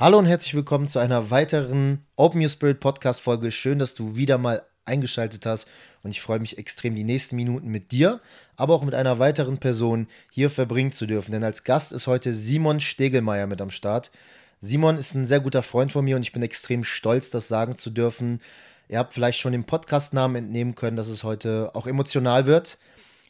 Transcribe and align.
Hallo 0.00 0.18
und 0.18 0.24
herzlich 0.24 0.54
willkommen 0.54 0.88
zu 0.88 0.98
einer 0.98 1.30
weiteren 1.30 2.06
Open 2.16 2.40
Your 2.40 2.48
Spirit 2.48 2.80
Podcast 2.80 3.20
Folge. 3.20 3.52
Schön, 3.52 3.78
dass 3.78 3.92
du 3.92 4.16
wieder 4.16 4.38
mal 4.38 4.62
eingeschaltet 4.86 5.44
hast 5.44 5.68
und 6.02 6.10
ich 6.10 6.22
freue 6.22 6.40
mich 6.40 6.56
extrem, 6.56 6.94
die 6.94 7.04
nächsten 7.04 7.36
Minuten 7.36 7.68
mit 7.68 7.92
dir, 7.92 8.22
aber 8.56 8.74
auch 8.74 8.82
mit 8.82 8.94
einer 8.94 9.18
weiteren 9.18 9.58
Person 9.58 10.06
hier 10.30 10.48
verbringen 10.48 10.90
zu 10.90 11.04
dürfen. 11.04 11.32
Denn 11.32 11.44
als 11.44 11.64
Gast 11.64 11.92
ist 11.92 12.06
heute 12.06 12.32
Simon 12.32 12.80
Stegelmeier 12.80 13.46
mit 13.46 13.60
am 13.60 13.70
Start. 13.70 14.10
Simon 14.58 14.96
ist 14.96 15.12
ein 15.12 15.26
sehr 15.26 15.40
guter 15.40 15.62
Freund 15.62 15.92
von 15.92 16.02
mir 16.02 16.16
und 16.16 16.22
ich 16.22 16.32
bin 16.32 16.42
extrem 16.42 16.82
stolz, 16.82 17.28
das 17.28 17.48
sagen 17.48 17.76
zu 17.76 17.90
dürfen. 17.90 18.40
Ihr 18.88 18.98
habt 18.98 19.12
vielleicht 19.12 19.38
schon 19.38 19.52
dem 19.52 19.64
Podcastnamen 19.64 20.44
entnehmen 20.44 20.76
können, 20.76 20.96
dass 20.96 21.08
es 21.08 21.24
heute 21.24 21.72
auch 21.74 21.86
emotional 21.86 22.46
wird. 22.46 22.78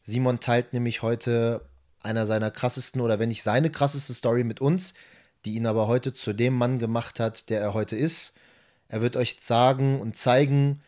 Simon 0.04 0.38
teilt 0.38 0.72
nämlich 0.72 1.02
heute 1.02 1.62
einer 2.00 2.26
seiner 2.26 2.52
krassesten 2.52 3.00
oder 3.00 3.18
wenn 3.18 3.30
nicht 3.30 3.42
seine 3.42 3.70
krasseste 3.70 4.14
Story 4.14 4.44
mit 4.44 4.60
uns 4.60 4.94
die 5.44 5.54
ihn 5.54 5.66
aber 5.66 5.86
heute 5.86 6.12
zu 6.12 6.32
dem 6.32 6.54
Mann 6.54 6.78
gemacht 6.78 7.20
hat, 7.20 7.50
der 7.50 7.60
er 7.60 7.74
heute 7.74 7.96
ist. 7.96 8.38
Er 8.88 9.02
wird 9.02 9.16
euch 9.16 9.36
sagen 9.40 10.00
und 10.00 10.16
zeigen, 10.16 10.82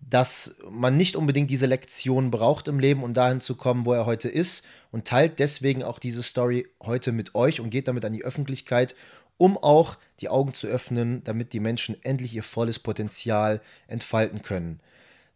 dass 0.00 0.56
man 0.70 0.96
nicht 0.96 1.16
unbedingt 1.16 1.50
diese 1.50 1.66
Lektion 1.66 2.30
braucht 2.30 2.68
im 2.68 2.80
Leben, 2.80 3.02
um 3.02 3.14
dahin 3.14 3.40
zu 3.40 3.54
kommen, 3.54 3.86
wo 3.86 3.92
er 3.92 4.06
heute 4.06 4.28
ist 4.28 4.66
und 4.90 5.06
teilt 5.06 5.38
deswegen 5.38 5.82
auch 5.82 5.98
diese 5.98 6.22
Story 6.22 6.68
heute 6.82 7.12
mit 7.12 7.34
euch 7.34 7.60
und 7.60 7.70
geht 7.70 7.88
damit 7.88 8.04
an 8.04 8.12
die 8.12 8.24
Öffentlichkeit, 8.24 8.94
um 9.38 9.56
auch 9.56 9.96
die 10.20 10.28
Augen 10.28 10.54
zu 10.54 10.66
öffnen, 10.66 11.24
damit 11.24 11.52
die 11.52 11.60
Menschen 11.60 11.96
endlich 12.02 12.34
ihr 12.34 12.42
volles 12.42 12.78
Potenzial 12.78 13.60
entfalten 13.86 14.42
können. 14.42 14.80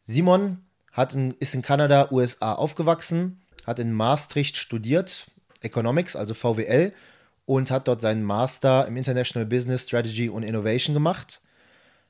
Simon 0.02 0.64
hat 0.92 1.14
in, 1.14 1.32
ist 1.38 1.54
in 1.54 1.62
Kanada, 1.62 2.08
USA 2.10 2.54
aufgewachsen, 2.54 3.40
hat 3.66 3.78
in 3.78 3.92
Maastricht 3.92 4.56
studiert, 4.56 5.26
Economics, 5.60 6.16
also 6.16 6.34
VWL, 6.34 6.92
und 7.46 7.70
hat 7.70 7.88
dort 7.88 8.02
seinen 8.02 8.22
Master 8.22 8.86
im 8.86 8.96
International 8.96 9.46
Business 9.46 9.84
Strategy 9.84 10.28
und 10.28 10.42
Innovation 10.42 10.94
gemacht. 10.94 11.40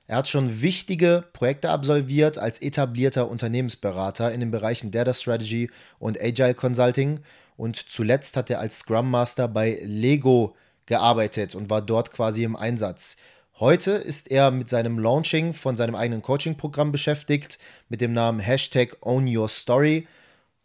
Er 0.08 0.18
hat 0.18 0.28
schon 0.28 0.62
wichtige 0.62 1.24
Projekte 1.32 1.70
absolviert 1.70 2.38
als 2.38 2.60
etablierter 2.60 3.28
Unternehmensberater 3.28 4.32
in 4.32 4.40
den 4.40 4.50
Bereichen 4.50 4.90
Data 4.90 5.12
Strategy 5.12 5.70
und 5.98 6.20
Agile 6.20 6.54
Consulting 6.54 7.20
und 7.56 7.76
zuletzt 7.76 8.36
hat 8.36 8.50
er 8.50 8.60
als 8.60 8.80
Scrum 8.80 9.10
Master 9.10 9.48
bei 9.48 9.80
Lego 9.82 10.56
gearbeitet 10.86 11.54
und 11.54 11.70
war 11.70 11.82
dort 11.82 12.12
quasi 12.12 12.44
im 12.44 12.56
Einsatz. 12.56 13.16
Heute 13.58 13.92
ist 13.92 14.30
er 14.30 14.50
mit 14.50 14.68
seinem 14.68 14.98
Launching 14.98 15.54
von 15.54 15.76
seinem 15.76 15.94
eigenen 15.94 16.22
Coaching-Programm 16.22 16.92
beschäftigt 16.92 17.58
mit 17.88 18.00
dem 18.00 18.12
Namen 18.12 18.38
Hashtag 18.38 18.96
Own 19.00 19.26
Your 19.26 19.48
Story, 19.48 20.06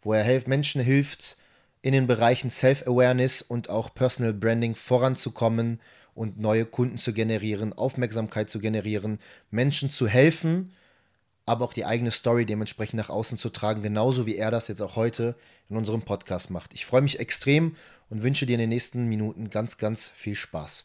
wo 0.02 0.12
er 0.12 0.42
Menschen 0.46 0.80
hilft, 0.80 1.38
in 1.82 1.92
den 1.92 2.06
Bereichen 2.06 2.48
Self-Awareness 2.48 3.42
und 3.42 3.68
auch 3.68 3.92
Personal 3.92 4.32
Branding 4.32 4.74
voranzukommen 4.74 5.80
und 6.14 6.38
neue 6.38 6.64
Kunden 6.64 6.96
zu 6.96 7.12
generieren, 7.12 7.72
Aufmerksamkeit 7.72 8.48
zu 8.48 8.60
generieren, 8.60 9.18
Menschen 9.50 9.90
zu 9.90 10.06
helfen, 10.06 10.72
aber 11.44 11.64
auch 11.64 11.72
die 11.72 11.84
eigene 11.84 12.12
Story 12.12 12.46
dementsprechend 12.46 12.98
nach 12.98 13.10
außen 13.10 13.36
zu 13.36 13.50
tragen, 13.50 13.82
genauso 13.82 14.26
wie 14.26 14.36
er 14.36 14.52
das 14.52 14.68
jetzt 14.68 14.80
auch 14.80 14.94
heute 14.94 15.34
in 15.68 15.76
unserem 15.76 16.02
Podcast 16.02 16.50
macht. 16.50 16.72
Ich 16.72 16.86
freue 16.86 17.02
mich 17.02 17.18
extrem 17.18 17.76
und 18.10 18.22
wünsche 18.22 18.46
dir 18.46 18.54
in 18.54 18.60
den 18.60 18.68
nächsten 18.68 19.08
Minuten 19.08 19.50
ganz, 19.50 19.76
ganz 19.76 20.08
viel 20.08 20.36
Spaß. 20.36 20.84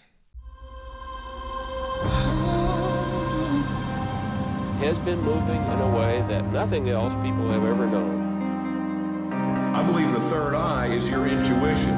Has 4.80 4.98
been 5.00 5.20
moving 5.24 5.58
in 5.58 5.82
a 5.82 5.92
way 5.96 6.24
that 6.30 6.52
nothing 6.52 6.88
else 6.88 7.12
people 7.24 7.52
have 7.52 7.66
ever 7.66 7.88
known. 7.88 8.17
I 9.78 9.84
believe 9.84 10.12
the 10.12 10.28
third 10.28 10.56
eye 10.56 10.88
is 10.88 11.08
your 11.08 11.28
intuition. 11.28 11.94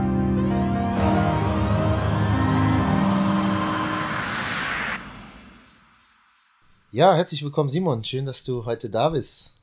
Ja, 6.91 7.15
herzlich 7.15 7.41
willkommen, 7.41 7.69
Simon. 7.69 8.03
Schön, 8.03 8.25
dass 8.25 8.43
du 8.43 8.65
heute 8.65 8.89
da 8.89 9.07
bist. 9.07 9.53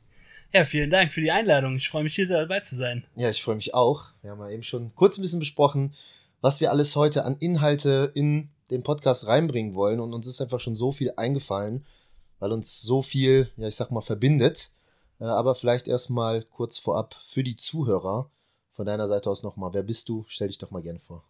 Ja, 0.55 0.65
vielen 0.65 0.89
Dank 0.89 1.13
für 1.13 1.21
die 1.21 1.31
Einladung. 1.31 1.77
Ich 1.77 1.91
freue 1.91 2.05
mich, 2.05 2.15
hier 2.15 2.27
dabei 2.27 2.61
zu 2.61 2.75
sein. 2.75 3.05
Ja, 3.17 3.29
ich 3.29 3.43
freue 3.43 3.57
mich 3.57 3.75
auch. 3.75 4.07
Wir 4.23 4.31
haben 4.31 4.41
ja 4.41 4.49
eben 4.49 4.63
schon 4.63 4.95
kurz 4.95 5.19
ein 5.19 5.21
bisschen 5.21 5.41
besprochen, 5.41 5.93
was 6.41 6.63
wir 6.63 6.71
alles 6.71 6.97
heute 6.97 7.27
an 7.27 7.37
Inhalte 7.39 8.13
in 8.15 8.49
den 8.71 8.83
Podcast 8.83 9.27
reinbringen 9.27 9.75
wollen. 9.75 10.01
Und 10.01 10.15
uns 10.15 10.27
ist 10.27 10.41
einfach 10.41 10.61
schon 10.61 10.75
so 10.75 10.91
viel 10.91 11.13
eingefallen, 11.19 11.85
weil 12.39 12.53
uns 12.53 12.81
so 12.81 13.03
viel, 13.03 13.51
ja, 13.59 13.69
ich 13.69 13.77
sag 13.77 13.91
mal, 13.91 14.01
verbindet. 14.01 14.71
Äh, 15.21 15.25
aber 15.25 15.55
vielleicht 15.55 15.89
erstmal 15.89 16.43
kurz 16.43 16.79
vorab 16.79 17.15
für 17.25 17.43
die 17.43 17.57
Zuhörer 17.57 18.31
von 18.73 18.87
deiner 18.87 19.09
Seite 19.09 19.31
aus 19.31 19.43
nochmal. 19.43 19.73
Wer 19.73 19.83
bist 19.83 20.09
du? 20.09 20.25
Stell 20.29 20.49
dich 20.49 20.59
doch 20.59 20.71
mal 20.71 20.83
gerne 20.83 20.99
vor. 20.99 21.25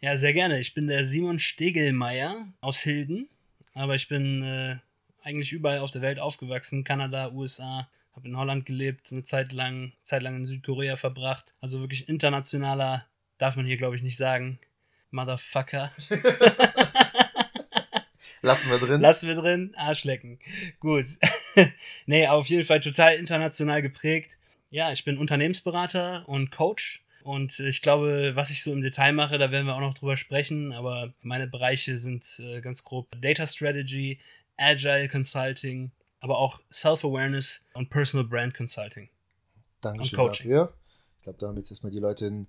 Ja, 0.00 0.16
sehr 0.16 0.34
gerne. 0.34 0.60
Ich 0.60 0.74
bin 0.74 0.86
der 0.86 1.04
Simon 1.04 1.38
Stegelmeier 1.38 2.46
aus 2.60 2.80
Hilden, 2.80 3.28
aber 3.72 3.94
ich 3.94 4.08
bin 4.08 4.42
äh, 4.42 4.76
eigentlich 5.22 5.52
überall 5.52 5.78
auf 5.78 5.90
der 5.90 6.02
Welt 6.02 6.18
aufgewachsen. 6.18 6.84
Kanada, 6.84 7.32
USA, 7.32 7.88
habe 8.14 8.28
in 8.28 8.36
Holland 8.36 8.66
gelebt, 8.66 9.10
eine 9.10 9.22
Zeit 9.22 9.52
lang, 9.52 9.92
Zeit 10.02 10.22
lang 10.22 10.36
in 10.36 10.46
Südkorea 10.46 10.96
verbracht. 10.96 11.54
Also 11.60 11.80
wirklich 11.80 12.08
internationaler, 12.08 13.06
darf 13.38 13.56
man 13.56 13.64
hier 13.64 13.78
glaube 13.78 13.96
ich 13.96 14.02
nicht 14.02 14.18
sagen. 14.18 14.58
Motherfucker. 15.10 15.92
Lassen 18.44 18.70
wir 18.70 18.78
drin. 18.78 19.00
Lassen 19.00 19.28
wir 19.28 19.34
drin, 19.36 19.74
Arschlecken. 19.76 20.38
Gut. 20.80 21.06
nee, 22.06 22.26
auf 22.28 22.46
jeden 22.46 22.66
Fall 22.66 22.80
total 22.80 23.16
international 23.16 23.80
geprägt. 23.80 24.36
Ja, 24.70 24.92
ich 24.92 25.04
bin 25.04 25.18
Unternehmensberater 25.18 26.28
und 26.28 26.50
Coach. 26.50 27.02
Und 27.22 27.58
ich 27.58 27.80
glaube, 27.80 28.32
was 28.34 28.50
ich 28.50 28.62
so 28.62 28.70
im 28.72 28.82
Detail 28.82 29.12
mache, 29.12 29.38
da 29.38 29.50
werden 29.50 29.66
wir 29.66 29.74
auch 29.74 29.80
noch 29.80 29.94
drüber 29.94 30.18
sprechen. 30.18 30.72
Aber 30.72 31.14
meine 31.22 31.46
Bereiche 31.46 31.98
sind 31.98 32.24
äh, 32.38 32.60
ganz 32.60 32.84
grob 32.84 33.08
Data 33.18 33.46
Strategy, 33.46 34.20
Agile 34.58 35.08
Consulting, 35.08 35.90
aber 36.20 36.36
auch 36.36 36.60
Self-Awareness 36.70 37.64
und 37.72 37.88
Personal 37.88 38.26
Brand 38.26 38.54
Consulting. 38.54 39.08
Dankeschön 39.80 40.18
dafür. 40.18 40.74
Ich 41.16 41.24
glaube, 41.24 41.38
da 41.38 41.48
haben 41.48 41.56
jetzt 41.56 41.70
erstmal 41.70 41.92
die 41.92 41.98
Leute 41.98 42.26
einen 42.26 42.46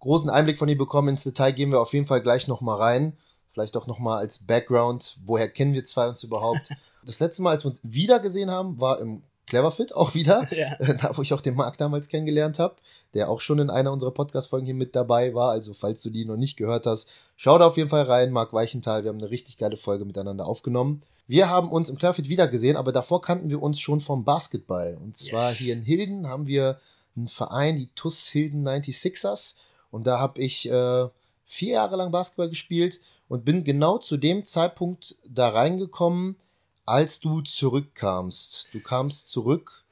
großen 0.00 0.28
Einblick 0.28 0.58
von 0.58 0.68
dir 0.68 0.76
bekommen. 0.76 1.08
Ins 1.08 1.24
Detail 1.24 1.52
gehen 1.52 1.70
wir 1.70 1.80
auf 1.80 1.94
jeden 1.94 2.06
Fall 2.06 2.20
gleich 2.20 2.48
nochmal 2.48 2.78
rein. 2.78 3.16
Vielleicht 3.52 3.76
auch 3.76 3.86
nochmal 3.86 4.18
als 4.18 4.40
Background, 4.40 5.18
woher 5.24 5.48
kennen 5.48 5.74
wir 5.74 5.84
zwei 5.84 6.08
uns 6.08 6.22
überhaupt? 6.22 6.70
Das 7.04 7.18
letzte 7.18 7.42
Mal, 7.42 7.50
als 7.50 7.64
wir 7.64 7.68
uns 7.68 7.80
wieder 7.82 8.20
gesehen 8.20 8.48
haben, 8.48 8.78
war 8.78 9.00
im 9.00 9.24
Cleverfit 9.46 9.94
auch 9.94 10.14
wieder, 10.14 10.46
ja. 10.56 10.76
da 10.94 11.16
wo 11.16 11.22
ich 11.22 11.34
auch 11.34 11.40
den 11.40 11.54
Marc 11.54 11.76
damals 11.78 12.08
kennengelernt 12.08 12.58
habe, 12.58 12.76
der 13.14 13.28
auch 13.28 13.40
schon 13.40 13.58
in 13.58 13.70
einer 13.70 13.92
unserer 13.92 14.12
Podcast-Folgen 14.12 14.66
hier 14.66 14.74
mit 14.74 14.94
dabei 14.94 15.34
war. 15.34 15.50
Also, 15.50 15.74
falls 15.74 16.00
du 16.02 16.10
die 16.10 16.24
noch 16.24 16.36
nicht 16.36 16.56
gehört 16.56 16.86
hast, 16.86 17.10
schau 17.36 17.58
da 17.58 17.66
auf 17.66 17.76
jeden 17.76 17.88
Fall 17.88 18.04
rein, 18.04 18.30
Marc 18.30 18.52
Weichenthal. 18.52 19.02
Wir 19.02 19.10
haben 19.10 19.18
eine 19.18 19.30
richtig 19.30 19.58
geile 19.58 19.76
Folge 19.76 20.04
miteinander 20.04 20.46
aufgenommen. 20.46 21.02
Wir 21.26 21.48
haben 21.48 21.70
uns 21.70 21.88
im 21.88 21.98
Cleverfit 21.98 22.28
wieder 22.28 22.48
gesehen, 22.48 22.76
aber 22.76 22.92
davor 22.92 23.20
kannten 23.20 23.50
wir 23.50 23.62
uns 23.62 23.80
schon 23.80 24.00
vom 24.00 24.24
Basketball. 24.24 24.98
Und 25.00 25.16
zwar 25.16 25.50
yes. 25.50 25.58
hier 25.58 25.74
in 25.74 25.82
Hilden 25.82 26.28
haben 26.28 26.46
wir 26.46 26.78
einen 27.16 27.28
Verein, 27.28 27.76
die 27.76 27.88
TUS 27.94 28.28
Hilden 28.28 28.66
96ers. 28.66 29.56
Und 29.90 30.06
da 30.06 30.18
habe 30.18 30.40
ich 30.40 30.68
äh, 30.70 31.08
vier 31.46 31.72
Jahre 31.72 31.96
lang 31.96 32.10
Basketball 32.10 32.48
gespielt 32.48 33.00
und 33.32 33.46
bin 33.46 33.64
genau 33.64 33.96
zu 33.96 34.18
dem 34.18 34.44
Zeitpunkt 34.44 35.16
da 35.26 35.48
reingekommen, 35.48 36.36
als 36.84 37.18
du 37.18 37.40
zurückkamst. 37.40 38.68
Du 38.72 38.80
kamst 38.80 39.30
zurück 39.30 39.84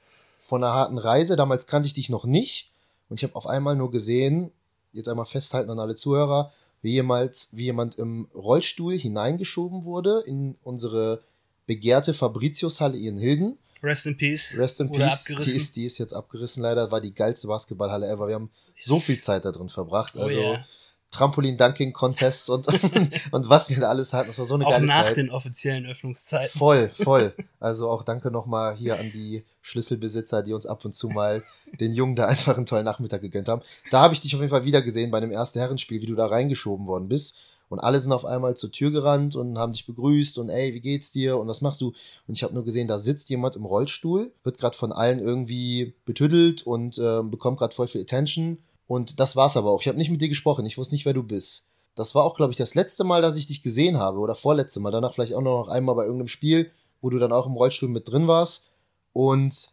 von 0.42 0.62
einer 0.62 0.74
harten 0.74 0.98
Reise. 0.98 1.36
Damals 1.36 1.66
kannte 1.66 1.86
ich 1.86 1.94
dich 1.94 2.10
noch 2.10 2.26
nicht. 2.26 2.70
Und 3.08 3.18
ich 3.18 3.24
habe 3.24 3.34
auf 3.36 3.46
einmal 3.46 3.76
nur 3.76 3.90
gesehen, 3.90 4.52
jetzt 4.92 5.08
einmal 5.08 5.24
festhalten 5.24 5.70
an 5.70 5.78
alle 5.78 5.94
Zuhörer, 5.94 6.52
wie, 6.82 6.92
jemals, 6.92 7.48
wie 7.52 7.64
jemand 7.64 7.94
im 7.94 8.28
Rollstuhl 8.34 8.98
hineingeschoben 8.98 9.84
wurde 9.84 10.22
in 10.26 10.58
unsere 10.62 11.22
begehrte 11.64 12.12
Fabricius-Halle 12.12 12.98
in 12.98 13.16
Hilden. 13.16 13.56
Rest 13.82 14.04
in 14.04 14.18
Peace. 14.18 14.54
Rest 14.58 14.80
in 14.80 14.92
Peace. 14.92 15.24
Die 15.24 15.56
ist, 15.56 15.76
die 15.76 15.86
ist 15.86 15.96
jetzt 15.96 16.12
abgerissen 16.12 16.62
leider. 16.62 16.90
War 16.90 17.00
die 17.00 17.14
geilste 17.14 17.46
Basketballhalle 17.46 18.06
ever. 18.06 18.28
Wir 18.28 18.34
haben 18.34 18.50
so 18.76 19.00
viel 19.00 19.18
Zeit 19.18 19.46
da 19.46 19.50
drin 19.50 19.70
verbracht. 19.70 20.12
Oh 20.14 20.24
also 20.24 20.38
oh 20.40 20.42
yeah. 20.42 20.66
Trampolin-Dunking-Contests 21.10 22.48
und, 22.50 22.66
und 23.32 23.48
was 23.48 23.70
wir 23.70 23.80
da 23.80 23.88
alles 23.88 24.12
hatten. 24.12 24.28
Das 24.28 24.38
war 24.38 24.44
so 24.44 24.54
eine 24.54 24.66
auch 24.66 24.70
geile 24.70 24.86
nach 24.86 25.04
Zeit. 25.04 25.16
den 25.16 25.30
offiziellen 25.30 25.86
Öffnungszeiten. 25.86 26.58
Voll, 26.58 26.88
voll. 27.02 27.34
Also 27.58 27.88
auch 27.88 28.02
danke 28.02 28.30
nochmal 28.30 28.74
hier 28.74 28.98
an 28.98 29.10
die 29.12 29.44
Schlüsselbesitzer, 29.62 30.42
die 30.42 30.52
uns 30.52 30.66
ab 30.66 30.84
und 30.84 30.94
zu 30.94 31.08
mal 31.08 31.42
den 31.78 31.92
Jungen 31.92 32.16
da 32.16 32.26
einfach 32.26 32.56
einen 32.56 32.66
tollen 32.66 32.84
Nachmittag 32.84 33.20
gegönnt 33.20 33.48
haben. 33.48 33.62
Da 33.90 34.00
habe 34.00 34.14
ich 34.14 34.20
dich 34.20 34.34
auf 34.34 34.40
jeden 34.40 34.50
Fall 34.50 34.64
wieder 34.64 34.82
gesehen 34.82 35.10
bei 35.10 35.18
einem 35.18 35.30
ersten 35.30 35.58
Herrenspiel, 35.58 36.00
wie 36.00 36.06
du 36.06 36.14
da 36.14 36.26
reingeschoben 36.26 36.86
worden 36.86 37.08
bist. 37.08 37.38
Und 37.68 37.78
alle 37.78 38.00
sind 38.00 38.10
auf 38.10 38.24
einmal 38.24 38.56
zur 38.56 38.72
Tür 38.72 38.90
gerannt 38.90 39.36
und 39.36 39.56
haben 39.56 39.72
dich 39.72 39.86
begrüßt 39.86 40.38
und 40.38 40.48
ey, 40.48 40.74
wie 40.74 40.80
geht's 40.80 41.12
dir 41.12 41.38
und 41.38 41.46
was 41.46 41.60
machst 41.60 41.80
du? 41.80 41.92
Und 42.26 42.34
ich 42.34 42.42
habe 42.42 42.52
nur 42.52 42.64
gesehen, 42.64 42.88
da 42.88 42.98
sitzt 42.98 43.30
jemand 43.30 43.54
im 43.54 43.64
Rollstuhl, 43.64 44.32
wird 44.42 44.58
gerade 44.58 44.76
von 44.76 44.90
allen 44.90 45.20
irgendwie 45.20 45.94
betüdelt 46.04 46.62
und 46.62 46.98
äh, 46.98 47.22
bekommt 47.22 47.58
gerade 47.58 47.72
voll 47.72 47.86
viel 47.86 48.00
Attention 48.00 48.58
und 48.90 49.20
das 49.20 49.36
war's 49.36 49.56
aber 49.56 49.70
auch. 49.70 49.80
Ich 49.82 49.86
habe 49.86 49.98
nicht 49.98 50.10
mit 50.10 50.20
dir 50.20 50.28
gesprochen. 50.28 50.66
Ich 50.66 50.76
wusste 50.76 50.96
nicht, 50.96 51.06
wer 51.06 51.12
du 51.12 51.22
bist. 51.22 51.70
Das 51.94 52.16
war 52.16 52.24
auch, 52.24 52.34
glaube 52.34 52.50
ich, 52.50 52.58
das 52.58 52.74
letzte 52.74 53.04
Mal, 53.04 53.22
dass 53.22 53.36
ich 53.36 53.46
dich 53.46 53.62
gesehen 53.62 53.98
habe. 53.98 54.18
Oder 54.18 54.34
vorletzte 54.34 54.80
Mal. 54.80 54.90
Danach 54.90 55.14
vielleicht 55.14 55.32
auch 55.34 55.42
noch 55.42 55.68
einmal 55.68 55.94
bei 55.94 56.02
irgendeinem 56.02 56.26
Spiel, 56.26 56.72
wo 57.00 57.08
du 57.08 57.20
dann 57.20 57.30
auch 57.30 57.46
im 57.46 57.52
Rollstuhl 57.52 57.88
mit 57.88 58.10
drin 58.10 58.26
warst. 58.26 58.72
Und 59.12 59.70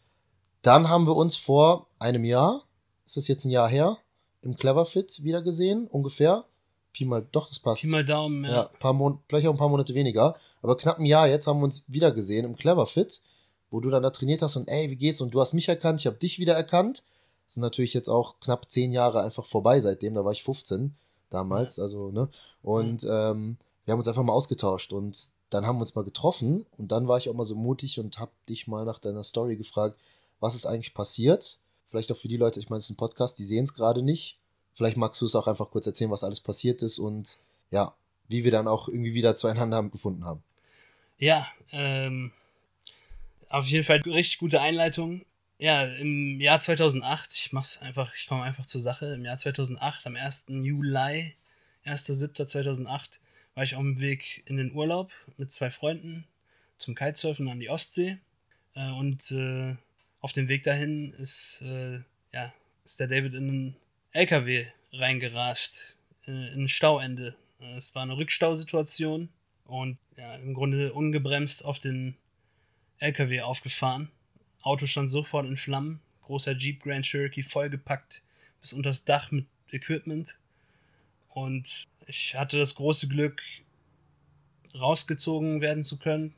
dann 0.62 0.88
haben 0.88 1.08
wir 1.08 1.16
uns 1.16 1.36
vor 1.36 1.88
einem 1.98 2.26
Jahr, 2.26 2.66
ist 3.08 3.18
das 3.18 3.28
jetzt 3.28 3.46
ein 3.46 3.50
Jahr 3.50 3.68
her, 3.68 3.98
im 4.44 4.56
Cleverfit 4.56 5.24
wieder 5.24 5.42
gesehen, 5.42 5.88
ungefähr. 5.88 6.46
Pi 6.94 7.04
mal, 7.04 7.26
doch, 7.32 7.48
das 7.48 7.58
passt. 7.58 7.82
Pi 7.82 7.88
mal 7.88 8.06
Daumen, 8.06 8.44
ja. 8.44 8.52
ja 8.52 8.64
paar 8.80 8.94
Mon 8.94 9.18
vielleicht 9.28 9.48
auch 9.48 9.54
ein 9.54 9.58
paar 9.58 9.70
Monate 9.70 9.96
weniger. 9.96 10.36
Aber 10.62 10.78
knapp 10.78 11.00
ein 11.00 11.06
Jahr 11.06 11.28
jetzt 11.28 11.48
haben 11.48 11.60
wir 11.60 11.66
uns 11.66 11.86
wieder 11.88 12.12
gesehen 12.12 12.46
im 12.46 12.56
Cleverfit, 12.56 13.22
wo 13.72 13.80
du 13.80 13.90
dann 13.90 14.04
da 14.04 14.12
trainiert 14.12 14.44
hast 14.44 14.58
und 14.58 14.70
ey, 14.70 14.92
wie 14.92 14.96
geht's? 14.96 15.22
Und 15.22 15.32
du 15.34 15.42
hast 15.42 15.54
mich 15.54 15.68
erkannt, 15.68 16.02
ich 16.02 16.06
habe 16.06 16.18
dich 16.18 16.38
wieder 16.38 16.54
erkannt. 16.54 17.02
Sind 17.48 17.62
natürlich 17.62 17.94
jetzt 17.94 18.10
auch 18.10 18.40
knapp 18.40 18.70
zehn 18.70 18.92
Jahre 18.92 19.24
einfach 19.24 19.46
vorbei 19.46 19.82
seitdem, 19.82 20.14
da 20.14 20.26
war 20.26 20.34
ich 20.34 20.44
15 20.44 20.96
damals, 21.30 21.80
also, 21.80 22.12
ne? 22.12 22.30
Und 22.62 23.04
ähm, 23.10 23.58
wir 23.86 23.94
haben 23.94 24.00
uns 24.00 24.08
einfach 24.08 24.24
mal 24.24 24.34
ausgetauscht 24.34 24.94
und 24.94 25.30
dann 25.50 25.66
haben 25.66 25.78
wir 25.78 25.82
uns 25.82 25.96
mal 25.96 26.04
getroffen 26.04 26.66
und 26.78 26.92
dann 26.92 27.08
war 27.08 27.18
ich 27.18 27.30
auch 27.30 27.34
mal 27.34 27.46
so 27.46 27.56
mutig 27.56 28.00
und 28.00 28.20
habe 28.20 28.32
dich 28.50 28.68
mal 28.68 28.86
nach 28.86 29.00
deiner 29.00 29.24
Story 29.24 29.56
gefragt, 29.56 29.98
was 30.40 30.56
ist 30.56 30.66
eigentlich 30.66 30.94
passiert? 30.94 31.60
Vielleicht 31.90 32.12
auch 32.12 32.18
für 32.18 32.28
die 32.28 32.38
Leute, 32.38 32.60
ich 32.60 32.70
meine, 32.70 32.80
es 32.80 32.86
ist 32.86 32.92
ein 32.92 32.98
Podcast, 32.98 33.40
die 33.40 33.46
sehen 33.46 33.64
es 33.64 33.74
gerade 33.74 34.02
nicht. 34.02 34.38
Vielleicht 34.74 34.98
magst 34.98 35.22
du 35.22 35.26
es 35.26 35.36
auch 35.36 35.48
einfach 35.48 35.72
kurz 35.72 35.88
erzählen, 35.88 36.12
was 36.12 36.24
alles 36.24 36.42
passiert 36.42 36.82
ist 36.82 37.00
und 37.00 37.38
ja, 37.72 37.96
wie 38.28 38.44
wir 38.44 38.52
dann 38.52 38.68
auch 38.68 38.90
irgendwie 38.90 39.14
wieder 39.14 39.36
zueinander 39.36 39.82
gefunden 39.84 40.26
haben. 40.26 40.44
Ja, 41.18 41.48
ähm, 41.72 42.32
auf 43.50 43.66
jeden 43.66 43.84
Fall 43.84 44.02
richtig 44.06 44.40
gute 44.40 44.62
Einleitung. 44.62 45.26
Ja, 45.60 45.86
im 45.86 46.40
Jahr 46.40 46.60
2008, 46.60 47.34
ich 47.34 47.52
mach's 47.52 47.82
einfach, 47.82 48.14
ich 48.16 48.28
komme 48.28 48.44
einfach 48.44 48.68
zur 48.68 48.80
Sache. 48.80 49.14
Im 49.16 49.26
Jahr 49.26 49.38
2008, 49.38 50.06
am 50.06 50.16
1. 50.16 50.46
Juli, 50.50 51.34
1.7.2008, 51.84 53.20
war 53.56 53.64
ich 53.64 53.76
auf 53.76 53.82
dem 53.82 54.00
Weg 54.00 54.44
in 54.46 54.58
den 54.58 54.72
Urlaub 54.72 55.12
mit 55.38 55.50
zwei 55.50 55.72
Freunden 55.72 56.28
zum 56.78 56.94
Kitesurfen 56.94 57.50
an 57.50 57.60
die 57.60 57.70
Ostsee. 57.70 58.20
Äh, 58.76 58.92
und 58.92 59.32
äh, 59.32 59.76
auf 60.22 60.32
dem 60.32 60.48
Weg 60.48 60.62
dahin 60.62 61.14
ist, 61.14 61.64
äh, 61.64 62.02
ja, 62.32 62.54
ist 62.86 63.00
der 63.00 63.08
David 63.08 63.34
in 63.34 63.50
einen 63.50 63.76
LKW 64.12 64.68
reingerast, 64.94 65.98
äh, 66.28 66.54
in 66.54 66.66
ein 66.66 66.68
Stauende. 66.68 67.36
Es 67.76 67.96
war 67.96 68.04
eine 68.04 68.16
Rückstausituation 68.16 69.30
und 69.66 69.98
ja, 70.18 70.36
im 70.36 70.54
Grunde 70.54 70.94
ungebremst 70.94 71.66
auf 71.66 71.80
den 71.80 72.16
LKW 73.00 73.42
aufgefahren. 73.42 74.12
Auto 74.62 74.86
stand 74.86 75.10
sofort 75.10 75.46
in 75.46 75.58
Flammen. 75.58 76.00
Großer 76.24 76.54
Jeep 76.54 76.84
Grand 76.84 77.06
Cherokee 77.06 77.44
vollgepackt 77.44 78.22
bis 78.62 78.74
unter 78.74 78.90
das 78.90 79.06
Dach 79.06 79.32
mit 79.32 79.46
Equipment. 79.72 80.36
Und 81.30 81.86
ich 82.06 82.36
hatte 82.36 82.58
das 82.58 82.76
große 82.76 83.08
Glück, 83.08 83.42
rausgezogen 84.74 85.62
werden 85.62 85.84
zu 85.84 85.98
können. 85.98 86.34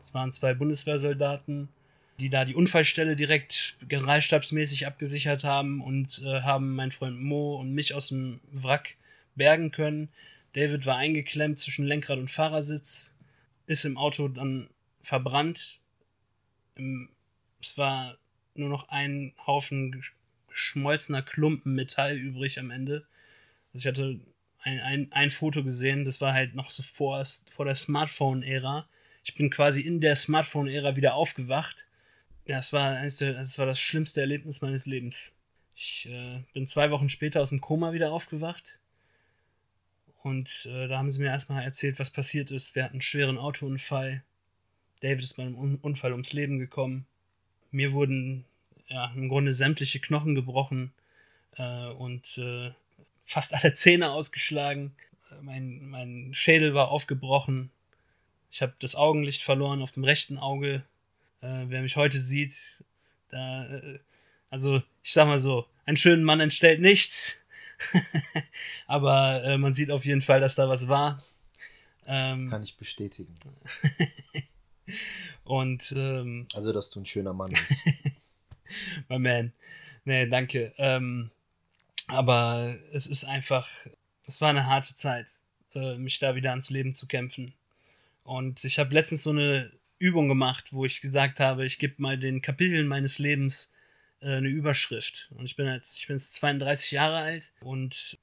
Es 0.00 0.14
waren 0.14 0.32
zwei 0.32 0.54
Bundeswehrsoldaten, 0.54 1.68
die 2.18 2.28
da 2.28 2.44
die 2.44 2.54
Unfallstelle 2.54 3.16
direkt 3.16 3.76
generalstabsmäßig 3.88 4.86
abgesichert 4.86 5.44
haben 5.44 5.80
und 5.80 6.22
äh, 6.24 6.42
haben 6.42 6.74
meinen 6.74 6.92
Freund 6.92 7.20
Mo 7.20 7.56
und 7.56 7.72
mich 7.72 7.94
aus 7.94 8.08
dem 8.08 8.40
Wrack 8.52 8.96
bergen 9.34 9.70
können. 9.70 10.08
David 10.52 10.86
war 10.86 10.96
eingeklemmt 10.96 11.58
zwischen 11.58 11.84
Lenkrad 11.84 12.18
und 12.18 12.30
Fahrersitz, 12.30 13.14
ist 13.66 13.84
im 13.84 13.98
Auto 13.98 14.28
dann 14.28 14.68
verbrannt. 15.02 15.80
Es 17.64 17.78
war 17.78 18.16
nur 18.54 18.68
noch 18.68 18.88
ein 18.88 19.32
Haufen 19.46 20.04
geschmolzener 20.48 21.22
Klumpen 21.22 21.74
Metall 21.74 22.16
übrig 22.16 22.58
am 22.58 22.70
Ende. 22.70 23.06
Also 23.72 23.78
ich 23.78 23.86
hatte 23.86 24.20
ein, 24.62 24.80
ein, 24.80 25.12
ein 25.12 25.30
Foto 25.30 25.64
gesehen, 25.64 26.04
das 26.04 26.20
war 26.20 26.32
halt 26.32 26.54
noch 26.54 26.70
so 26.70 26.82
vor, 26.82 27.24
vor 27.50 27.64
der 27.64 27.74
Smartphone-Ära. 27.74 28.86
Ich 29.24 29.34
bin 29.34 29.50
quasi 29.50 29.80
in 29.80 30.00
der 30.00 30.16
Smartphone-Ära 30.16 30.96
wieder 30.96 31.14
aufgewacht. 31.14 31.86
Das 32.46 32.72
war, 32.72 32.96
eines 32.96 33.16
der, 33.16 33.32
das 33.32 33.58
war 33.58 33.66
das 33.66 33.80
schlimmste 33.80 34.20
Erlebnis 34.20 34.60
meines 34.60 34.86
Lebens. 34.86 35.34
Ich 35.74 36.06
äh, 36.10 36.42
bin 36.52 36.66
zwei 36.66 36.90
Wochen 36.90 37.08
später 37.08 37.40
aus 37.40 37.48
dem 37.48 37.60
Koma 37.60 37.92
wieder 37.92 38.12
aufgewacht. 38.12 38.78
Und 40.22 40.66
äh, 40.70 40.88
da 40.88 40.98
haben 40.98 41.10
sie 41.10 41.20
mir 41.20 41.28
erstmal 41.28 41.64
erzählt, 41.64 41.98
was 41.98 42.10
passiert 42.10 42.50
ist. 42.50 42.74
Wir 42.74 42.84
hatten 42.84 42.94
einen 42.94 43.02
schweren 43.02 43.38
Autounfall. 43.38 44.22
David 45.00 45.24
ist 45.24 45.34
bei 45.34 45.42
einem 45.42 45.58
Un 45.58 45.76
Unfall 45.76 46.12
ums 46.12 46.32
Leben 46.32 46.58
gekommen. 46.58 47.06
Mir 47.74 47.92
wurden 47.92 48.44
ja, 48.86 49.12
im 49.16 49.28
Grunde 49.28 49.52
sämtliche 49.52 49.98
Knochen 49.98 50.36
gebrochen 50.36 50.92
äh, 51.56 51.88
und 51.88 52.38
äh, 52.38 52.70
fast 53.24 53.52
alle 53.52 53.72
Zähne 53.74 54.12
ausgeschlagen. 54.12 54.92
Mein, 55.42 55.88
mein 55.88 56.30
Schädel 56.34 56.74
war 56.74 56.92
aufgebrochen. 56.92 57.70
Ich 58.52 58.62
habe 58.62 58.74
das 58.78 58.94
Augenlicht 58.94 59.42
verloren 59.42 59.82
auf 59.82 59.90
dem 59.90 60.04
rechten 60.04 60.38
Auge. 60.38 60.84
Äh, 61.40 61.64
wer 61.66 61.82
mich 61.82 61.96
heute 61.96 62.20
sieht, 62.20 62.84
da, 63.30 63.66
äh, 63.66 63.98
also 64.50 64.80
ich 65.02 65.12
sag 65.12 65.26
mal 65.26 65.40
so, 65.40 65.66
einen 65.84 65.96
schönen 65.96 66.22
Mann 66.22 66.38
entstellt 66.38 66.80
nichts. 66.80 67.34
Aber 68.86 69.42
äh, 69.42 69.58
man 69.58 69.74
sieht 69.74 69.90
auf 69.90 70.04
jeden 70.04 70.22
Fall, 70.22 70.40
dass 70.40 70.54
da 70.54 70.68
was 70.68 70.86
war. 70.86 71.24
Ähm, 72.06 72.48
Kann 72.48 72.62
ich 72.62 72.76
bestätigen. 72.76 73.36
und 75.44 75.92
ähm, 75.96 76.46
also, 76.54 76.72
dass 76.72 76.90
du 76.90 77.00
ein 77.00 77.06
schöner 77.06 77.34
Mann 77.34 77.50
bist. 77.68 77.84
My 79.08 79.18
man. 79.18 79.52
Nee, 80.04 80.26
danke. 80.26 80.72
Ähm, 80.76 81.30
aber 82.08 82.78
es 82.92 83.06
ist 83.06 83.24
einfach, 83.24 83.68
es 84.26 84.40
war 84.40 84.50
eine 84.50 84.66
harte 84.66 84.94
Zeit, 84.94 85.28
äh, 85.74 85.96
mich 85.96 86.18
da 86.18 86.34
wieder 86.34 86.50
ans 86.50 86.70
Leben 86.70 86.92
zu 86.94 87.06
kämpfen. 87.06 87.54
Und 88.22 88.64
ich 88.64 88.78
habe 88.78 88.94
letztens 88.94 89.22
so 89.22 89.30
eine 89.30 89.70
Übung 89.98 90.28
gemacht, 90.28 90.72
wo 90.72 90.84
ich 90.84 91.00
gesagt 91.00 91.40
habe, 91.40 91.64
ich 91.64 91.78
gebe 91.78 91.94
mal 91.98 92.18
den 92.18 92.42
Kapiteln 92.42 92.86
meines 92.86 93.18
Lebens 93.18 93.72
äh, 94.20 94.36
eine 94.36 94.48
Überschrift. 94.48 95.30
Und 95.36 95.44
ich 95.46 95.56
bin 95.56 95.66
jetzt, 95.66 95.98
ich 95.98 96.06
bin 96.06 96.16
jetzt 96.16 96.34
32 96.34 96.90
Jahre 96.90 97.18
alt 97.18 97.52
und 97.60 98.18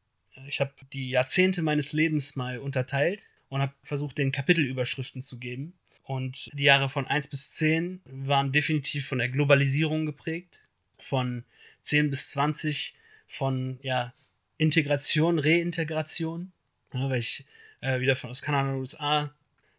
ich 0.47 0.59
habe 0.59 0.71
die 0.93 1.09
Jahrzehnte 1.09 1.61
meines 1.61 1.93
Lebens 1.93 2.35
mal 2.35 2.59
unterteilt 2.59 3.21
und 3.49 3.61
habe 3.61 3.73
versucht, 3.83 4.17
den 4.17 4.31
Kapitelüberschriften 4.31 5.21
zu 5.21 5.39
geben. 5.39 5.73
Und 6.11 6.49
die 6.51 6.65
Jahre 6.65 6.89
von 6.89 7.07
1 7.07 7.29
bis 7.29 7.53
10 7.53 8.01
waren 8.03 8.51
definitiv 8.51 9.07
von 9.07 9.19
der 9.19 9.29
Globalisierung 9.29 10.05
geprägt. 10.05 10.67
Von 10.97 11.45
10 11.83 12.09
bis 12.09 12.31
20 12.31 12.95
von 13.27 13.79
ja, 13.81 14.13
Integration, 14.57 15.39
Reintegration, 15.39 16.51
ja, 16.93 17.09
weil 17.09 17.19
ich 17.19 17.45
äh, 17.79 18.01
wieder 18.01 18.17
von 18.17 18.29
aus 18.29 18.41
Kanada 18.41 18.71
und 18.71 18.79
USA 18.79 19.33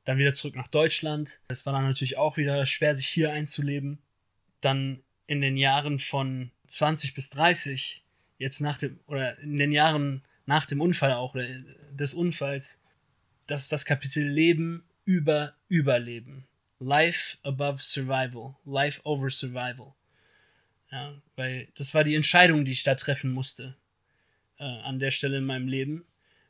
dann 0.07 0.17
wieder 0.17 0.33
zurück 0.33 0.57
nach 0.57 0.69
Deutschland. 0.69 1.39
Es 1.49 1.67
war 1.67 1.75
dann 1.75 1.85
natürlich 1.85 2.17
auch 2.17 2.39
wieder 2.39 2.65
schwer, 2.65 2.97
sich 2.97 3.09
hier 3.09 3.31
einzuleben. 3.31 3.99
Dann 4.63 5.03
in 5.27 5.43
den 5.43 5.59
Jahren 5.59 5.99
von 5.99 6.51
20 6.67 7.13
bis 7.13 7.29
30, 7.29 8.03
jetzt 8.39 8.61
nach 8.61 8.79
dem, 8.79 8.99
oder 9.07 9.39
in 9.41 9.59
den 9.59 9.71
Jahren 9.71 10.23
nach 10.47 10.65
dem 10.65 10.81
Unfall 10.81 11.13
auch, 11.13 11.35
oder 11.35 11.47
des 11.91 12.15
Unfalls, 12.15 12.81
das 13.47 13.65
ist 13.65 13.73
das 13.73 13.85
Kapitel 13.85 14.27
Leben 14.27 14.83
über 15.05 15.55
Überleben. 15.69 16.47
Life 16.79 17.39
above 17.43 17.81
Survival. 17.81 18.57
Life 18.65 19.01
over 19.05 19.31
Survival. 19.31 19.95
Ja, 20.91 21.15
weil 21.37 21.69
das 21.77 21.95
war 21.95 22.05
die 22.05 22.15
Entscheidung, 22.15 22.65
die 22.65 22.73
ich 22.73 22.83
da 22.83 22.95
treffen 22.95 23.33
musste 23.33 23.77
äh, 24.59 24.65
an 24.65 24.99
der 24.99 25.11
Stelle 25.11 25.39
in 25.39 25.45
meinem 25.45 25.69
Leben. 25.69 26.05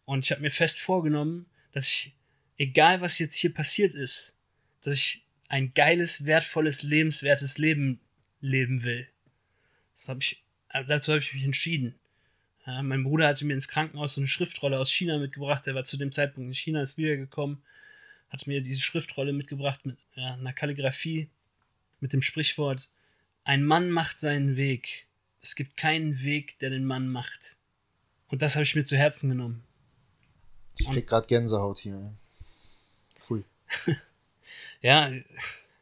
Und 0.05 0.25
ich 0.25 0.33
habe 0.33 0.43
mir 0.43 0.51
fest 0.51 0.81
vorgenommen, 0.81 1.47
dass 1.73 1.89
ich, 1.89 2.15
egal 2.59 3.01
was 3.01 3.19
jetzt 3.19 3.37
hier 3.37 3.55
passiert 3.55 3.95
ist, 3.95 4.35
dass 4.83 4.95
ich 4.95 5.23
ein 5.49 5.73
geiles, 5.75 6.27
wertvolles, 6.27 6.83
lebenswertes 6.83 7.59
Leben 7.59 8.01
leben 8.41 8.83
will. 8.85 9.07
Das 9.95 10.09
hab 10.09 10.19
ich, 10.19 10.43
äh, 10.71 10.85
dazu 10.85 11.13
habe 11.13 11.21
ich 11.21 11.33
mich 11.33 11.45
entschieden. 11.45 11.95
Ja, 12.67 12.83
mein 12.83 13.05
Bruder 13.05 13.29
hatte 13.29 13.45
mir 13.45 13.55
ins 13.55 13.69
Krankenhaus 13.69 14.15
so 14.15 14.21
eine 14.21 14.29
Schriftrolle 14.29 14.79
aus 14.79 14.93
China 14.93 15.19
mitgebracht. 15.19 15.67
Der 15.67 15.75
war 15.75 15.85
zu 15.85 15.97
dem 15.97 16.13
Zeitpunkt 16.13 16.49
in 16.49 16.55
China, 16.55 16.83
ist 16.83 16.97
wiedergekommen, 16.97 17.63
hat 18.33 18.47
mir 18.47 18.63
diese 18.63 18.81
Schriftrolle 18.81 19.33
mitgebracht 19.33 19.85
mit 19.85 19.99
ja, 20.15 20.35
einer 20.35 20.55
Kalligrafie, 20.55 21.29
mit 22.01 22.13
dem 22.13 22.23
Sprichwort 22.23 22.89
ein 23.45 23.65
Mann 23.65 23.91
macht 23.91 24.21
seinen 24.21 24.57
Weg. 24.57 25.07
Es 25.41 25.57
gibt 25.57 25.77
keinen 25.77 26.23
Weg, 26.23 26.59
der 26.61 26.71
den 26.71 26.85
Mann 26.85 27.09
macht. 27.09 27.57
Und 28.29 28.43
das 28.43 28.55
habe 28.55 28.63
ich 28.63 28.75
mir 28.75 28.85
zu 28.85 28.97
Herzen 28.97 29.29
genommen. 29.29 29.65
Ich 30.79 30.89
krieg 30.89 31.07
gerade 31.07 31.27
Gänsehaut 31.27 31.79
hier. 31.79 32.15
Full. 33.17 33.45
ja, 34.81 35.13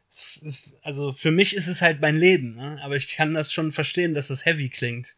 ist, 0.09 0.69
also 0.81 1.13
für 1.13 1.31
mich 1.31 1.55
ist 1.55 1.67
es 1.67 1.81
halt 1.81 2.01
mein 2.01 2.17
Leben, 2.17 2.55
ne? 2.55 2.79
aber 2.81 2.95
ich 2.95 3.15
kann 3.15 3.33
das 3.33 3.53
schon 3.53 3.71
verstehen, 3.71 4.13
dass 4.13 4.27
das 4.27 4.45
heavy 4.45 4.69
klingt. 4.69 5.15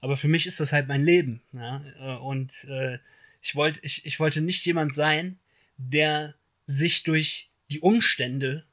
Aber 0.00 0.16
für 0.16 0.28
mich 0.28 0.46
ist 0.46 0.60
das 0.60 0.72
halt 0.72 0.86
mein 0.86 1.04
Leben. 1.04 1.42
Ne? 1.52 2.20
Und 2.22 2.64
äh, 2.64 2.98
ich, 3.42 3.56
wollt, 3.56 3.80
ich, 3.82 4.06
ich 4.06 4.20
wollte 4.20 4.40
nicht 4.40 4.64
jemand 4.64 4.94
sein, 4.94 5.38
der 5.76 6.34
sich 6.70 7.02
durch 7.02 7.50
die 7.70 7.80
Umstände 7.80 8.66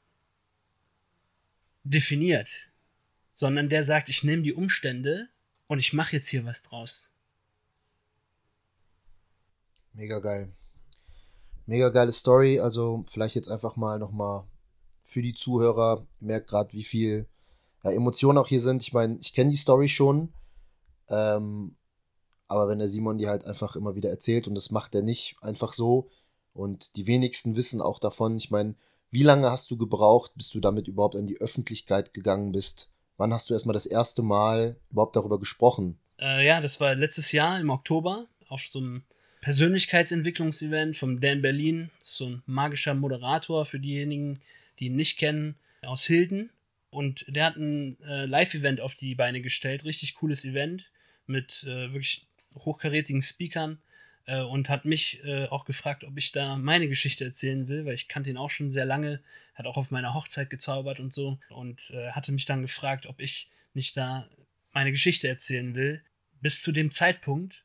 definiert 1.84 2.68
sondern 3.38 3.68
der 3.68 3.84
sagt, 3.84 4.08
ich 4.08 4.24
nehme 4.24 4.42
die 4.42 4.52
Umstände 4.52 5.28
und 5.68 5.78
ich 5.78 5.92
mache 5.92 6.16
jetzt 6.16 6.26
hier 6.26 6.44
was 6.44 6.62
draus. 6.62 7.12
Mega 9.92 10.18
geil. 10.18 10.52
Mega 11.64 11.90
geile 11.90 12.10
Story. 12.10 12.58
Also 12.58 13.04
vielleicht 13.06 13.36
jetzt 13.36 13.48
einfach 13.48 13.76
mal 13.76 14.00
nochmal 14.00 14.42
für 15.04 15.22
die 15.22 15.34
Zuhörer. 15.34 16.04
Merkt 16.18 16.48
gerade, 16.48 16.72
wie 16.72 16.82
viel 16.82 17.28
ja, 17.84 17.92
Emotionen 17.92 18.38
auch 18.38 18.48
hier 18.48 18.60
sind. 18.60 18.82
Ich 18.82 18.92
meine, 18.92 19.18
ich 19.20 19.32
kenne 19.32 19.50
die 19.50 19.56
Story 19.56 19.88
schon. 19.88 20.32
Ähm, 21.08 21.76
Aber 22.48 22.68
wenn 22.68 22.80
der 22.80 22.88
Simon 22.88 23.18
dir 23.18 23.28
halt 23.28 23.44
einfach 23.44 23.76
immer 23.76 23.94
wieder 23.94 24.10
erzählt 24.10 24.48
und 24.48 24.56
das 24.56 24.72
macht 24.72 24.96
er 24.96 25.02
nicht 25.02 25.36
einfach 25.42 25.72
so 25.72 26.10
und 26.52 26.96
die 26.96 27.06
wenigsten 27.06 27.56
wissen 27.56 27.80
auch 27.80 27.98
davon, 27.98 28.36
ich 28.36 28.50
meine, 28.50 28.74
wie 29.10 29.22
lange 29.22 29.50
hast 29.50 29.70
du 29.70 29.76
gebraucht, 29.76 30.32
bis 30.34 30.50
du 30.50 30.60
damit 30.60 30.88
überhaupt 30.88 31.14
in 31.14 31.26
die 31.26 31.40
Öffentlichkeit 31.40 32.12
gegangen 32.12 32.52
bist? 32.52 32.92
Wann 33.16 33.32
hast 33.32 33.48
du 33.48 33.54
erstmal 33.54 33.74
das 33.74 33.86
erste 33.86 34.22
Mal 34.22 34.76
überhaupt 34.90 35.16
darüber 35.16 35.38
gesprochen? 35.38 35.98
Äh, 36.20 36.46
ja, 36.46 36.60
das 36.60 36.80
war 36.80 36.94
letztes 36.94 37.32
Jahr 37.32 37.58
im 37.58 37.70
Oktober 37.70 38.26
auf 38.48 38.62
so 38.66 38.78
einem 38.78 39.02
Persönlichkeitsentwicklungsevent 39.40 40.96
vom 40.96 41.20
Dan 41.20 41.42
Berlin. 41.42 41.90
So 42.00 42.26
ein 42.26 42.42
magischer 42.46 42.94
Moderator 42.94 43.64
für 43.64 43.80
diejenigen, 43.80 44.40
die 44.78 44.86
ihn 44.86 44.96
nicht 44.96 45.18
kennen, 45.18 45.56
aus 45.82 46.04
Hilden. 46.04 46.50
Und 46.90 47.24
der 47.28 47.46
hat 47.46 47.56
ein 47.56 48.00
äh, 48.02 48.26
Live-Event 48.26 48.80
auf 48.80 48.94
die 48.94 49.14
Beine 49.14 49.40
gestellt. 49.40 49.84
Richtig 49.84 50.14
cooles 50.14 50.44
Event 50.44 50.90
mit 51.26 51.64
äh, 51.64 51.92
wirklich 51.92 52.26
hochkarätigen 52.54 53.22
Speakern 53.22 53.78
äh, 54.28 54.42
und 54.42 54.68
hat 54.68 54.84
mich 54.84 55.24
äh, 55.24 55.46
auch 55.46 55.64
gefragt, 55.64 56.04
ob 56.04 56.16
ich 56.18 56.32
da 56.32 56.56
meine 56.56 56.86
Geschichte 56.86 57.24
erzählen 57.24 57.66
will, 57.66 57.86
weil 57.86 57.94
ich 57.94 58.08
kannte 58.08 58.28
ihn 58.30 58.36
auch 58.36 58.50
schon 58.50 58.70
sehr 58.70 58.84
lange, 58.84 59.20
hat 59.54 59.66
auch 59.66 59.78
auf 59.78 59.90
meiner 59.90 60.14
Hochzeit 60.14 60.50
gezaubert 60.50 61.00
und 61.00 61.12
so 61.12 61.38
und 61.48 61.90
äh, 61.94 62.10
hatte 62.12 62.30
mich 62.30 62.44
dann 62.44 62.62
gefragt, 62.62 63.06
ob 63.06 63.20
ich 63.20 63.48
nicht 63.72 63.96
da 63.96 64.28
meine 64.72 64.92
Geschichte 64.92 65.28
erzählen 65.28 65.74
will. 65.74 66.02
Bis 66.42 66.60
zu 66.60 66.72
dem 66.72 66.90
Zeitpunkt 66.90 67.64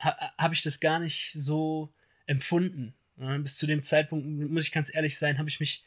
ha 0.00 0.32
habe 0.36 0.54
ich 0.54 0.62
das 0.62 0.80
gar 0.80 0.98
nicht 0.98 1.32
so 1.32 1.92
empfunden. 2.26 2.94
Ja, 3.16 3.38
bis 3.38 3.56
zu 3.56 3.66
dem 3.68 3.82
Zeitpunkt, 3.82 4.26
muss 4.26 4.64
ich 4.64 4.72
ganz 4.72 4.92
ehrlich 4.92 5.16
sein, 5.16 5.38
habe 5.38 5.48
ich 5.48 5.60
mich, 5.60 5.84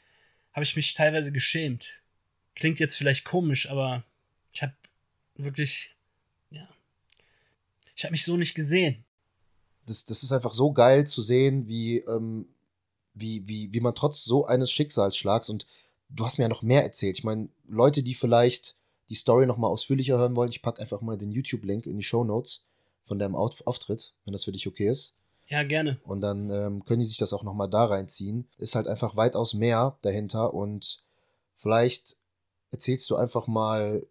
habe 0.54 0.64
ich 0.64 0.78
mich 0.78 0.94
teilweise 0.94 1.34
geschämt. 1.34 2.00
Klingt 2.56 2.80
jetzt 2.80 2.96
vielleicht 2.96 3.26
komisch, 3.26 3.70
aber 3.70 4.06
ich 4.54 4.64
habe 4.64 4.74
wirklich, 5.36 5.94
ja, 6.50 6.68
ich 7.96 8.06
habe 8.06 8.14
mich 8.14 8.24
so 8.24 8.38
nicht 8.38 8.56
gesehen. 8.56 9.04
Das, 9.88 10.06
das 10.06 10.22
ist 10.22 10.32
einfach 10.32 10.54
so 10.54 10.72
geil 10.72 11.08
zu 11.08 11.22
sehen, 11.22 11.68
wie, 11.68 12.00
ähm, 12.00 12.48
wie, 13.16 13.48
wie, 13.48 13.74
wie 13.74 13.80
man 13.80 13.96
trotz 13.96 14.24
so 14.24 14.46
eines 14.46 14.72
Schicksalsschlags 14.72 15.50
und 15.50 15.66
du 16.10 16.26
hast 16.26 16.38
mir 16.38 16.44
ja 16.44 16.50
noch 16.50 16.62
mehr 16.62 16.84
erzählt. 16.84 17.18
Ich 17.18 17.24
meine, 17.24 17.50
Leute, 17.68 18.04
die 18.04 18.14
vielleicht 18.14 18.76
die 19.10 19.16
Story 19.16 19.46
noch 19.46 19.58
mal 19.58 19.68
ausführlicher 19.68 20.18
hören 20.18 20.36
wollen, 20.36 20.52
ich 20.52 20.62
packe 20.62 20.82
einfach 20.82 21.02
mal 21.02 21.18
den 21.18 21.32
YouTube-Link 21.32 21.86
in 21.86 21.98
die 21.98 22.04
Show 22.04 22.24
Notes 22.24 22.68
von 23.06 23.20
deinem 23.20 23.36
Auftritt, 23.36 24.14
wenn 24.26 24.34
das 24.34 24.44
für 24.44 24.52
dich 24.52 24.68
okay 24.68 24.90
ist. 24.90 25.16
Ja, 25.48 25.64
gerne. 25.64 26.00
Und 26.04 26.22
dann 26.22 26.50
ähm, 26.50 26.84
können 26.84 27.00
die 27.00 27.06
sich 27.06 27.18
das 27.18 27.32
auch 27.32 27.44
noch 27.44 27.54
mal 27.54 27.68
da 27.68 27.86
reinziehen. 27.86 28.50
Ist 28.58 28.76
halt 28.76 28.88
einfach 28.88 29.16
weitaus 29.16 29.54
mehr 29.54 29.98
dahinter 30.02 30.54
und 30.54 31.02
vielleicht 31.56 32.18
erzählst 32.70 33.10
du 33.10 33.16
einfach 33.16 33.48
mal 33.48 34.06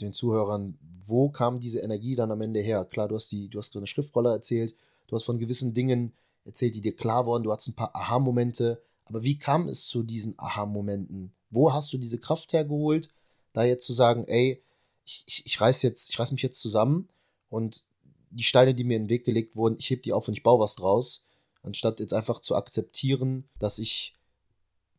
den 0.00 0.12
Zuhörern, 0.12 0.78
wo 1.06 1.28
kam 1.28 1.60
diese 1.60 1.80
Energie 1.80 2.16
dann 2.16 2.32
am 2.32 2.40
Ende 2.40 2.60
her? 2.60 2.84
Klar, 2.84 3.08
du 3.08 3.14
hast 3.14 3.30
die, 3.30 3.48
du 3.48 3.58
hast 3.58 3.76
eine 3.76 3.86
Schriftrolle 3.86 4.30
erzählt, 4.30 4.74
du 5.10 5.16
hast 5.16 5.24
von 5.24 5.38
gewissen 5.38 5.74
Dingen 5.74 6.12
erzählt, 6.44 6.74
die 6.74 6.80
dir 6.80 6.96
klar 6.96 7.26
wurden, 7.26 7.44
du 7.44 7.52
hast 7.52 7.68
ein 7.68 7.74
paar 7.74 7.94
Aha-Momente, 7.94 8.82
aber 9.04 9.22
wie 9.22 9.38
kam 9.38 9.68
es 9.68 9.86
zu 9.86 10.02
diesen 10.02 10.34
Aha-Momenten? 10.38 11.32
Wo 11.50 11.72
hast 11.72 11.92
du 11.92 11.98
diese 11.98 12.18
Kraft 12.18 12.52
hergeholt, 12.52 13.12
da 13.52 13.64
jetzt 13.64 13.86
zu 13.86 13.92
sagen, 13.92 14.24
ey, 14.24 14.62
ich, 15.04 15.24
ich, 15.26 15.46
ich 15.46 15.60
reiß 15.60 15.82
jetzt, 15.82 16.10
ich 16.10 16.18
reiß 16.18 16.32
mich 16.32 16.42
jetzt 16.42 16.60
zusammen 16.60 17.08
und 17.48 17.86
die 18.30 18.44
Steine, 18.44 18.74
die 18.74 18.84
mir 18.84 18.96
in 18.96 19.04
den 19.04 19.10
Weg 19.10 19.24
gelegt 19.24 19.56
wurden, 19.56 19.76
ich 19.78 19.90
heb 19.90 20.04
die 20.04 20.12
auf 20.12 20.28
und 20.28 20.34
ich 20.34 20.44
baue 20.44 20.60
was 20.60 20.76
draus, 20.76 21.26
anstatt 21.62 21.98
jetzt 21.98 22.14
einfach 22.14 22.40
zu 22.40 22.54
akzeptieren, 22.54 23.48
dass 23.58 23.78
ich 23.78 24.14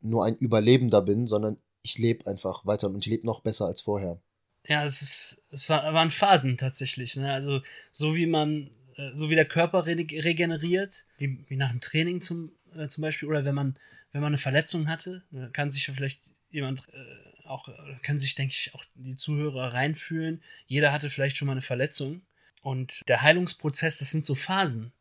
nur 0.01 0.25
ein 0.25 0.35
Überlebender 0.35 1.01
bin, 1.01 1.27
sondern 1.27 1.57
ich 1.83 1.97
lebe 1.97 2.29
einfach 2.29 2.65
weiter 2.65 2.87
und 2.87 2.99
ich 2.99 3.05
lebe 3.11 3.25
noch 3.25 3.39
besser 3.39 3.65
als 3.65 3.81
vorher. 3.81 4.19
Ja, 4.67 4.83
es, 4.83 5.01
ist, 5.01 5.41
es 5.51 5.69
war, 5.69 5.93
waren 5.93 6.11
Phasen 6.11 6.57
tatsächlich. 6.57 7.15
Ne? 7.15 7.31
Also 7.31 7.61
so 7.91 8.15
wie 8.15 8.27
man, 8.27 8.69
so 9.15 9.29
wie 9.29 9.35
der 9.35 9.45
Körper 9.45 9.85
re 9.85 9.95
regeneriert, 9.95 11.05
wie, 11.17 11.43
wie 11.47 11.55
nach 11.55 11.69
dem 11.69 11.81
Training 11.81 12.21
zum, 12.21 12.51
äh, 12.75 12.87
zum 12.87 13.01
Beispiel, 13.01 13.29
oder 13.29 13.45
wenn 13.45 13.55
man, 13.55 13.75
wenn 14.11 14.21
man 14.21 14.29
eine 14.29 14.37
Verletzung 14.37 14.87
hatte, 14.87 15.23
äh, 15.33 15.47
kann 15.51 15.71
sich 15.71 15.87
ja 15.87 15.93
vielleicht 15.93 16.21
jemand 16.49 16.81
äh, 16.89 17.47
auch, 17.47 17.69
können 18.03 18.19
sich, 18.19 18.35
denke 18.35 18.53
ich, 18.53 18.73
auch 18.73 18.83
die 18.95 19.15
Zuhörer 19.15 19.73
reinfühlen. 19.73 20.41
Jeder 20.67 20.91
hatte 20.91 21.09
vielleicht 21.09 21.37
schon 21.37 21.47
mal 21.47 21.53
eine 21.53 21.61
Verletzung. 21.61 22.21
Und 22.61 23.01
der 23.07 23.21
Heilungsprozess, 23.21 23.99
das 23.99 24.11
sind 24.11 24.23
so 24.23 24.35
Phasen. 24.35 24.91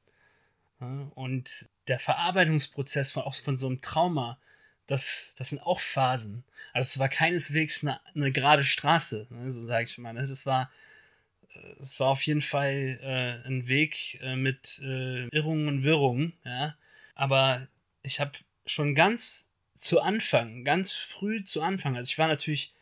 Ja? 0.80 1.11
Und 1.14 1.68
der 1.87 1.99
Verarbeitungsprozess 1.99 3.12
von, 3.12 3.23
auch 3.23 3.35
von 3.35 3.56
so 3.56 3.66
einem 3.66 3.80
Trauma, 3.80 4.38
das, 4.87 5.35
das 5.38 5.50
sind 5.50 5.62
auch 5.62 5.78
Phasen. 5.78 6.42
Also 6.73 6.88
es 6.88 6.99
war 6.99 7.09
keineswegs 7.09 7.85
eine, 7.85 8.00
eine 8.14 8.32
gerade 8.32 8.64
Straße, 8.64 9.26
ne, 9.30 9.50
so 9.50 9.66
sage 9.66 9.85
ich 9.85 9.99
mal. 9.99 10.12
Ne? 10.12 10.26
Das 10.26 10.47
war, 10.47 10.64
äh, 10.64 10.89
es 11.80 11.99
war 12.00 12.09
auf 12.09 12.23
jeden 12.23 12.42
Fall 12.42 12.99
äh, 13.02 13.47
ein 13.47 13.69
Weg 13.69 14.21
äh, 14.23 14.37
mit 14.37 14.80
äh, 14.83 15.26
Irrungen 15.28 15.69
und 15.69 15.85
Wirrungen, 15.85 16.35
ja. 16.45 16.76
Aber 17.14 17.69
ich 18.02 18.21
habe 18.21 18.33
schon 18.66 18.95
ganz 18.95 19.52
zu 19.76 20.00
Anfang, 20.00 20.64
ganz 20.64 20.92
früh 20.92 21.45
zu 21.45 21.62
Anfang, 21.62 21.97
also 21.97 22.09
ich 22.09 22.19
war 22.19 22.28
natürlich 22.28 22.75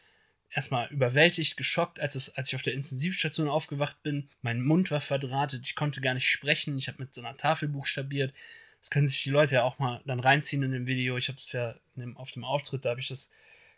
erstmal 0.51 0.89
überwältigt, 0.89 1.57
geschockt, 1.57 2.01
als, 2.01 2.15
es, 2.15 2.35
als 2.37 2.49
ich 2.49 2.57
auf 2.57 2.63
der 2.63 2.75
Intensivstation 2.75 3.49
aufgewacht 3.49 4.03
bin. 4.03 4.29
Mein 4.43 4.63
Mund 4.63 4.91
war 4.91 5.01
verdrahtet, 5.01 5.67
ich 5.67 5.75
konnte 5.75 6.01
gar 6.01 6.15
nicht 6.15 6.29
sprechen, 6.29 6.79
ich 6.79 6.89
habe 6.89 7.03
mit 7.03 7.15
so 7.15 7.21
einer 7.21 7.37
Tafel 7.37 7.69
buchstabiert. 7.69 8.33
Das 8.81 8.91
können 8.91 9.07
sich 9.07 9.23
die 9.23 9.31
Leute 9.31 9.57
ja 9.57 9.65
auch 9.65 9.79
mal 9.79 10.01
dann 10.07 10.21
reinziehen 10.21 10.63
in 10.63 10.73
dem 10.73 10.87
Video. 10.87 11.17
Ich 11.17 11.29
habe 11.29 11.37
das 11.37 11.53
ja 11.53 11.75
dem, 11.97 12.17
auf 12.17 12.31
dem 12.31 12.45
Auftritt, 12.45 12.85
da 12.85 12.91
habe 12.91 13.01
ich 13.01 13.09
das 13.09 13.31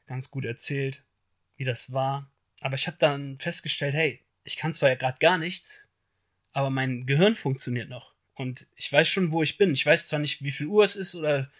ganz 0.07 0.31
gut 0.31 0.45
erzählt, 0.45 1.03
wie 1.57 1.65
das 1.65 1.93
war. 1.93 2.31
Aber 2.61 2.75
ich 2.75 2.87
habe 2.87 2.99
dann 3.01 3.39
festgestellt, 3.39 3.95
hey, 3.95 4.21
ich 4.51 4.57
kann 4.57 4.73
zwar 4.73 4.89
ja 4.89 4.97
gerade 4.97 5.19
gar 5.19 5.39
nichts, 5.39 5.89
aber 6.53 6.71
mein 6.71 7.07
Gehirn 7.07 7.37
funktioniert 7.37 7.89
noch. 7.89 8.13
Und 8.35 8.67
ich 8.75 8.93
weiß 8.93 9.09
schon, 9.09 9.31
wo 9.31 9.43
ich 9.43 9.59
bin. 9.59 9.73
Ich 9.73 9.87
weiß 9.87 10.09
zwar 10.09 10.19
nicht, 10.19 10.43
wie 10.43 10.51
viel 10.51 10.67
Uhr 10.67 10.83
es 10.83 10.97
ist 10.97 11.15
oder 11.15 11.51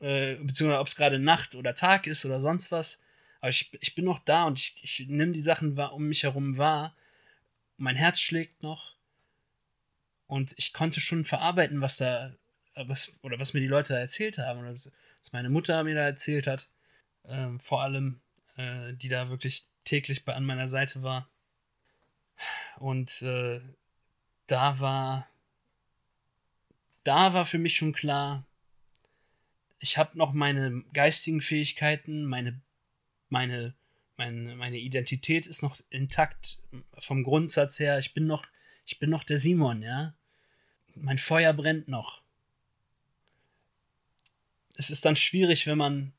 äh, 0.00 0.34
beziehungsweise 0.34 0.80
ob 0.80 0.88
es 0.88 0.96
gerade 0.96 1.18
Nacht 1.20 1.54
oder 1.54 1.74
Tag 1.74 2.06
ist 2.06 2.24
oder 2.24 2.40
sonst 2.40 2.72
was, 2.72 3.02
aber 3.40 3.50
ich, 3.50 3.70
ich 3.80 3.94
bin 3.94 4.04
noch 4.04 4.18
da 4.18 4.44
und 4.44 4.58
ich, 4.58 4.76
ich 4.82 5.08
nehme 5.08 5.32
die 5.32 5.40
Sachen 5.40 5.78
um 5.78 6.08
mich 6.08 6.24
herum 6.24 6.56
wahr. 6.56 6.96
Mein 7.76 7.96
Herz 7.96 8.20
schlägt 8.20 8.62
noch 8.62 8.96
und 10.26 10.54
ich 10.56 10.72
konnte 10.72 11.00
schon 11.00 11.24
verarbeiten, 11.24 11.80
was 11.80 11.98
da 11.98 12.34
was, 12.74 13.18
oder 13.22 13.38
was 13.38 13.54
mir 13.54 13.60
die 13.60 13.66
Leute 13.66 13.92
da 13.92 13.98
erzählt 13.98 14.38
haben, 14.38 14.60
oder 14.60 14.74
was 14.74 15.32
meine 15.32 15.50
Mutter 15.50 15.82
mir 15.84 15.94
da 15.94 16.02
erzählt 16.02 16.46
hat, 16.46 16.68
äh, 17.24 17.58
vor 17.58 17.82
allem, 17.82 18.20
äh, 18.56 18.92
die 18.94 19.08
da 19.08 19.28
wirklich 19.30 19.66
täglich 19.84 20.24
bei, 20.24 20.34
an 20.34 20.44
meiner 20.44 20.68
Seite 20.68 21.02
war. 21.02 21.29
Und 22.78 23.22
äh, 23.22 23.60
da 24.46 24.80
war, 24.80 25.28
da 27.04 27.34
war 27.34 27.46
für 27.46 27.58
mich 27.58 27.76
schon 27.76 27.92
klar, 27.92 28.46
ich 29.78 29.96
habe 29.96 30.18
noch 30.18 30.32
meine 30.32 30.82
geistigen 30.92 31.40
Fähigkeiten, 31.40 32.24
meine, 32.24 32.60
meine, 33.28 33.74
meine, 34.16 34.56
meine 34.56 34.78
Identität 34.78 35.46
ist 35.46 35.62
noch 35.62 35.78
intakt 35.88 36.60
vom 36.98 37.22
Grundsatz 37.22 37.78
her. 37.78 37.98
Ich 37.98 38.12
bin 38.12 38.26
noch, 38.26 38.44
ich 38.84 38.98
bin 38.98 39.08
noch 39.10 39.24
der 39.24 39.38
Simon, 39.38 39.82
ja. 39.82 40.14
Mein 40.94 41.18
Feuer 41.18 41.52
brennt 41.52 41.88
noch 41.88 42.22
es 44.80 44.88
ist 44.88 45.04
dann 45.04 45.14
schwierig, 45.14 45.66
wenn 45.66 45.76
man 45.76 46.12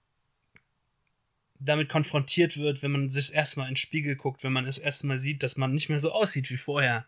damit 1.64 1.90
konfrontiert 1.90 2.58
wird, 2.58 2.82
wenn 2.82 2.92
man 2.92 3.10
sich 3.10 3.34
erstmal 3.34 3.68
in 3.68 3.74
den 3.74 3.78
Spiegel 3.78 4.16
guckt, 4.16 4.44
wenn 4.44 4.54
man 4.54 4.66
es 4.66 4.78
erstmal 4.78 5.18
sieht, 5.18 5.44
dass 5.44 5.58
man 5.58 5.74
nicht 5.74 5.90
mehr 5.90 6.00
so 6.00 6.12
aussieht 6.12 6.50
wie 6.50 6.58
vorher. 6.58 7.06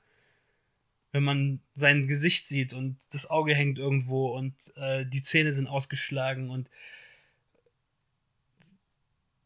Wenn 1.12 1.24
man 1.24 1.60
sein 1.74 2.08
Gesicht 2.08 2.48
sieht 2.48 2.74
und 2.74 2.98
das 3.12 3.30
Auge 3.30 3.54
hängt 3.56 3.80
irgendwo 3.80 4.36
und 4.36 4.54
äh, 4.76 5.06
die 5.06 5.22
Zähne 5.22 5.54
sind 5.54 5.68
ausgeschlagen 5.68 6.50
und 6.50 6.70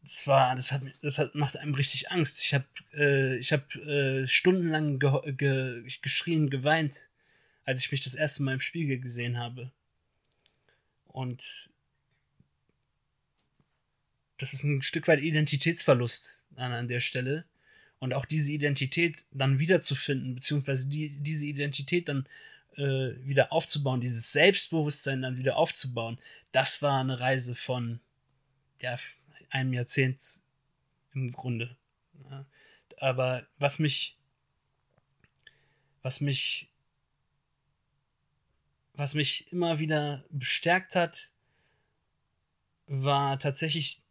das 0.02 0.26
war, 0.26 0.56
das 0.56 0.72
hat, 0.72 0.82
das 1.02 1.18
hat, 1.18 1.34
macht 1.34 1.56
einem 1.58 1.74
richtig 1.74 2.10
Angst. 2.10 2.42
Ich 2.42 2.54
habe 2.54 2.64
äh, 2.94 3.36
ich 3.36 3.52
hab, 3.52 3.74
äh, 3.76 4.26
stundenlang 4.26 4.98
ge 4.98 5.32
ge 5.32 5.82
geschrien, 6.00 6.48
geweint, 6.48 7.08
als 7.64 7.80
ich 7.80 7.92
mich 7.92 8.00
das 8.02 8.14
erste 8.14 8.42
Mal 8.42 8.54
im 8.54 8.60
Spiegel 8.60 8.98
gesehen 9.00 9.36
habe. 9.36 9.70
Und 11.08 11.68
das 14.38 14.52
ist 14.52 14.64
ein 14.64 14.82
Stück 14.82 15.08
weit 15.08 15.20
Identitätsverlust 15.20 16.44
an, 16.56 16.72
an 16.72 16.88
der 16.88 17.00
Stelle. 17.00 17.44
Und 17.98 18.14
auch 18.14 18.24
diese 18.24 18.52
Identität 18.52 19.24
dann 19.32 19.58
wiederzufinden, 19.58 20.36
beziehungsweise 20.36 20.88
die, 20.88 21.10
diese 21.20 21.46
Identität 21.46 22.08
dann 22.08 22.28
äh, 22.76 23.14
wieder 23.26 23.52
aufzubauen, 23.52 24.00
dieses 24.00 24.30
Selbstbewusstsein 24.30 25.22
dann 25.22 25.36
wieder 25.36 25.56
aufzubauen, 25.56 26.18
das 26.52 26.80
war 26.80 27.00
eine 27.00 27.18
Reise 27.18 27.56
von 27.56 27.98
ja, 28.80 28.96
einem 29.50 29.72
Jahrzehnt 29.72 30.40
im 31.12 31.32
Grunde. 31.32 31.76
Ja. 32.30 32.46
Aber 32.98 33.46
was 33.58 33.80
mich, 33.80 34.16
was 36.02 36.20
mich, 36.20 36.68
was 38.94 39.14
mich 39.14 39.52
immer 39.52 39.80
wieder 39.80 40.24
bestärkt 40.30 40.94
hat, 40.94 41.30
war 42.86 43.40
tatsächlich 43.40 44.02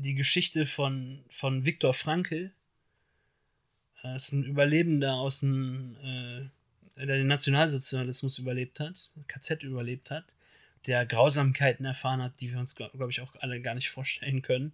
die 0.00 0.14
Geschichte 0.14 0.66
von, 0.66 1.24
von 1.28 1.64
Viktor 1.64 1.92
Frankl. 1.92 2.52
Er 4.02 4.16
ist 4.16 4.32
ein 4.32 4.44
Überlebender 4.44 5.14
aus 5.14 5.40
dem, 5.40 5.96
äh, 6.96 7.06
der 7.06 7.18
den 7.18 7.26
Nationalsozialismus 7.26 8.38
überlebt 8.38 8.80
hat, 8.80 9.10
KZ 9.28 9.62
überlebt 9.62 10.10
hat, 10.10 10.24
der 10.86 11.04
Grausamkeiten 11.04 11.84
erfahren 11.84 12.22
hat, 12.22 12.40
die 12.40 12.50
wir 12.50 12.58
uns, 12.58 12.74
glaube 12.74 12.96
glaub 12.96 13.10
ich, 13.10 13.20
auch 13.20 13.34
alle 13.40 13.60
gar 13.60 13.74
nicht 13.74 13.90
vorstellen 13.90 14.40
können. 14.40 14.72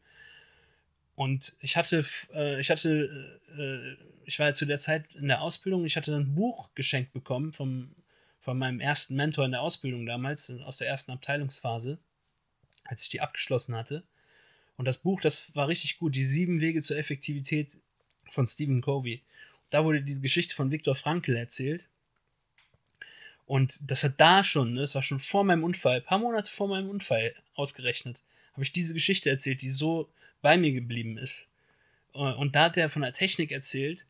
Und 1.16 1.56
ich 1.60 1.76
hatte, 1.76 2.04
äh, 2.32 2.60
ich 2.60 2.70
hatte, 2.70 3.40
äh, 3.58 4.04
ich 4.24 4.38
war 4.38 4.48
ja 4.48 4.52
zu 4.52 4.66
der 4.66 4.78
Zeit 4.78 5.06
in 5.14 5.28
der 5.28 5.42
Ausbildung, 5.42 5.84
ich 5.84 5.96
hatte 5.96 6.14
ein 6.14 6.34
Buch 6.34 6.70
geschenkt 6.74 7.12
bekommen 7.12 7.52
vom, 7.52 7.90
von 8.40 8.58
meinem 8.58 8.78
ersten 8.78 9.16
Mentor 9.16 9.44
in 9.44 9.52
der 9.52 9.62
Ausbildung 9.62 10.06
damals, 10.06 10.50
aus 10.50 10.78
der 10.78 10.88
ersten 10.88 11.10
Abteilungsphase, 11.10 11.98
als 12.84 13.04
ich 13.04 13.08
die 13.08 13.20
abgeschlossen 13.20 13.74
hatte. 13.74 14.04
Und 14.76 14.84
das 14.84 14.98
Buch, 14.98 15.20
das 15.20 15.54
war 15.54 15.68
richtig 15.68 15.98
gut, 15.98 16.14
die 16.14 16.24
sieben 16.24 16.60
Wege 16.60 16.82
zur 16.82 16.98
Effektivität 16.98 17.76
von 18.30 18.46
Stephen 18.46 18.82
Covey. 18.82 19.22
Da 19.70 19.84
wurde 19.84 20.02
diese 20.02 20.20
Geschichte 20.20 20.54
von 20.54 20.70
Viktor 20.70 20.94
Frankl 20.94 21.36
erzählt. 21.36 21.86
Und 23.46 23.90
das 23.90 24.02
hat 24.04 24.20
da 24.20 24.42
schon, 24.42 24.74
ne, 24.74 24.80
das 24.80 24.94
war 24.94 25.02
schon 25.02 25.20
vor 25.20 25.44
meinem 25.44 25.64
Unfall, 25.64 25.96
ein 25.96 26.04
paar 26.04 26.18
Monate 26.18 26.50
vor 26.50 26.68
meinem 26.68 26.90
Unfall 26.90 27.34
ausgerechnet, 27.54 28.22
habe 28.52 28.64
ich 28.64 28.72
diese 28.72 28.92
Geschichte 28.92 29.30
erzählt, 29.30 29.62
die 29.62 29.70
so 29.70 30.08
bei 30.42 30.56
mir 30.56 30.72
geblieben 30.72 31.16
ist. 31.16 31.48
Äh, 32.12 32.18
und 32.18 32.56
da 32.56 32.64
hat 32.64 32.76
er 32.76 32.88
von 32.88 33.02
der 33.02 33.12
Technik 33.12 33.52
erzählt, 33.52 34.04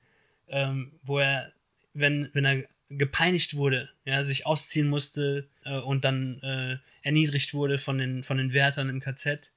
ähm, 0.49 0.92
wo 1.02 1.18
er, 1.18 1.52
wenn, 1.92 2.30
wenn 2.32 2.44
er 2.44 2.64
gepeinigt 2.88 3.56
wurde, 3.56 3.90
ja, 4.04 4.25
sich 4.25 4.46
ausziehen 4.46 4.88
musste 4.88 5.46
äh, 5.64 5.78
und 5.78 6.04
dann 6.04 6.40
äh, 6.42 6.78
erniedrigt 7.02 7.52
wurde 7.52 7.78
von 7.78 7.99
den, 7.99 8.23
von 8.23 8.38
den 8.38 8.52
Wärtern 8.52 8.88
im 8.88 9.00
KZ, 9.00 9.50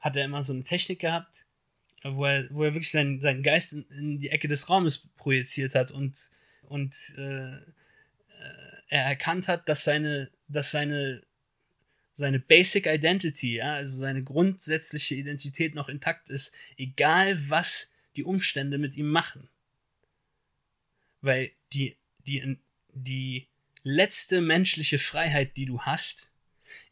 hat 0.00 0.16
er 0.16 0.24
immer 0.24 0.42
so 0.42 0.52
eine 0.52 0.64
Technik 0.64 1.00
gehabt, 1.00 1.46
wo 2.04 2.24
er, 2.24 2.48
wo 2.50 2.64
er 2.64 2.74
wirklich 2.74 2.90
seinen, 2.90 3.20
seinen 3.20 3.42
Geist 3.42 3.72
in, 3.72 3.86
in 3.90 4.20
die 4.20 4.30
Ecke 4.30 4.48
des 4.48 4.68
Raumes 4.68 5.08
projiziert 5.16 5.74
hat 5.74 5.90
und, 5.90 6.30
und 6.62 6.94
äh, 7.16 7.58
er 8.88 9.04
erkannt 9.04 9.48
hat, 9.48 9.68
dass 9.68 9.84
seine, 9.84 10.30
dass 10.48 10.70
seine, 10.70 11.22
seine 12.14 12.40
Basic 12.40 12.86
Identity, 12.86 13.56
ja, 13.56 13.74
also 13.74 13.96
seine 13.96 14.22
grundsätzliche 14.22 15.14
Identität 15.14 15.74
noch 15.74 15.88
intakt 15.88 16.28
ist, 16.28 16.54
egal 16.76 17.50
was 17.50 17.92
die 18.16 18.24
Umstände 18.24 18.78
mit 18.78 18.96
ihm 18.96 19.10
machen. 19.10 19.48
Weil 21.20 21.52
die, 21.72 21.96
die, 22.26 22.58
die 22.92 23.46
letzte 23.82 24.40
menschliche 24.40 24.98
Freiheit, 24.98 25.56
die 25.56 25.66
du 25.66 25.82
hast, 25.82 26.28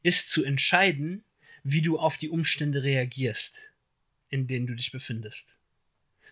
ist 0.02 0.28
zu 0.28 0.44
entscheiden, 0.44 1.25
wie 1.68 1.82
du 1.82 1.99
auf 1.99 2.16
die 2.16 2.28
Umstände 2.28 2.85
reagierst, 2.85 3.73
in 4.28 4.46
denen 4.46 4.68
du 4.68 4.76
dich 4.76 4.92
befindest. 4.92 5.56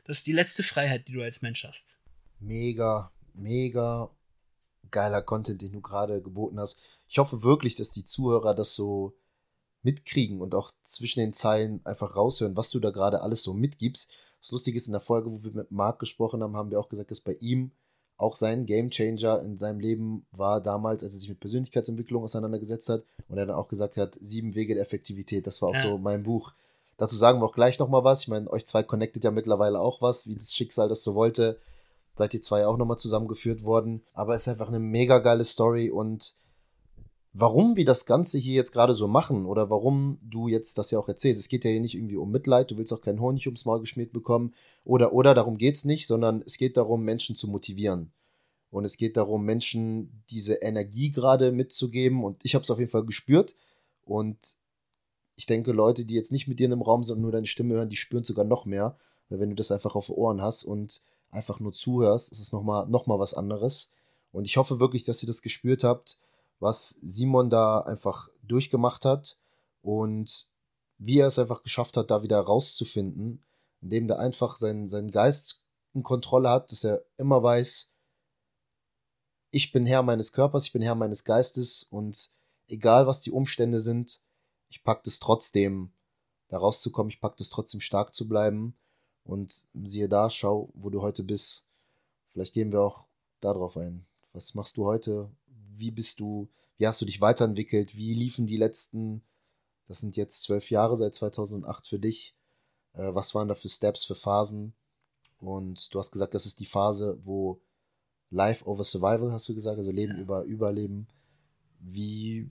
Das 0.04 0.18
ist 0.18 0.26
die 0.28 0.32
letzte 0.32 0.62
Freiheit, 0.62 1.08
die 1.08 1.12
du 1.12 1.22
als 1.22 1.42
Mensch 1.42 1.64
hast. 1.64 1.96
Mega, 2.38 3.12
mega 3.32 4.14
geiler 4.92 5.22
Content, 5.22 5.60
den 5.60 5.72
du 5.72 5.80
gerade 5.80 6.22
geboten 6.22 6.60
hast. 6.60 6.80
Ich 7.08 7.18
hoffe 7.18 7.42
wirklich, 7.42 7.74
dass 7.74 7.90
die 7.90 8.04
Zuhörer 8.04 8.54
das 8.54 8.76
so 8.76 9.18
mitkriegen 9.82 10.40
und 10.40 10.54
auch 10.54 10.70
zwischen 10.82 11.18
den 11.18 11.32
Zeilen 11.32 11.84
einfach 11.84 12.14
raushören, 12.14 12.56
was 12.56 12.70
du 12.70 12.78
da 12.78 12.90
gerade 12.90 13.20
alles 13.20 13.42
so 13.42 13.54
mitgibst. 13.54 14.12
Das 14.38 14.52
Lustige 14.52 14.76
ist, 14.76 14.86
in 14.86 14.92
der 14.92 15.00
Folge, 15.00 15.32
wo 15.32 15.42
wir 15.42 15.50
mit 15.50 15.72
Marc 15.72 15.98
gesprochen 15.98 16.44
haben, 16.44 16.54
haben 16.54 16.70
wir 16.70 16.78
auch 16.78 16.88
gesagt, 16.88 17.10
dass 17.10 17.20
bei 17.20 17.34
ihm 17.40 17.72
auch 18.16 18.36
sein 18.36 18.66
Gamechanger 18.66 19.42
in 19.42 19.56
seinem 19.56 19.80
Leben 19.80 20.26
war 20.30 20.60
damals, 20.60 21.02
als 21.02 21.14
er 21.14 21.20
sich 21.20 21.28
mit 21.28 21.40
Persönlichkeitsentwicklung 21.40 22.22
auseinandergesetzt 22.22 22.88
hat 22.88 23.04
und 23.28 23.38
er 23.38 23.46
dann 23.46 23.56
auch 23.56 23.68
gesagt 23.68 23.96
hat, 23.96 24.16
sieben 24.20 24.54
Wege 24.54 24.74
der 24.74 24.84
Effektivität. 24.84 25.46
Das 25.46 25.62
war 25.62 25.70
auch 25.70 25.74
ja. 25.74 25.82
so 25.82 25.98
mein 25.98 26.22
Buch. 26.22 26.52
Dazu 26.96 27.16
sagen 27.16 27.40
wir 27.40 27.46
auch 27.46 27.54
gleich 27.54 27.78
nochmal 27.78 28.04
was. 28.04 28.22
Ich 28.22 28.28
meine, 28.28 28.50
euch 28.50 28.66
zwei 28.66 28.82
connectet 28.84 29.24
ja 29.24 29.30
mittlerweile 29.30 29.80
auch 29.80 30.00
was, 30.00 30.28
wie 30.28 30.34
das 30.34 30.54
Schicksal 30.54 30.88
das 30.88 31.02
so 31.02 31.14
wollte 31.14 31.58
seid 32.14 32.34
ihr 32.34 32.42
zwei 32.42 32.66
auch 32.66 32.76
nochmal 32.76 32.98
zusammengeführt 32.98 33.64
worden. 33.64 34.02
Aber 34.12 34.34
es 34.34 34.42
ist 34.42 34.48
einfach 34.48 34.68
eine 34.68 34.80
mega 34.80 35.18
geile 35.18 35.44
Story 35.44 35.90
und 35.90 36.34
warum 37.34 37.76
wir 37.76 37.84
das 37.84 38.06
Ganze 38.06 38.38
hier 38.38 38.54
jetzt 38.54 38.72
gerade 38.72 38.94
so 38.94 39.08
machen 39.08 39.44
oder 39.44 39.68
warum 39.68 40.18
du 40.22 40.48
jetzt 40.48 40.78
das 40.78 40.92
ja 40.92 40.98
auch 40.98 41.08
erzählst. 41.08 41.40
Es 41.40 41.48
geht 41.48 41.64
ja 41.64 41.70
hier 41.70 41.80
nicht 41.80 41.96
irgendwie 41.96 42.16
um 42.16 42.30
Mitleid, 42.30 42.70
du 42.70 42.78
willst 42.78 42.92
auch 42.92 43.00
keinen 43.00 43.20
Honig 43.20 43.46
ums 43.46 43.64
Maul 43.64 43.80
geschmiert 43.80 44.12
bekommen 44.12 44.54
oder, 44.84 45.12
oder, 45.12 45.34
darum 45.34 45.58
geht 45.58 45.74
es 45.74 45.84
nicht, 45.84 46.06
sondern 46.06 46.42
es 46.46 46.56
geht 46.56 46.76
darum, 46.76 47.02
Menschen 47.04 47.34
zu 47.34 47.48
motivieren. 47.48 48.12
Und 48.70 48.84
es 48.84 48.96
geht 48.96 49.16
darum, 49.16 49.44
Menschen 49.44 50.24
diese 50.30 50.54
Energie 50.54 51.10
gerade 51.10 51.52
mitzugeben. 51.52 52.24
Und 52.24 52.44
ich 52.44 52.56
habe 52.56 52.64
es 52.64 52.70
auf 52.72 52.80
jeden 52.80 52.90
Fall 52.90 53.04
gespürt. 53.04 53.54
Und 54.04 54.36
ich 55.36 55.46
denke, 55.46 55.70
Leute, 55.70 56.04
die 56.04 56.14
jetzt 56.14 56.32
nicht 56.32 56.48
mit 56.48 56.58
dir 56.58 56.66
in 56.66 56.72
einem 56.72 56.82
Raum 56.82 57.04
sind 57.04 57.16
und 57.16 57.22
nur 57.22 57.30
deine 57.30 57.46
Stimme 57.46 57.74
hören, 57.74 57.88
die 57.88 57.94
spüren 57.94 58.24
sogar 58.24 58.44
noch 58.44 58.66
mehr. 58.66 58.96
Weil 59.28 59.38
wenn 59.38 59.50
du 59.50 59.54
das 59.54 59.70
einfach 59.70 59.94
auf 59.94 60.10
Ohren 60.10 60.42
hast 60.42 60.64
und 60.64 61.02
einfach 61.30 61.60
nur 61.60 61.72
zuhörst, 61.72 62.32
ist 62.32 62.40
es 62.40 62.50
nochmal 62.50 62.88
noch 62.88 63.06
mal 63.06 63.20
was 63.20 63.34
anderes. 63.34 63.92
Und 64.32 64.44
ich 64.44 64.56
hoffe 64.56 64.80
wirklich, 64.80 65.04
dass 65.04 65.22
ihr 65.22 65.28
das 65.28 65.42
gespürt 65.42 65.84
habt, 65.84 66.18
was 66.64 66.96
Simon 67.02 67.50
da 67.50 67.80
einfach 67.80 68.30
durchgemacht 68.42 69.04
hat 69.04 69.36
und 69.82 70.48
wie 70.96 71.18
er 71.18 71.26
es 71.26 71.38
einfach 71.38 71.62
geschafft 71.62 71.98
hat, 71.98 72.10
da 72.10 72.22
wieder 72.22 72.40
rauszufinden, 72.40 73.44
indem 73.82 74.08
er 74.08 74.18
einfach 74.18 74.56
seinen, 74.56 74.88
seinen 74.88 75.10
Geist 75.10 75.60
in 75.92 76.02
Kontrolle 76.02 76.48
hat, 76.48 76.72
dass 76.72 76.82
er 76.82 77.04
immer 77.18 77.42
weiß, 77.42 77.92
ich 79.50 79.72
bin 79.72 79.84
Herr 79.84 80.02
meines 80.02 80.32
Körpers, 80.32 80.64
ich 80.64 80.72
bin 80.72 80.80
Herr 80.80 80.94
meines 80.94 81.24
Geistes 81.24 81.82
und 81.82 82.30
egal 82.66 83.06
was 83.06 83.20
die 83.20 83.30
Umstände 83.30 83.78
sind, 83.78 84.20
ich 84.68 84.82
packe 84.82 85.02
es 85.06 85.20
trotzdem, 85.20 85.92
da 86.48 86.56
rauszukommen, 86.56 87.10
ich 87.10 87.20
packe 87.20 87.36
es 87.40 87.50
trotzdem 87.50 87.82
stark 87.82 88.14
zu 88.14 88.26
bleiben 88.26 88.74
und 89.22 89.66
siehe 89.84 90.08
da, 90.08 90.30
schau, 90.30 90.70
wo 90.72 90.88
du 90.88 91.02
heute 91.02 91.24
bist. 91.24 91.68
Vielleicht 92.32 92.54
gehen 92.54 92.72
wir 92.72 92.80
auch 92.80 93.06
darauf 93.40 93.76
ein. 93.76 94.06
Was 94.32 94.54
machst 94.54 94.78
du 94.78 94.86
heute? 94.86 95.30
Wie 95.76 95.90
bist 95.90 96.20
du? 96.20 96.50
Wie 96.76 96.86
hast 96.86 97.00
du 97.00 97.04
dich 97.04 97.20
weiterentwickelt? 97.20 97.96
Wie 97.96 98.14
liefen 98.14 98.46
die 98.46 98.56
letzten, 98.56 99.22
das 99.86 100.00
sind 100.00 100.16
jetzt 100.16 100.42
zwölf 100.42 100.70
Jahre 100.70 100.96
seit 100.96 101.14
2008 101.14 101.86
für 101.86 101.98
dich? 101.98 102.34
Äh, 102.94 103.14
was 103.14 103.34
waren 103.34 103.48
da 103.48 103.54
für 103.54 103.68
Steps, 103.68 104.04
für 104.04 104.14
Phasen? 104.14 104.74
Und 105.38 105.92
du 105.92 105.98
hast 105.98 106.10
gesagt, 106.10 106.34
das 106.34 106.46
ist 106.46 106.60
die 106.60 106.66
Phase, 106.66 107.18
wo 107.22 107.60
Life 108.30 108.64
over 108.66 108.82
Survival, 108.82 109.30
hast 109.30 109.48
du 109.48 109.54
gesagt, 109.54 109.78
also 109.78 109.90
Leben 109.90 110.14
ja. 110.16 110.20
über 110.20 110.42
Überleben. 110.42 111.06
Wie 111.78 112.50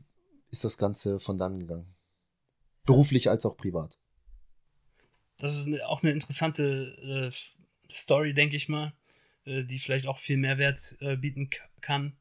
ist 0.50 0.64
das 0.64 0.78
Ganze 0.78 1.20
von 1.20 1.38
dann 1.38 1.58
gegangen? 1.58 1.94
Beruflich 2.86 3.30
als 3.30 3.46
auch 3.46 3.58
privat. 3.58 3.98
Das 5.38 5.58
ist 5.58 5.82
auch 5.84 6.04
eine 6.04 6.12
interessante 6.12 7.32
äh, 7.34 7.92
Story, 7.92 8.34
denke 8.34 8.56
ich 8.56 8.70
mal, 8.70 8.94
äh, 9.46 9.64
die 9.64 9.80
vielleicht 9.80 10.08
auch 10.08 10.20
viel 10.20 10.38
Mehrwert 10.38 10.96
äh, 11.00 11.18
bieten 11.18 11.50
kann. 11.82 12.16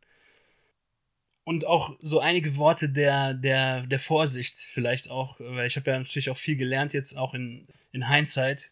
Und 1.44 1.66
auch 1.66 1.96
so 2.00 2.20
einige 2.20 2.56
Worte 2.56 2.88
der, 2.88 3.34
der, 3.34 3.86
der 3.86 3.98
Vorsicht 3.98 4.56
vielleicht 4.56 5.10
auch, 5.10 5.40
weil 5.40 5.66
ich 5.66 5.76
habe 5.76 5.90
ja 5.90 5.98
natürlich 5.98 6.30
auch 6.30 6.36
viel 6.36 6.56
gelernt 6.56 6.92
jetzt 6.92 7.16
auch 7.16 7.34
in, 7.34 7.66
in 7.90 8.08
Hindsight, 8.08 8.70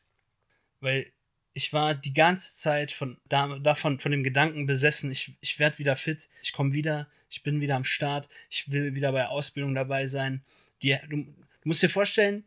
weil 0.80 1.10
ich 1.52 1.72
war 1.72 1.94
die 1.94 2.14
ganze 2.14 2.56
Zeit 2.56 2.92
von, 2.92 3.18
davon, 3.28 3.98
von 3.98 4.12
dem 4.12 4.22
Gedanken 4.22 4.66
besessen, 4.66 5.10
ich, 5.10 5.36
ich 5.40 5.58
werde 5.58 5.78
wieder 5.78 5.96
fit, 5.96 6.28
ich 6.42 6.52
komme 6.52 6.72
wieder, 6.72 7.08
ich 7.28 7.42
bin 7.42 7.60
wieder 7.60 7.76
am 7.76 7.84
Start, 7.84 8.28
ich 8.48 8.70
will 8.70 8.94
wieder 8.94 9.10
bei 9.12 9.26
Ausbildung 9.26 9.74
dabei 9.74 10.06
sein. 10.06 10.42
Die, 10.82 10.96
du, 11.08 11.16
du 11.16 11.34
musst 11.64 11.82
dir 11.82 11.88
vorstellen, 11.88 12.44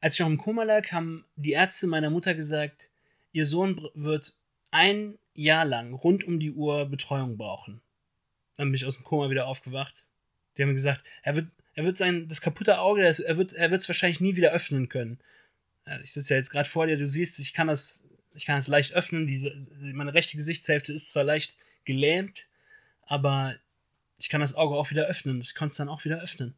als 0.00 0.14
ich 0.14 0.20
noch 0.20 0.28
im 0.28 0.38
Koma 0.38 0.64
lag, 0.64 0.90
haben 0.92 1.24
die 1.36 1.52
Ärzte 1.52 1.86
meiner 1.86 2.10
Mutter 2.10 2.34
gesagt, 2.34 2.88
ihr 3.32 3.46
Sohn 3.46 3.88
wird 3.94 4.34
ein 4.70 5.18
Jahr 5.34 5.64
lang 5.64 5.94
rund 5.94 6.24
um 6.24 6.40
die 6.40 6.52
Uhr 6.52 6.86
Betreuung 6.86 7.36
brauchen. 7.36 7.80
Dann 8.58 8.68
bin 8.68 8.74
ich 8.74 8.84
aus 8.84 8.96
dem 8.96 9.04
Koma 9.04 9.30
wieder 9.30 9.46
aufgewacht. 9.46 10.04
Die 10.56 10.62
haben 10.62 10.74
gesagt, 10.74 11.02
er 11.22 11.36
wird, 11.36 11.46
er 11.74 11.84
wird 11.84 11.96
sein, 11.96 12.28
das 12.28 12.40
kaputte 12.40 12.80
Auge, 12.80 13.02
er 13.02 13.36
wird, 13.38 13.54
er 13.54 13.70
wird 13.70 13.80
es 13.80 13.88
wahrscheinlich 13.88 14.20
nie 14.20 14.36
wieder 14.36 14.50
öffnen 14.50 14.88
können. 14.88 15.18
Ich 16.02 16.12
sitze 16.12 16.34
ja 16.34 16.38
jetzt 16.38 16.50
gerade 16.50 16.68
vor 16.68 16.86
dir, 16.86 16.98
du 16.98 17.06
siehst, 17.06 17.38
ich 17.38 17.54
kann 17.54 17.68
das, 17.68 18.06
ich 18.34 18.44
kann 18.44 18.56
das 18.56 18.66
leicht 18.66 18.92
öffnen. 18.92 19.26
Diese, 19.26 19.54
meine 19.94 20.12
rechte 20.12 20.36
Gesichtshälfte 20.36 20.92
ist 20.92 21.08
zwar 21.08 21.24
leicht 21.24 21.56
gelähmt, 21.84 22.46
aber 23.02 23.56
ich 24.18 24.28
kann 24.28 24.40
das 24.40 24.54
Auge 24.54 24.74
auch 24.74 24.90
wieder 24.90 25.06
öffnen. 25.06 25.40
Ich 25.40 25.54
konnte 25.54 25.70
es 25.70 25.76
dann 25.76 25.88
auch 25.88 26.04
wieder 26.04 26.20
öffnen. 26.20 26.54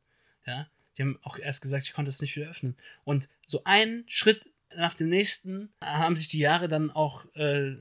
Ja. 0.47 0.69
Die 0.97 1.03
haben 1.03 1.19
auch 1.23 1.39
erst 1.39 1.63
gesagt, 1.63 1.87
ich 1.87 1.93
konnte 1.93 2.09
es 2.09 2.21
nicht 2.21 2.35
wieder 2.35 2.51
öffnen. 2.51 2.77
Und 3.05 3.29
so 3.47 3.63
einen 3.65 4.05
Schritt 4.09 4.47
nach 4.75 4.95
dem 4.95 5.09
nächsten 5.09 5.73
haben 5.83 6.17
sich 6.17 6.29
die 6.29 6.39
Jahre 6.39 6.69
dann 6.69 6.91
auch 6.91 7.25
äh, 7.35 7.77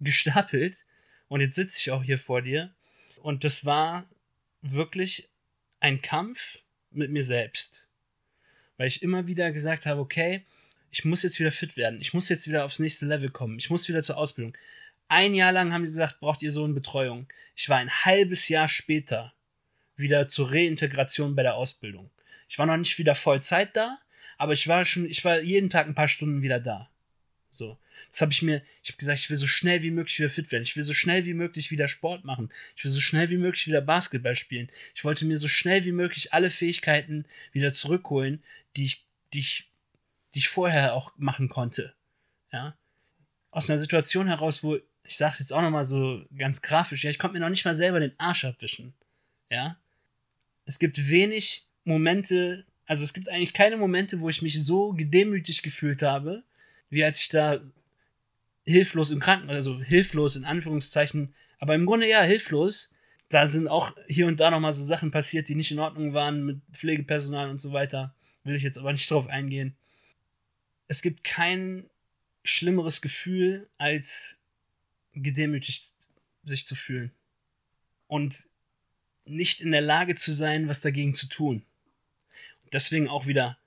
gestapelt. 0.00 0.76
Und 1.28 1.40
jetzt 1.40 1.54
sitze 1.54 1.78
ich 1.80 1.90
auch 1.90 2.02
hier 2.02 2.18
vor 2.18 2.42
dir. 2.42 2.74
Und 3.22 3.44
das 3.44 3.64
war 3.64 4.08
wirklich 4.62 5.28
ein 5.80 6.02
Kampf 6.02 6.58
mit 6.90 7.10
mir 7.10 7.24
selbst. 7.24 7.86
Weil 8.76 8.88
ich 8.88 9.02
immer 9.02 9.26
wieder 9.26 9.52
gesagt 9.52 9.86
habe, 9.86 10.00
okay, 10.00 10.44
ich 10.90 11.04
muss 11.04 11.22
jetzt 11.22 11.40
wieder 11.40 11.52
fit 11.52 11.76
werden. 11.76 12.00
Ich 12.00 12.12
muss 12.12 12.28
jetzt 12.28 12.46
wieder 12.46 12.64
aufs 12.64 12.78
nächste 12.78 13.06
Level 13.06 13.30
kommen. 13.30 13.58
Ich 13.58 13.70
muss 13.70 13.88
wieder 13.88 14.02
zur 14.02 14.18
Ausbildung. 14.18 14.56
Ein 15.08 15.34
Jahr 15.34 15.52
lang 15.52 15.72
haben 15.72 15.82
die 15.82 15.88
gesagt, 15.88 16.20
braucht 16.20 16.42
ihr 16.42 16.52
so 16.52 16.64
eine 16.64 16.74
Betreuung. 16.74 17.26
Ich 17.54 17.68
war 17.68 17.78
ein 17.78 17.90
halbes 17.90 18.48
Jahr 18.48 18.68
später 18.68 19.32
wieder 19.96 20.28
zur 20.28 20.52
Reintegration 20.52 21.34
bei 21.34 21.42
der 21.42 21.54
Ausbildung. 21.54 22.10
Ich 22.48 22.58
war 22.58 22.66
noch 22.66 22.76
nicht 22.76 22.98
wieder 22.98 23.14
Vollzeit 23.14 23.76
da, 23.76 23.98
aber 24.36 24.52
ich 24.52 24.68
war 24.68 24.84
schon, 24.84 25.06
ich 25.06 25.24
war 25.24 25.40
jeden 25.40 25.70
Tag 25.70 25.86
ein 25.86 25.94
paar 25.94 26.08
Stunden 26.08 26.42
wieder 26.42 26.60
da. 26.60 26.90
Das 28.10 28.20
habe 28.20 28.32
ich 28.32 28.42
mir, 28.42 28.62
ich 28.82 28.90
habe 28.90 28.98
gesagt, 28.98 29.18
ich 29.20 29.30
will 29.30 29.36
so 29.36 29.46
schnell 29.46 29.82
wie 29.82 29.90
möglich 29.90 30.18
wieder 30.18 30.30
fit 30.30 30.50
werden. 30.52 30.62
Ich 30.62 30.76
will 30.76 30.82
so 30.82 30.92
schnell 30.92 31.24
wie 31.24 31.34
möglich 31.34 31.70
wieder 31.70 31.88
Sport 31.88 32.24
machen. 32.24 32.50
Ich 32.76 32.84
will 32.84 32.90
so 32.90 33.00
schnell 33.00 33.30
wie 33.30 33.36
möglich 33.36 33.66
wieder 33.66 33.80
Basketball 33.80 34.36
spielen. 34.36 34.68
Ich 34.94 35.04
wollte 35.04 35.24
mir 35.24 35.36
so 35.36 35.48
schnell 35.48 35.84
wie 35.84 35.92
möglich 35.92 36.32
alle 36.32 36.50
Fähigkeiten 36.50 37.24
wieder 37.52 37.72
zurückholen, 37.72 38.42
die 38.76 38.84
ich, 38.84 39.04
die 39.32 39.40
ich, 39.40 39.68
die 40.34 40.40
ich 40.40 40.48
vorher 40.48 40.94
auch 40.94 41.12
machen 41.16 41.48
konnte. 41.48 41.94
Ja. 42.52 42.76
Aus 43.50 43.68
einer 43.68 43.78
Situation 43.78 44.26
heraus, 44.26 44.62
wo, 44.62 44.78
ich 45.04 45.16
sage 45.16 45.36
jetzt 45.38 45.52
auch 45.52 45.62
nochmal 45.62 45.84
so 45.84 46.24
ganz 46.36 46.62
grafisch, 46.62 47.04
ja, 47.04 47.10
ich 47.10 47.18
konnte 47.18 47.34
mir 47.34 47.40
noch 47.40 47.50
nicht 47.50 47.64
mal 47.64 47.74
selber 47.74 48.00
den 48.00 48.18
Arsch 48.18 48.44
abwischen. 48.44 48.94
Ja. 49.50 49.76
Es 50.64 50.78
gibt 50.78 51.08
wenig 51.08 51.66
Momente, 51.84 52.64
also 52.86 53.04
es 53.04 53.12
gibt 53.12 53.28
eigentlich 53.28 53.52
keine 53.52 53.76
Momente, 53.76 54.20
wo 54.20 54.28
ich 54.28 54.42
mich 54.42 54.62
so 54.62 54.92
gedemütigt 54.92 55.62
gefühlt 55.62 56.02
habe, 56.02 56.42
wie 56.90 57.04
als 57.04 57.20
ich 57.20 57.28
da 57.28 57.60
hilflos 58.64 59.10
im 59.10 59.20
Krankenhaus, 59.20 59.54
also 59.54 59.80
hilflos 59.80 60.36
in 60.36 60.44
Anführungszeichen, 60.44 61.34
aber 61.58 61.74
im 61.74 61.86
Grunde 61.86 62.08
ja 62.08 62.22
hilflos. 62.22 62.94
Da 63.28 63.48
sind 63.48 63.66
auch 63.66 63.96
hier 64.08 64.26
und 64.26 64.40
da 64.40 64.50
nochmal 64.50 64.72
so 64.72 64.84
Sachen 64.84 65.10
passiert, 65.10 65.48
die 65.48 65.54
nicht 65.54 65.70
in 65.70 65.78
Ordnung 65.78 66.12
waren 66.12 66.44
mit 66.44 66.60
Pflegepersonal 66.72 67.48
und 67.48 67.58
so 67.58 67.72
weiter. 67.72 68.14
Will 68.44 68.56
ich 68.56 68.62
jetzt 68.62 68.78
aber 68.78 68.92
nicht 68.92 69.10
drauf 69.10 69.26
eingehen. 69.26 69.74
Es 70.88 71.00
gibt 71.00 71.24
kein 71.24 71.88
schlimmeres 72.44 73.00
Gefühl, 73.00 73.68
als 73.78 74.40
gedemütigt 75.14 75.94
sich 76.44 76.66
zu 76.66 76.74
fühlen. 76.74 77.12
Und 78.06 78.46
nicht 79.24 79.60
in 79.60 79.72
der 79.72 79.80
Lage 79.80 80.14
zu 80.14 80.32
sein, 80.32 80.68
was 80.68 80.80
dagegen 80.80 81.14
zu 81.14 81.28
tun 81.28 81.64
deswegen 82.72 83.08
auch 83.08 83.26
wieder 83.26 83.58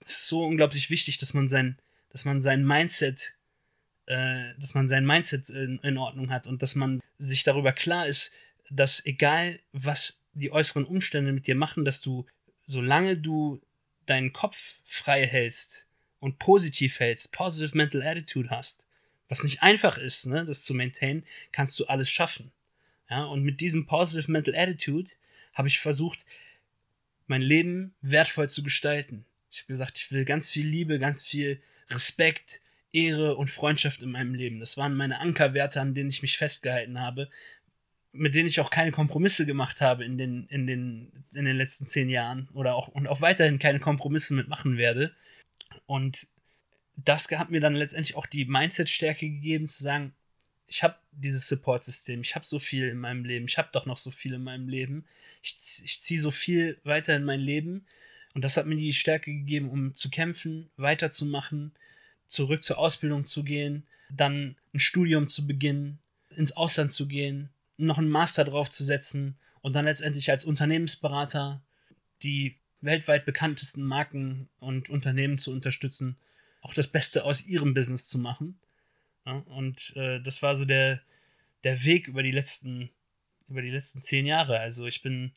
so 0.00 0.44
unglaublich 0.44 0.90
wichtig, 0.90 1.18
dass 1.18 1.34
man 1.34 1.48
sein, 1.48 1.78
dass 2.10 2.24
man 2.24 2.40
sein 2.40 2.66
Mindset, 2.66 3.34
äh, 4.08 4.54
dass 4.58 4.74
man 4.74 4.88
sein 4.88 5.04
Mindset 5.04 5.50
in, 5.50 5.78
in 5.82 5.98
Ordnung 5.98 6.30
hat 6.30 6.46
und 6.46 6.62
dass 6.62 6.74
man 6.74 6.98
sich 7.18 7.44
darüber 7.44 7.72
klar 7.72 8.06
ist, 8.06 8.34
dass 8.70 9.04
egal 9.04 9.60
was 9.72 10.24
die 10.32 10.50
äußeren 10.50 10.86
Umstände 10.86 11.32
mit 11.32 11.46
dir 11.46 11.54
machen, 11.54 11.84
dass 11.84 12.00
du, 12.00 12.26
solange 12.64 13.18
du 13.18 13.60
deinen 14.06 14.32
Kopf 14.32 14.80
frei 14.86 15.26
hältst 15.26 15.84
und 16.20 16.38
positiv 16.38 17.00
hältst, 17.00 17.32
positive 17.32 17.76
mental 17.76 18.02
attitude 18.02 18.48
hast, 18.48 18.86
was 19.28 19.42
nicht 19.44 19.62
einfach 19.62 19.98
ist, 19.98 20.24
ne, 20.24 20.46
das 20.46 20.62
zu 20.62 20.72
maintain, 20.72 21.22
kannst 21.52 21.78
du 21.78 21.84
alles 21.84 22.08
schaffen. 22.08 22.50
Ja, 23.10 23.24
und 23.24 23.42
mit 23.42 23.60
diesem 23.60 23.84
positive 23.84 24.32
mental 24.32 24.56
attitude 24.56 25.10
habe 25.52 25.68
ich 25.68 25.80
versucht, 25.80 26.24
mein 27.26 27.42
Leben 27.42 27.94
wertvoll 28.00 28.48
zu 28.48 28.62
gestalten. 28.62 29.26
Ich 29.50 29.60
habe 29.60 29.74
gesagt, 29.74 29.98
ich 29.98 30.10
will 30.10 30.24
ganz 30.24 30.48
viel 30.48 30.66
Liebe, 30.66 30.98
ganz 30.98 31.26
viel 31.26 31.60
Respekt, 31.90 32.62
Ehre 32.92 33.36
und 33.36 33.50
Freundschaft 33.50 34.02
in 34.02 34.10
meinem 34.10 34.34
Leben. 34.34 34.60
Das 34.60 34.76
waren 34.76 34.94
meine 34.94 35.20
Ankerwerte, 35.20 35.80
an 35.80 35.94
denen 35.94 36.10
ich 36.10 36.22
mich 36.22 36.38
festgehalten 36.38 37.00
habe, 37.00 37.28
mit 38.12 38.34
denen 38.34 38.48
ich 38.48 38.60
auch 38.60 38.70
keine 38.70 38.92
Kompromisse 38.92 39.46
gemacht 39.46 39.80
habe 39.80 40.04
in 40.04 40.16
den, 40.18 40.46
in 40.48 40.66
den, 40.66 41.24
in 41.34 41.44
den 41.44 41.56
letzten 41.56 41.86
zehn 41.86 42.08
Jahren 42.08 42.48
oder 42.54 42.74
auch 42.74 42.88
und 42.88 43.06
auch 43.06 43.20
weiterhin 43.20 43.58
keine 43.58 43.80
Kompromisse 43.80 44.34
mitmachen 44.34 44.76
werde. 44.76 45.14
Und 45.86 46.26
das 46.96 47.30
hat 47.30 47.50
mir 47.50 47.60
dann 47.60 47.76
letztendlich 47.76 48.16
auch 48.16 48.26
die 48.26 48.44
Mindset-Stärke 48.44 49.28
gegeben, 49.28 49.68
zu 49.68 49.82
sagen, 49.82 50.14
ich 50.66 50.82
habe 50.82 50.96
dieses 51.12 51.48
Support-System, 51.48 52.20
ich 52.20 52.34
habe 52.34 52.44
so 52.44 52.58
viel 52.58 52.88
in 52.88 52.98
meinem 52.98 53.24
Leben, 53.24 53.46
ich 53.46 53.56
habe 53.56 53.70
doch 53.72 53.86
noch 53.86 53.96
so 53.96 54.10
viel 54.10 54.34
in 54.34 54.42
meinem 54.42 54.68
Leben, 54.68 55.06
ich, 55.42 55.56
ich 55.84 56.00
ziehe 56.00 56.20
so 56.20 56.30
viel 56.30 56.78
weiter 56.84 57.16
in 57.16 57.24
mein 57.24 57.40
Leben 57.40 57.86
und 58.34 58.42
das 58.42 58.56
hat 58.56 58.66
mir 58.66 58.76
die 58.76 58.92
Stärke 58.92 59.32
gegeben, 59.32 59.70
um 59.70 59.94
zu 59.94 60.10
kämpfen, 60.10 60.70
weiterzumachen, 60.76 61.72
zurück 62.28 62.62
zur 62.62 62.78
Ausbildung 62.78 63.24
zu 63.24 63.42
gehen, 63.42 63.86
dann 64.10 64.56
ein 64.72 64.78
Studium 64.78 65.28
zu 65.28 65.46
beginnen, 65.46 65.98
ins 66.30 66.56
Ausland 66.56 66.92
zu 66.92 67.08
gehen, 67.08 67.50
noch 67.76 67.98
einen 67.98 68.10
Master 68.10 68.44
draufzusetzen 68.44 69.36
und 69.60 69.72
dann 69.72 69.84
letztendlich 69.84 70.30
als 70.30 70.44
Unternehmensberater 70.44 71.60
die 72.22 72.56
weltweit 72.80 73.26
bekanntesten 73.26 73.82
Marken 73.82 74.48
und 74.60 74.88
Unternehmen 74.88 75.38
zu 75.38 75.50
unterstützen, 75.50 76.16
auch 76.60 76.74
das 76.74 76.88
Beste 76.88 77.24
aus 77.24 77.46
ihrem 77.46 77.74
Business 77.74 78.08
zu 78.08 78.18
machen 78.18 78.58
ja, 79.28 79.44
und 79.46 79.94
äh, 79.96 80.20
das 80.22 80.42
war 80.42 80.56
so 80.56 80.64
der, 80.64 81.02
der 81.62 81.84
Weg 81.84 82.08
über 82.08 82.22
die 82.22 82.30
letzten, 82.30 82.90
über 83.48 83.60
die 83.60 83.70
letzten 83.70 84.00
zehn 84.00 84.24
Jahre. 84.24 84.58
Also 84.58 84.86
ich 84.86 85.02
bin, 85.02 85.32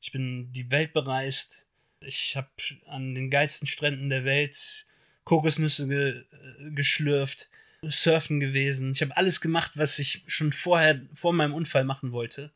ich 0.00 0.12
bin 0.12 0.50
die 0.52 0.70
Welt 0.70 0.94
bereist. 0.94 1.66
Ich 2.00 2.36
habe 2.36 2.48
an 2.86 3.14
den 3.14 3.30
geilsten 3.30 3.68
Stränden 3.68 4.08
der 4.08 4.24
Welt 4.24 4.86
Kokosnüsse 5.24 5.88
ge, 5.88 6.10
äh, 6.10 6.70
geschlürft, 6.70 7.48
surfen 7.82 8.40
gewesen. 8.40 8.92
Ich 8.92 9.02
habe 9.02 9.16
alles 9.16 9.40
gemacht, 9.40 9.72
was 9.76 9.98
ich 9.98 10.22
schon 10.26 10.52
vorher, 10.52 11.00
vor 11.14 11.32
meinem 11.32 11.54
Unfall 11.54 11.84
machen 11.84 12.12
wollte. 12.12 12.52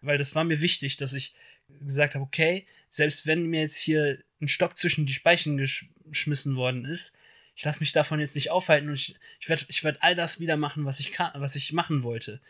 Weil 0.00 0.18
das 0.18 0.34
war 0.34 0.44
mir 0.44 0.60
wichtig, 0.60 0.96
dass 0.96 1.12
ich 1.12 1.34
gesagt 1.80 2.14
habe, 2.14 2.24
okay, 2.24 2.66
selbst 2.90 3.26
wenn 3.26 3.46
mir 3.46 3.60
jetzt 3.60 3.76
hier 3.76 4.18
ein 4.40 4.48
Stock 4.48 4.76
zwischen 4.76 5.06
die 5.06 5.12
Speichen 5.12 5.56
geschmissen 5.56 6.56
worden 6.56 6.84
ist, 6.84 7.16
ich 7.54 7.64
lasse 7.64 7.80
mich 7.80 7.92
davon 7.92 8.20
jetzt 8.20 8.34
nicht 8.34 8.50
aufhalten 8.50 8.88
und 8.88 8.94
ich, 8.94 9.14
ich 9.40 9.48
werde 9.48 9.64
ich 9.68 9.84
werd 9.84 10.02
all 10.02 10.16
das 10.16 10.40
wieder 10.40 10.56
machen, 10.56 10.84
was 10.84 11.00
ich, 11.00 11.18
was 11.18 11.54
ich 11.54 11.72
machen 11.72 12.02
wollte. 12.02 12.40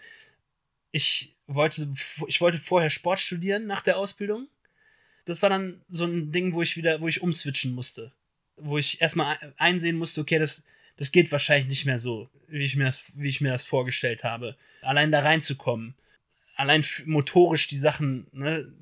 Ich 0.92 1.34
wollte, 1.46 1.92
ich 2.26 2.40
wollte 2.40 2.58
vorher 2.58 2.90
Sport 2.90 3.18
studieren 3.18 3.66
nach 3.66 3.82
der 3.82 3.98
Ausbildung. 3.98 4.48
Das 5.24 5.42
war 5.42 5.50
dann 5.50 5.82
so 5.88 6.04
ein 6.04 6.32
Ding, 6.32 6.54
wo 6.54 6.62
ich 6.62 6.76
wieder, 6.76 7.00
wo 7.00 7.08
ich 7.08 7.22
umswitchen 7.22 7.74
musste. 7.74 8.12
Wo 8.62 8.78
ich 8.78 9.00
erstmal 9.00 9.38
einsehen 9.56 9.96
musste, 9.96 10.20
okay, 10.20 10.38
das, 10.38 10.66
das 10.96 11.12
geht 11.12 11.32
wahrscheinlich 11.32 11.68
nicht 11.68 11.84
mehr 11.84 11.98
so, 11.98 12.28
wie 12.48 12.64
ich 12.64 12.76
mir 12.76 12.84
das, 12.84 13.12
wie 13.14 13.28
ich 13.28 13.40
mir 13.40 13.50
das 13.50 13.66
vorgestellt 13.66 14.24
habe. 14.24 14.56
Allein 14.82 15.12
da 15.12 15.20
reinzukommen. 15.20 15.94
Allein 16.54 16.84
motorisch 17.06 17.66
die 17.66 17.78
Sachen, 17.78 18.26
ne, 18.32 18.72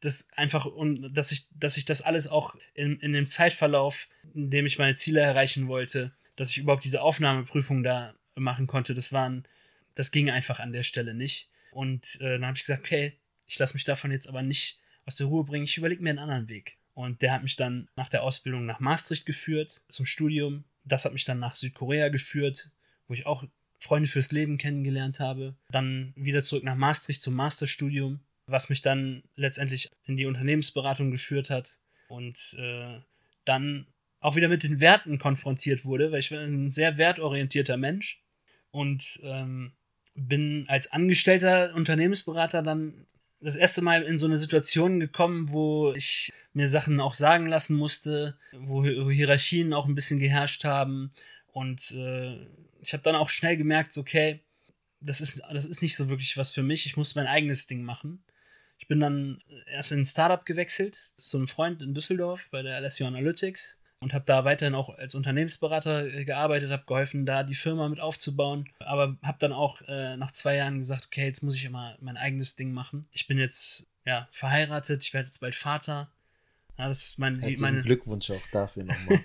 das 0.00 0.28
einfach 0.36 0.66
und 0.66 1.14
dass 1.14 1.32
ich, 1.32 1.46
dass 1.58 1.76
ich 1.76 1.84
das 1.84 2.02
alles 2.02 2.28
auch 2.28 2.56
in, 2.74 2.98
in 3.00 3.12
dem 3.12 3.26
Zeitverlauf, 3.26 4.08
in 4.34 4.50
dem 4.50 4.66
ich 4.66 4.78
meine 4.78 4.94
Ziele 4.94 5.20
erreichen 5.20 5.68
wollte, 5.68 6.12
dass 6.36 6.50
ich 6.50 6.58
überhaupt 6.58 6.84
diese 6.84 7.02
Aufnahmeprüfung 7.02 7.82
da 7.82 8.14
machen 8.34 8.66
konnte, 8.66 8.94
das 8.94 9.12
waren, 9.12 9.46
das 9.94 10.10
ging 10.10 10.30
einfach 10.30 10.60
an 10.60 10.72
der 10.72 10.82
Stelle 10.82 11.14
nicht. 11.14 11.48
Und 11.70 12.20
äh, 12.20 12.38
dann 12.38 12.46
habe 12.46 12.56
ich 12.56 12.64
gesagt, 12.64 12.84
okay, 12.84 13.18
ich 13.46 13.58
lasse 13.58 13.74
mich 13.74 13.84
davon 13.84 14.10
jetzt 14.10 14.28
aber 14.28 14.42
nicht 14.42 14.78
aus 15.06 15.16
der 15.16 15.26
Ruhe 15.26 15.44
bringen, 15.44 15.64
ich 15.64 15.76
überlege 15.76 16.02
mir 16.02 16.10
einen 16.10 16.18
anderen 16.18 16.48
Weg. 16.48 16.76
Und 16.96 17.22
der 17.22 17.32
hat 17.32 17.42
mich 17.44 17.54
dann 17.54 17.88
nach 17.94 18.08
der 18.08 18.24
Ausbildung 18.24 18.66
nach 18.66 18.80
Maastricht 18.80 19.26
geführt, 19.26 19.80
zum 19.88 20.06
Studium. 20.06 20.64
Das 20.84 21.04
hat 21.04 21.12
mich 21.12 21.24
dann 21.24 21.38
nach 21.38 21.54
Südkorea 21.54 22.08
geführt, 22.08 22.70
wo 23.06 23.14
ich 23.14 23.26
auch 23.26 23.44
Freunde 23.78 24.08
fürs 24.08 24.32
Leben 24.32 24.58
kennengelernt 24.58 25.20
habe. 25.20 25.54
Dann 25.70 26.12
wieder 26.16 26.42
zurück 26.42 26.64
nach 26.64 26.74
Maastricht 26.74 27.22
zum 27.22 27.34
Masterstudium 27.34 28.20
was 28.46 28.68
mich 28.68 28.82
dann 28.82 29.22
letztendlich 29.34 29.90
in 30.04 30.16
die 30.16 30.26
Unternehmensberatung 30.26 31.10
geführt 31.10 31.50
hat 31.50 31.78
und 32.08 32.56
äh, 32.58 33.00
dann 33.44 33.86
auch 34.20 34.36
wieder 34.36 34.48
mit 34.48 34.62
den 34.62 34.80
Werten 34.80 35.18
konfrontiert 35.18 35.84
wurde, 35.84 36.12
weil 36.12 36.20
ich 36.20 36.30
bin 36.30 36.38
ein 36.38 36.70
sehr 36.70 36.96
wertorientierter 36.96 37.76
Mensch 37.76 38.22
und 38.70 39.20
ähm, 39.22 39.72
bin 40.14 40.64
als 40.68 40.90
angestellter 40.90 41.74
Unternehmensberater 41.74 42.62
dann 42.62 43.06
das 43.46 43.54
erste 43.54 43.80
Mal 43.80 44.02
in 44.02 44.18
so 44.18 44.26
eine 44.26 44.38
Situation 44.38 44.98
gekommen, 44.98 45.50
wo 45.50 45.92
ich 45.92 46.32
mir 46.52 46.66
Sachen 46.66 46.98
auch 46.98 47.14
sagen 47.14 47.46
lassen 47.46 47.76
musste, 47.76 48.36
wo, 48.50 48.82
wo 48.82 49.08
Hierarchien 49.08 49.72
auch 49.72 49.86
ein 49.86 49.94
bisschen 49.94 50.18
geherrscht 50.18 50.64
haben. 50.64 51.12
Und 51.52 51.92
äh, 51.92 52.44
ich 52.80 52.92
habe 52.92 53.04
dann 53.04 53.14
auch 53.14 53.28
schnell 53.28 53.56
gemerkt, 53.56 53.96
okay, 53.96 54.40
das 55.00 55.20
ist, 55.20 55.42
das 55.48 55.64
ist 55.64 55.80
nicht 55.80 55.94
so 55.94 56.08
wirklich 56.08 56.36
was 56.36 56.50
für 56.50 56.64
mich, 56.64 56.86
ich 56.86 56.96
muss 56.96 57.14
mein 57.14 57.28
eigenes 57.28 57.68
Ding 57.68 57.84
machen. 57.84 58.24
Ich 58.78 58.88
bin 58.88 58.98
dann 58.98 59.40
erst 59.66 59.92
in 59.92 60.00
ein 60.00 60.04
Startup 60.04 60.44
gewechselt, 60.44 61.12
zu 61.16 61.36
einem 61.36 61.46
Freund 61.46 61.82
in 61.82 61.94
Düsseldorf 61.94 62.48
bei 62.50 62.62
der 62.62 62.80
LSU 62.80 63.04
Analytics 63.04 63.78
und 64.00 64.12
habe 64.12 64.24
da 64.26 64.44
weiterhin 64.44 64.74
auch 64.74 64.90
als 64.90 65.14
Unternehmensberater 65.14 66.06
äh, 66.06 66.24
gearbeitet, 66.24 66.70
habe 66.70 66.84
geholfen, 66.86 67.26
da 67.26 67.42
die 67.42 67.54
Firma 67.54 67.88
mit 67.88 68.00
aufzubauen, 68.00 68.68
aber 68.78 69.16
habe 69.22 69.38
dann 69.40 69.52
auch 69.52 69.80
äh, 69.88 70.16
nach 70.16 70.32
zwei 70.32 70.56
Jahren 70.56 70.78
gesagt, 70.78 71.06
okay, 71.06 71.26
jetzt 71.26 71.42
muss 71.42 71.56
ich 71.56 71.64
immer 71.64 71.96
mein 72.00 72.16
eigenes 72.16 72.56
Ding 72.56 72.72
machen. 72.72 73.08
Ich 73.12 73.26
bin 73.26 73.38
jetzt 73.38 73.86
ja 74.04 74.28
verheiratet, 74.32 75.02
ich 75.02 75.14
werde 75.14 75.26
jetzt 75.26 75.40
bald 75.40 75.54
Vater. 75.54 76.10
Ja, 76.78 76.88
das 76.88 77.04
ist 77.04 77.18
mein, 77.18 77.36
Herzlichen 77.36 77.62
meine 77.62 77.82
Glückwunsch 77.82 78.30
auch 78.30 78.46
dafür 78.52 78.84
nochmal. 78.84 79.20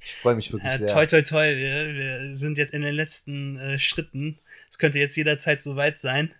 ich 0.00 0.14
freue 0.16 0.34
mich 0.34 0.52
wirklich 0.52 0.72
ja, 0.72 0.78
sehr. 0.78 0.92
Toi, 0.92 1.06
toi, 1.06 1.22
toi. 1.22 1.56
Wir, 1.56 1.94
wir 1.94 2.36
sind 2.36 2.58
jetzt 2.58 2.74
in 2.74 2.82
den 2.82 2.94
letzten 2.94 3.56
äh, 3.58 3.78
Schritten. 3.78 4.38
Es 4.70 4.78
könnte 4.78 4.98
jetzt 4.98 5.16
jederzeit 5.16 5.62
soweit 5.62 6.00
sein. 6.00 6.34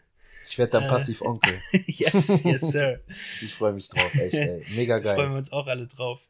Ich 0.49 0.59
werde 0.59 0.73
dann 0.73 0.85
äh, 0.85 0.89
Passiv-Onkel. 0.89 1.61
yes, 1.87 2.45
yes, 2.45 2.61
sir. 2.73 3.01
ich 3.41 3.55
freue 3.55 3.73
mich 3.73 3.89
drauf, 3.89 4.15
echt, 4.15 4.35
ey. 4.35 4.65
Mega 4.75 4.99
geil. 4.99 5.15
Freuen 5.15 5.31
wir 5.33 5.39
uns 5.39 5.53
auch 5.53 5.67
alle 5.67 5.87
drauf. 5.87 6.21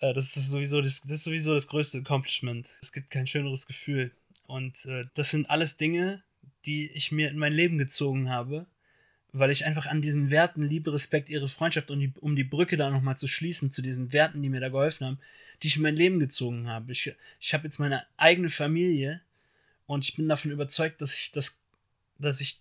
Äh, 0.00 0.14
das 0.14 0.36
ist 0.36 0.50
sowieso 0.50 0.80
das, 0.80 1.02
das 1.02 1.18
ist 1.18 1.24
sowieso 1.24 1.54
das 1.54 1.68
größte 1.68 1.98
Accomplishment. 1.98 2.68
Es 2.82 2.92
gibt 2.92 3.10
kein 3.10 3.26
schöneres 3.26 3.66
Gefühl. 3.66 4.12
Und 4.46 4.84
äh, 4.86 5.04
das 5.14 5.30
sind 5.30 5.50
alles 5.50 5.76
Dinge, 5.76 6.22
die 6.66 6.90
ich 6.92 7.12
mir 7.12 7.30
in 7.30 7.38
mein 7.38 7.52
Leben 7.52 7.78
gezogen 7.78 8.30
habe, 8.30 8.66
weil 9.32 9.50
ich 9.50 9.66
einfach 9.66 9.86
an 9.86 10.02
diesen 10.02 10.30
Werten 10.30 10.62
Liebe, 10.62 10.92
Respekt, 10.92 11.28
Ihre 11.28 11.48
Freundschaft 11.48 11.90
und 11.90 12.00
die, 12.00 12.12
um 12.20 12.36
die 12.36 12.44
Brücke 12.44 12.76
da 12.76 12.90
nochmal 12.90 13.16
zu 13.16 13.28
schließen 13.28 13.70
zu 13.70 13.82
diesen 13.82 14.12
Werten, 14.12 14.42
die 14.42 14.48
mir 14.48 14.60
da 14.60 14.68
geholfen 14.68 15.06
haben, 15.06 15.18
die 15.62 15.68
ich 15.68 15.76
in 15.76 15.82
mein 15.82 15.96
Leben 15.96 16.20
gezogen 16.20 16.68
habe. 16.68 16.92
Ich, 16.92 17.12
ich 17.40 17.54
habe 17.54 17.64
jetzt 17.64 17.78
meine 17.78 18.04
eigene 18.16 18.48
Familie 18.48 19.20
Und 19.86 20.04
ich 20.04 20.16
bin 20.16 20.28
davon 20.28 20.50
überzeugt, 20.50 21.00
dass 21.00 21.14
ich 21.14 21.32
das, 21.32 21.60
dass 22.18 22.40
ich, 22.40 22.60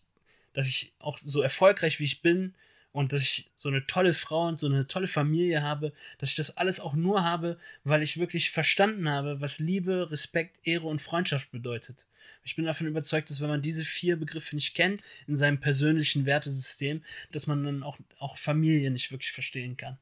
dass 0.53 0.67
ich 0.67 0.93
auch 0.99 1.19
so 1.23 1.41
erfolgreich 1.41 1.99
wie 1.99 2.05
ich 2.05 2.21
bin 2.21 2.53
und 2.95 3.11
dass 3.11 3.21
ich 3.21 3.45
so 3.57 3.67
eine 3.67 3.85
tolle 3.87 4.13
Frau 4.13 4.47
und 4.47 4.57
so 4.57 4.67
eine 4.67 4.87
tolle 4.87 5.07
Familie 5.07 5.61
habe, 5.61 5.91
dass 6.17 6.29
ich 6.29 6.35
das 6.35 6.55
alles 6.55 6.79
auch 6.79 6.93
nur 6.93 7.25
habe, 7.25 7.57
weil 7.83 8.01
ich 8.01 8.17
wirklich 8.17 8.51
verstanden 8.51 9.09
habe, 9.09 9.41
was 9.41 9.59
Liebe, 9.59 10.09
Respekt, 10.11 10.55
Ehre 10.63 10.87
und 10.87 11.01
Freundschaft 11.01 11.51
bedeutet. 11.51 12.05
Ich 12.45 12.55
bin 12.55 12.63
davon 12.63 12.87
überzeugt, 12.87 13.29
dass 13.29 13.41
wenn 13.41 13.49
man 13.49 13.61
diese 13.61 13.83
vier 13.83 14.17
Begriffe 14.17 14.55
nicht 14.55 14.75
kennt 14.75 15.01
in 15.27 15.35
seinem 15.35 15.59
persönlichen 15.59 16.25
Wertesystem, 16.25 17.03
dass 17.33 17.47
man 17.47 17.65
dann 17.65 17.83
auch, 17.83 17.97
auch 18.19 18.37
Familie 18.37 18.89
nicht 18.91 19.11
wirklich 19.11 19.33
verstehen 19.33 19.75
kann. 19.75 19.97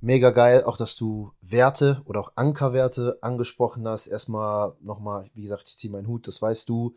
Mega 0.00 0.30
geil, 0.30 0.62
auch 0.62 0.76
dass 0.76 0.94
du 0.94 1.32
Werte 1.42 2.00
oder 2.04 2.20
auch 2.20 2.32
Ankerwerte 2.36 3.18
angesprochen 3.22 3.88
hast. 3.88 4.06
Erstmal 4.06 4.74
nochmal, 4.80 5.28
wie 5.34 5.42
gesagt, 5.42 5.68
ich 5.68 5.76
ziehe 5.76 5.92
meinen 5.92 6.06
Hut, 6.06 6.28
das 6.28 6.40
weißt 6.40 6.68
du. 6.68 6.94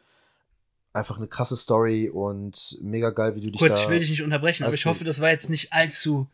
Einfach 0.94 1.18
eine 1.18 1.28
krasse 1.28 1.58
Story 1.58 2.10
und 2.10 2.78
mega 2.82 3.10
geil, 3.10 3.36
wie 3.36 3.42
du 3.42 3.50
dich 3.50 3.60
Kurz, 3.60 3.78
da... 3.78 3.84
ich 3.84 3.90
will 3.90 4.00
dich 4.00 4.12
nicht 4.12 4.22
unterbrechen, 4.22 4.64
aber 4.64 4.76
ich 4.76 4.86
hoffe, 4.86 5.04
das 5.04 5.22
war 5.22 5.30
jetzt 5.30 5.50
nicht 5.50 5.74
allzu, 5.74 6.28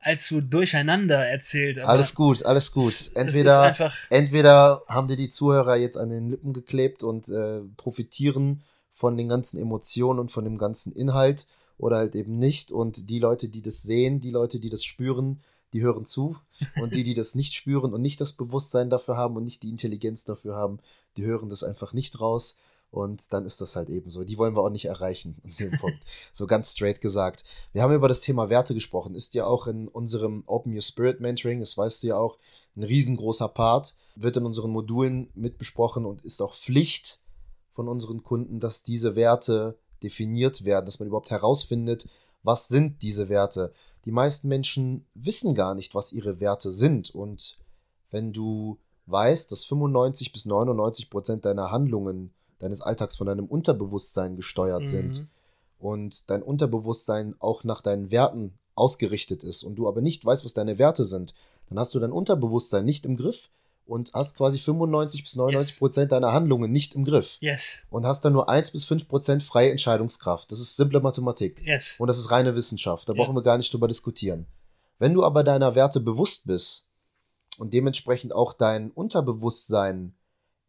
allzu 0.00 0.40
durcheinander 0.42 1.26
erzählt. 1.26 1.78
alles 1.78 2.14
gut, 2.14 2.44
alles 2.44 2.72
gut. 2.72 3.10
entweder, 3.14 3.92
entweder 4.10 4.82
haben 4.86 5.08
dir 5.08 5.16
die 5.16 5.28
Zuhörer 5.28 5.76
jetzt 5.76 5.96
an 5.96 6.10
den 6.10 6.28
Lippen 6.28 6.52
geklebt 6.52 7.02
und 7.02 7.28
äh, 7.30 7.62
profitieren 7.76 8.62
von 8.90 9.16
den 9.16 9.28
ganzen 9.28 9.58
Emotionen 9.58 10.20
und 10.20 10.30
von 10.30 10.44
dem 10.44 10.58
ganzen 10.58 10.92
Inhalt 10.92 11.46
oder 11.78 11.96
halt 11.96 12.14
eben 12.14 12.38
nicht. 12.38 12.70
Und 12.70 13.10
die 13.10 13.18
Leute, 13.18 13.48
die 13.48 13.62
das 13.62 13.82
sehen, 13.82 14.20
die 14.20 14.30
Leute, 14.30 14.60
die 14.60 14.70
das 14.70 14.84
spüren, 14.84 15.40
die 15.72 15.82
hören 15.82 16.04
zu. 16.04 16.36
Und 16.80 16.94
die, 16.94 17.02
die 17.02 17.14
das 17.14 17.34
nicht 17.34 17.54
spüren 17.54 17.92
und 17.92 18.02
nicht 18.02 18.20
das 18.20 18.32
Bewusstsein 18.32 18.90
dafür 18.90 19.16
haben 19.16 19.36
und 19.36 19.44
nicht 19.44 19.62
die 19.62 19.70
Intelligenz 19.70 20.24
dafür 20.24 20.54
haben, 20.54 20.78
die 21.16 21.24
hören 21.24 21.48
das 21.48 21.64
einfach 21.64 21.92
nicht 21.92 22.20
raus. 22.20 22.56
Und 22.92 23.32
dann 23.32 23.46
ist 23.46 23.62
das 23.62 23.74
halt 23.74 23.88
eben 23.88 24.10
so. 24.10 24.22
Die 24.22 24.36
wollen 24.36 24.54
wir 24.54 24.60
auch 24.60 24.70
nicht 24.70 24.84
erreichen 24.84 25.40
in 25.44 25.56
dem 25.56 25.78
Punkt. 25.78 26.04
So 26.32 26.46
ganz 26.46 26.72
straight 26.72 27.00
gesagt. 27.00 27.42
Wir 27.72 27.82
haben 27.82 27.94
über 27.94 28.06
das 28.06 28.20
Thema 28.20 28.50
Werte 28.50 28.74
gesprochen. 28.74 29.14
Ist 29.14 29.34
ja 29.34 29.46
auch 29.46 29.66
in 29.66 29.88
unserem 29.88 30.44
Open 30.46 30.74
Your 30.74 30.82
Spirit 30.82 31.18
Mentoring, 31.18 31.60
das 31.60 31.76
weißt 31.76 32.02
du 32.02 32.08
ja 32.08 32.16
auch, 32.16 32.38
ein 32.76 32.84
riesengroßer 32.84 33.48
Part. 33.48 33.94
Wird 34.14 34.36
in 34.36 34.44
unseren 34.44 34.70
Modulen 34.70 35.30
mitbesprochen 35.34 36.04
und 36.04 36.22
ist 36.22 36.42
auch 36.42 36.54
Pflicht 36.54 37.20
von 37.70 37.88
unseren 37.88 38.22
Kunden, 38.22 38.58
dass 38.58 38.82
diese 38.82 39.16
Werte 39.16 39.78
definiert 40.02 40.66
werden, 40.66 40.84
dass 40.84 40.98
man 40.98 41.08
überhaupt 41.08 41.30
herausfindet, 41.30 42.08
was 42.42 42.68
sind 42.68 43.02
diese 43.02 43.30
Werte. 43.30 43.72
Die 44.04 44.12
meisten 44.12 44.48
Menschen 44.48 45.06
wissen 45.14 45.54
gar 45.54 45.74
nicht, 45.74 45.94
was 45.94 46.12
ihre 46.12 46.40
Werte 46.40 46.70
sind. 46.70 47.10
Und 47.14 47.56
wenn 48.10 48.34
du 48.34 48.78
weißt, 49.06 49.50
dass 49.50 49.64
95 49.64 50.30
bis 50.32 50.44
99 50.44 51.08
Prozent 51.08 51.46
deiner 51.46 51.70
Handlungen, 51.70 52.34
deines 52.62 52.80
Alltags 52.80 53.16
von 53.16 53.26
deinem 53.26 53.46
Unterbewusstsein 53.46 54.36
gesteuert 54.36 54.82
mhm. 54.82 54.86
sind 54.86 55.26
und 55.78 56.30
dein 56.30 56.42
Unterbewusstsein 56.42 57.34
auch 57.40 57.64
nach 57.64 57.82
deinen 57.82 58.10
Werten 58.10 58.58
ausgerichtet 58.74 59.42
ist 59.44 59.64
und 59.64 59.74
du 59.76 59.88
aber 59.88 60.00
nicht 60.00 60.24
weißt, 60.24 60.44
was 60.44 60.54
deine 60.54 60.78
Werte 60.78 61.04
sind, 61.04 61.34
dann 61.68 61.78
hast 61.78 61.94
du 61.94 61.98
dein 61.98 62.12
Unterbewusstsein 62.12 62.84
nicht 62.84 63.04
im 63.04 63.16
Griff 63.16 63.50
und 63.84 64.12
hast 64.14 64.36
quasi 64.36 64.58
95 64.58 65.24
bis 65.24 65.36
99 65.36 65.78
Prozent 65.78 66.04
yes. 66.04 66.16
deiner 66.16 66.32
Handlungen 66.32 66.70
nicht 66.70 66.94
im 66.94 67.04
Griff. 67.04 67.36
Yes. 67.40 67.82
Und 67.90 68.06
hast 68.06 68.24
dann 68.24 68.32
nur 68.32 68.48
1 68.48 68.70
bis 68.70 68.84
5 68.84 69.08
Prozent 69.08 69.42
freie 69.42 69.70
Entscheidungskraft. 69.70 70.50
Das 70.52 70.60
ist 70.60 70.76
simple 70.76 71.00
Mathematik. 71.00 71.60
Yes. 71.66 71.96
Und 71.98 72.06
das 72.06 72.18
ist 72.18 72.30
reine 72.30 72.54
Wissenschaft. 72.54 73.08
Da 73.08 73.12
yeah. 73.12 73.22
brauchen 73.22 73.36
wir 73.36 73.42
gar 73.42 73.58
nicht 73.58 73.72
drüber 73.72 73.88
diskutieren. 73.88 74.46
Wenn 74.98 75.14
du 75.14 75.24
aber 75.24 75.42
deiner 75.42 75.74
Werte 75.74 76.00
bewusst 76.00 76.46
bist 76.46 76.90
und 77.58 77.74
dementsprechend 77.74 78.32
auch 78.32 78.54
dein 78.54 78.92
Unterbewusstsein 78.92 80.14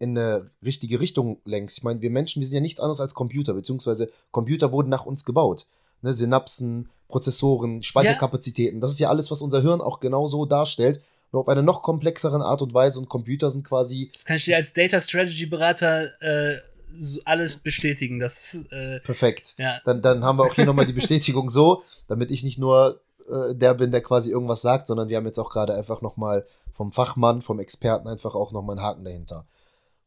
in 0.03 0.17
eine 0.17 0.49
richtige 0.63 0.99
Richtung 0.99 1.39
lenkst. 1.45 1.79
Ich 1.79 1.83
meine, 1.83 2.01
wir 2.01 2.11
Menschen, 2.11 2.41
wir 2.41 2.47
sind 2.47 2.55
ja 2.55 2.61
nichts 2.61 2.79
anderes 2.79 2.99
als 2.99 3.13
Computer, 3.13 3.53
beziehungsweise 3.53 4.09
Computer 4.31 4.71
wurden 4.71 4.89
nach 4.89 5.05
uns 5.05 5.25
gebaut. 5.25 5.65
Ne, 6.01 6.13
Synapsen, 6.13 6.89
Prozessoren, 7.07 7.83
Speicherkapazitäten, 7.83 8.77
ja. 8.77 8.81
das 8.81 8.93
ist 8.93 8.99
ja 8.99 9.09
alles, 9.09 9.31
was 9.31 9.41
unser 9.41 9.61
Hirn 9.61 9.81
auch 9.81 9.99
genauso 9.99 10.45
darstellt 10.45 10.99
nur 11.33 11.41
auf 11.41 11.49
einer 11.49 11.63
noch 11.63 11.81
komplexeren 11.81 12.41
Art 12.41 12.61
und 12.61 12.73
Weise 12.73 12.99
und 12.99 13.09
Computer 13.09 13.49
sind 13.49 13.63
quasi. 13.63 14.11
Das 14.13 14.23
kann 14.23 14.37
ich 14.37 14.45
dir 14.45 14.55
als 14.55 14.71
Data 14.73 14.99
Strategy 14.99 15.47
Berater 15.47 16.21
äh, 16.21 16.59
so 16.99 17.21
alles 17.25 17.57
bestätigen. 17.57 18.19
Das, 18.19 18.65
äh, 18.69 18.99
Perfekt. 18.99 19.55
Ja. 19.57 19.81
Dann, 19.83 20.01
dann 20.03 20.23
haben 20.23 20.37
wir 20.37 20.43
auch 20.43 20.53
hier 20.53 20.65
nochmal 20.65 20.85
die 20.85 20.93
Bestätigung 20.93 21.49
so, 21.49 21.81
damit 22.07 22.29
ich 22.29 22.43
nicht 22.43 22.59
nur 22.59 23.01
äh, 23.27 23.55
der 23.55 23.73
bin, 23.73 23.91
der 23.91 24.01
quasi 24.01 24.29
irgendwas 24.29 24.61
sagt, 24.61 24.85
sondern 24.85 25.09
wir 25.09 25.17
haben 25.17 25.25
jetzt 25.25 25.39
auch 25.39 25.49
gerade 25.49 25.73
einfach 25.73 26.01
nochmal 26.01 26.45
vom 26.71 26.91
Fachmann, 26.91 27.41
vom 27.41 27.59
Experten 27.59 28.07
einfach 28.07 28.35
auch 28.35 28.51
nochmal 28.51 28.77
einen 28.77 28.85
Haken 28.85 29.03
dahinter. 29.03 29.47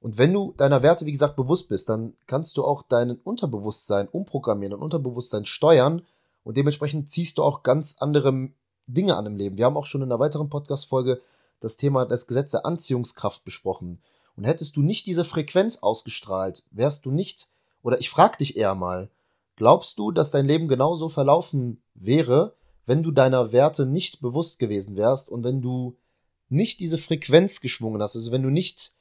Und 0.07 0.19
wenn 0.19 0.33
du 0.33 0.55
deiner 0.57 0.85
Werte, 0.85 1.05
wie 1.05 1.11
gesagt, 1.11 1.35
bewusst 1.35 1.69
bist, 1.69 1.89
dann 1.89 2.15
kannst 2.29 2.57
du 2.57 2.65
auch 2.65 2.85
dein 2.85 3.17
Unterbewusstsein 3.17 4.07
umprogrammieren 4.07 4.75
und 4.75 4.83
Unterbewusstsein 4.85 5.47
steuern 5.47 6.03
und 6.45 6.57
dementsprechend 6.57 7.09
ziehst 7.09 7.39
du 7.39 7.43
auch 7.43 7.65
ganz 7.65 7.97
andere 7.99 8.51
Dinge 8.87 9.17
an 9.17 9.27
im 9.27 9.35
Leben. 9.35 9.57
Wir 9.57 9.65
haben 9.65 9.77
auch 9.77 9.87
schon 9.87 10.03
in 10.03 10.13
einer 10.13 10.21
weiteren 10.21 10.49
Podcast-Folge 10.49 11.21
das 11.59 11.77
Thema 11.77 12.05
des 12.05 12.29
Gesetz 12.29 12.53
der 12.53 12.65
Anziehungskraft 12.65 13.43
besprochen. 13.43 14.01
Und 14.37 14.45
hättest 14.45 14.77
du 14.77 14.83
nicht 14.83 15.09
diese 15.09 15.25
Frequenz 15.25 15.79
ausgestrahlt, 15.79 16.63
wärst 16.71 17.05
du 17.05 17.11
nicht, 17.11 17.49
oder 17.83 17.99
ich 17.99 18.09
frag 18.09 18.39
dich 18.39 18.57
eher 18.57 18.77
mal, 18.77 19.11
glaubst 19.57 19.99
du, 19.99 20.13
dass 20.13 20.31
dein 20.31 20.47
Leben 20.47 20.69
genauso 20.69 21.09
verlaufen 21.09 21.83
wäre, 21.95 22.55
wenn 22.85 23.03
du 23.03 23.11
deiner 23.11 23.51
Werte 23.51 23.87
nicht 23.87 24.21
bewusst 24.21 24.61
gewesen 24.61 24.95
wärst 24.95 25.29
und 25.29 25.43
wenn 25.43 25.63
du 25.63 25.97
nicht 26.49 26.79
diese 26.79 26.97
Frequenz 26.97 27.61
geschwungen 27.61 28.01
hast, 28.01 28.15
also 28.15 28.31
wenn 28.31 28.45
du 28.45 28.51
nicht 28.51 28.93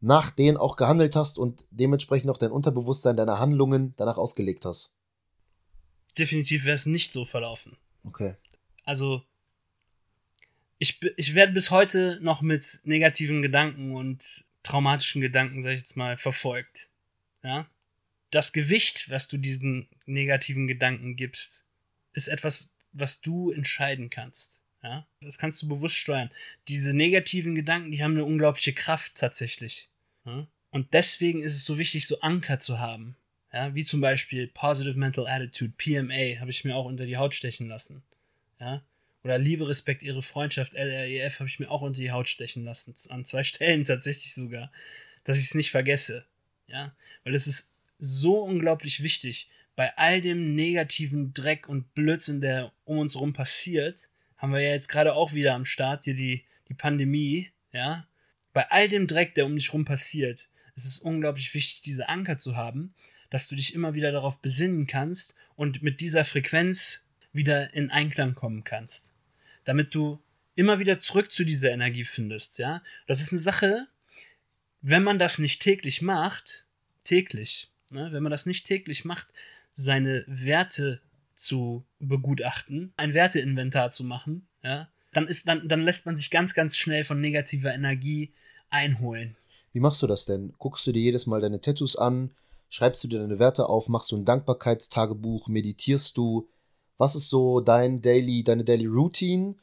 nach 0.00 0.30
denen 0.30 0.56
auch 0.56 0.76
gehandelt 0.76 1.16
hast 1.16 1.38
und 1.38 1.66
dementsprechend 1.70 2.30
auch 2.30 2.38
dein 2.38 2.52
Unterbewusstsein 2.52 3.16
deiner 3.16 3.38
Handlungen 3.38 3.94
danach 3.96 4.16
ausgelegt 4.16 4.64
hast? 4.64 4.94
Definitiv 6.16 6.64
wäre 6.64 6.74
es 6.74 6.86
nicht 6.86 7.12
so 7.12 7.24
verlaufen. 7.24 7.76
Okay 8.06 8.36
also 8.88 9.22
ich, 10.78 11.00
ich 11.16 11.34
werde 11.34 11.52
bis 11.52 11.70
heute 11.70 12.18
noch 12.22 12.40
mit 12.40 12.80
negativen 12.84 13.42
Gedanken 13.42 13.94
und 13.94 14.46
traumatischen 14.62 15.20
Gedanken, 15.20 15.62
sag 15.62 15.72
ich 15.72 15.80
jetzt 15.80 15.96
mal, 15.96 16.16
verfolgt. 16.16 16.88
Ja? 17.42 17.68
Das 18.30 18.54
Gewicht, 18.54 19.10
was 19.10 19.28
du 19.28 19.36
diesen 19.36 19.90
negativen 20.06 20.66
Gedanken 20.66 21.16
gibst, 21.16 21.62
ist 22.14 22.28
etwas, 22.28 22.70
was 22.92 23.20
du 23.20 23.50
entscheiden 23.50 24.08
kannst. 24.08 24.57
Ja? 24.82 25.06
Das 25.20 25.38
kannst 25.38 25.62
du 25.62 25.68
bewusst 25.68 25.96
steuern. 25.96 26.30
Diese 26.68 26.94
negativen 26.94 27.54
Gedanken, 27.54 27.90
die 27.90 28.02
haben 28.02 28.12
eine 28.12 28.24
unglaubliche 28.24 28.72
Kraft 28.72 29.14
tatsächlich. 29.14 29.88
Ja? 30.24 30.46
Und 30.70 30.92
deswegen 30.92 31.42
ist 31.42 31.54
es 31.54 31.64
so 31.64 31.78
wichtig, 31.78 32.06
so 32.06 32.20
Anker 32.20 32.58
zu 32.58 32.78
haben. 32.78 33.16
Ja? 33.52 33.74
Wie 33.74 33.84
zum 33.84 34.00
Beispiel 34.00 34.46
Positive 34.48 34.98
Mental 34.98 35.26
Attitude, 35.26 35.72
PMA, 35.76 36.40
habe 36.40 36.50
ich 36.50 36.64
mir 36.64 36.76
auch 36.76 36.84
unter 36.84 37.06
die 37.06 37.16
Haut 37.16 37.34
stechen 37.34 37.68
lassen. 37.68 38.02
Ja? 38.60 38.82
Oder 39.24 39.38
Liebe, 39.38 39.68
Respekt, 39.68 40.02
ihre 40.02 40.22
Freundschaft, 40.22 40.74
LREF, 40.74 41.40
habe 41.40 41.48
ich 41.48 41.58
mir 41.58 41.70
auch 41.70 41.82
unter 41.82 42.00
die 42.00 42.12
Haut 42.12 42.28
stechen 42.28 42.64
lassen. 42.64 42.94
An 43.10 43.24
zwei 43.24 43.44
Stellen 43.44 43.84
tatsächlich 43.84 44.34
sogar. 44.34 44.70
Dass 45.24 45.38
ich 45.38 45.46
es 45.46 45.54
nicht 45.54 45.70
vergesse. 45.70 46.24
Ja? 46.66 46.94
Weil 47.24 47.34
es 47.34 47.46
ist 47.46 47.72
so 47.98 48.40
unglaublich 48.42 49.02
wichtig. 49.02 49.48
Bei 49.74 49.96
all 49.96 50.20
dem 50.20 50.54
negativen 50.54 51.32
Dreck 51.34 51.68
und 51.68 51.94
Blödsinn, 51.94 52.40
der 52.40 52.72
um 52.84 52.98
uns 52.98 53.14
herum 53.14 53.32
passiert, 53.32 54.08
haben 54.38 54.52
wir 54.52 54.60
ja 54.60 54.70
jetzt 54.70 54.88
gerade 54.88 55.14
auch 55.14 55.34
wieder 55.34 55.54
am 55.54 55.64
Start 55.64 56.04
hier 56.04 56.14
die, 56.14 56.44
die 56.68 56.74
Pandemie, 56.74 57.50
ja. 57.72 58.06
Bei 58.52 58.70
all 58.70 58.88
dem 58.88 59.06
Dreck, 59.06 59.34
der 59.34 59.46
um 59.46 59.54
dich 59.54 59.68
herum 59.68 59.84
passiert, 59.84 60.48
ist 60.74 60.84
es 60.84 60.98
unglaublich 60.98 61.52
wichtig, 61.54 61.82
diese 61.82 62.08
Anker 62.08 62.36
zu 62.36 62.56
haben, 62.56 62.94
dass 63.30 63.48
du 63.48 63.56
dich 63.56 63.74
immer 63.74 63.94
wieder 63.94 64.10
darauf 64.10 64.40
besinnen 64.40 64.86
kannst 64.86 65.34
und 65.54 65.82
mit 65.82 66.00
dieser 66.00 66.24
Frequenz 66.24 67.04
wieder 67.32 67.74
in 67.74 67.90
Einklang 67.90 68.34
kommen 68.34 68.64
kannst. 68.64 69.12
Damit 69.64 69.94
du 69.94 70.22
immer 70.54 70.78
wieder 70.78 70.98
zurück 70.98 71.30
zu 71.30 71.44
dieser 71.44 71.70
Energie 71.70 72.04
findest, 72.04 72.58
ja. 72.58 72.82
Das 73.06 73.20
ist 73.20 73.32
eine 73.32 73.40
Sache, 73.40 73.86
wenn 74.80 75.02
man 75.02 75.18
das 75.18 75.38
nicht 75.38 75.60
täglich 75.60 76.02
macht, 76.02 76.64
täglich, 77.04 77.70
ne, 77.90 78.12
wenn 78.12 78.22
man 78.22 78.30
das 78.30 78.46
nicht 78.46 78.66
täglich 78.66 79.04
macht, 79.04 79.28
seine 79.72 80.24
Werte 80.26 81.00
zu 81.38 81.84
begutachten, 82.00 82.92
ein 82.96 83.14
Werteinventar 83.14 83.90
zu 83.90 84.02
machen, 84.02 84.48
ja, 84.62 84.88
dann 85.12 85.28
ist 85.28 85.46
dann, 85.46 85.68
dann 85.68 85.82
lässt 85.82 86.04
man 86.04 86.16
sich 86.16 86.30
ganz, 86.30 86.52
ganz 86.52 86.76
schnell 86.76 87.04
von 87.04 87.20
negativer 87.20 87.72
Energie 87.72 88.32
einholen. 88.70 89.36
Wie 89.72 89.80
machst 89.80 90.02
du 90.02 90.06
das 90.08 90.24
denn? 90.24 90.52
Guckst 90.58 90.86
du 90.86 90.92
dir 90.92 91.00
jedes 91.00 91.26
Mal 91.26 91.40
deine 91.40 91.60
Tattoos 91.60 91.96
an? 91.96 92.32
Schreibst 92.68 93.04
du 93.04 93.08
dir 93.08 93.20
deine 93.20 93.38
Werte 93.38 93.68
auf? 93.68 93.88
Machst 93.88 94.10
du 94.10 94.16
ein 94.16 94.24
Dankbarkeitstagebuch? 94.24 95.48
Meditierst 95.48 96.16
du? 96.16 96.48
Was 96.98 97.14
ist 97.14 97.28
so 97.28 97.60
dein 97.60 98.02
Daily, 98.02 98.42
deine 98.42 98.64
Daily 98.64 98.86
Routine? 98.86 99.54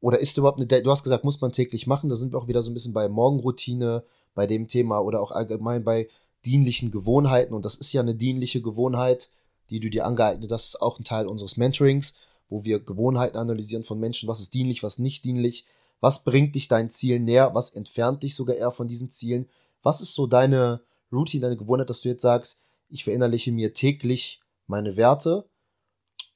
Oder 0.00 0.20
ist 0.20 0.38
überhaupt 0.38 0.60
eine, 0.60 0.82
du 0.82 0.90
hast 0.90 1.02
gesagt, 1.02 1.24
muss 1.24 1.40
man 1.40 1.50
täglich 1.50 1.86
machen, 1.86 2.08
da 2.08 2.14
sind 2.14 2.32
wir 2.32 2.38
auch 2.38 2.46
wieder 2.46 2.62
so 2.62 2.70
ein 2.70 2.74
bisschen 2.74 2.92
bei 2.92 3.08
Morgenroutine, 3.08 4.04
bei 4.34 4.46
dem 4.46 4.68
Thema 4.68 5.00
oder 5.00 5.20
auch 5.20 5.32
allgemein 5.32 5.82
bei 5.82 6.08
dienlichen 6.44 6.90
Gewohnheiten. 6.90 7.52
Und 7.52 7.64
das 7.64 7.74
ist 7.74 7.92
ja 7.92 8.00
eine 8.00 8.14
dienliche 8.14 8.62
Gewohnheit, 8.62 9.30
die 9.70 9.80
du 9.80 9.90
dir 9.90 10.04
angeeignet 10.06 10.50
hast. 10.52 10.68
Ist 10.68 10.82
auch 10.82 10.98
ein 10.98 11.04
Teil 11.04 11.26
unseres 11.26 11.56
Mentorings, 11.56 12.14
wo 12.48 12.64
wir 12.64 12.80
Gewohnheiten 12.80 13.36
analysieren 13.36 13.84
von 13.84 13.98
Menschen, 13.98 14.28
was 14.28 14.40
ist 14.40 14.54
dienlich, 14.54 14.82
was 14.82 14.98
nicht 14.98 15.24
dienlich, 15.24 15.64
was 16.00 16.24
bringt 16.24 16.54
dich 16.54 16.68
deinen 16.68 16.90
Zielen 16.90 17.24
näher, 17.24 17.54
was 17.54 17.70
entfernt 17.70 18.22
dich 18.22 18.34
sogar 18.34 18.56
eher 18.56 18.70
von 18.70 18.88
diesen 18.88 19.10
Zielen. 19.10 19.48
Was 19.82 20.00
ist 20.00 20.14
so 20.14 20.26
deine 20.26 20.82
Routine, 21.12 21.42
deine 21.42 21.56
Gewohnheit, 21.56 21.90
dass 21.90 22.02
du 22.02 22.08
jetzt 22.08 22.22
sagst, 22.22 22.60
ich 22.88 23.04
verinnerliche 23.04 23.52
mir 23.52 23.72
täglich 23.72 24.40
meine 24.66 24.96
Werte 24.96 25.48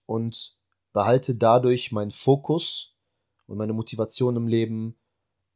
und 0.07 0.57
behalte 0.93 1.35
dadurch 1.35 1.93
meinen 1.93 2.11
Fokus 2.11 2.95
und 3.47 3.59
meine 3.59 3.73
Motivation 3.73 4.37
im 4.37 4.47
Leben 4.47 4.97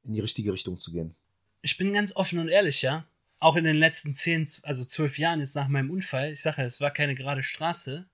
in 0.05 0.13
die 0.13 0.21
richtige 0.21 0.53
Richtung 0.53 0.79
zu 0.79 0.93
gehen. 0.93 1.15
Ich 1.63 1.77
bin 1.79 1.93
ganz 1.93 2.15
offen 2.17 2.39
und 2.39 2.49
ehrlich, 2.49 2.83
ja. 2.83 3.07
Auch 3.43 3.57
in 3.57 3.65
den 3.65 3.75
letzten 3.75 4.15
zehn, 4.15 4.49
also 4.63 4.85
zwölf 4.85 5.19
Jahren 5.19 5.41
jetzt 5.41 5.57
nach 5.57 5.67
meinem 5.67 5.91
Unfall, 5.91 6.31
ich 6.31 6.41
sage 6.41 6.63
ja, 6.63 6.65
es 6.65 6.81
war 6.81 6.93
keine 6.93 7.17
gerade 7.17 7.43
Straße. 7.43 8.07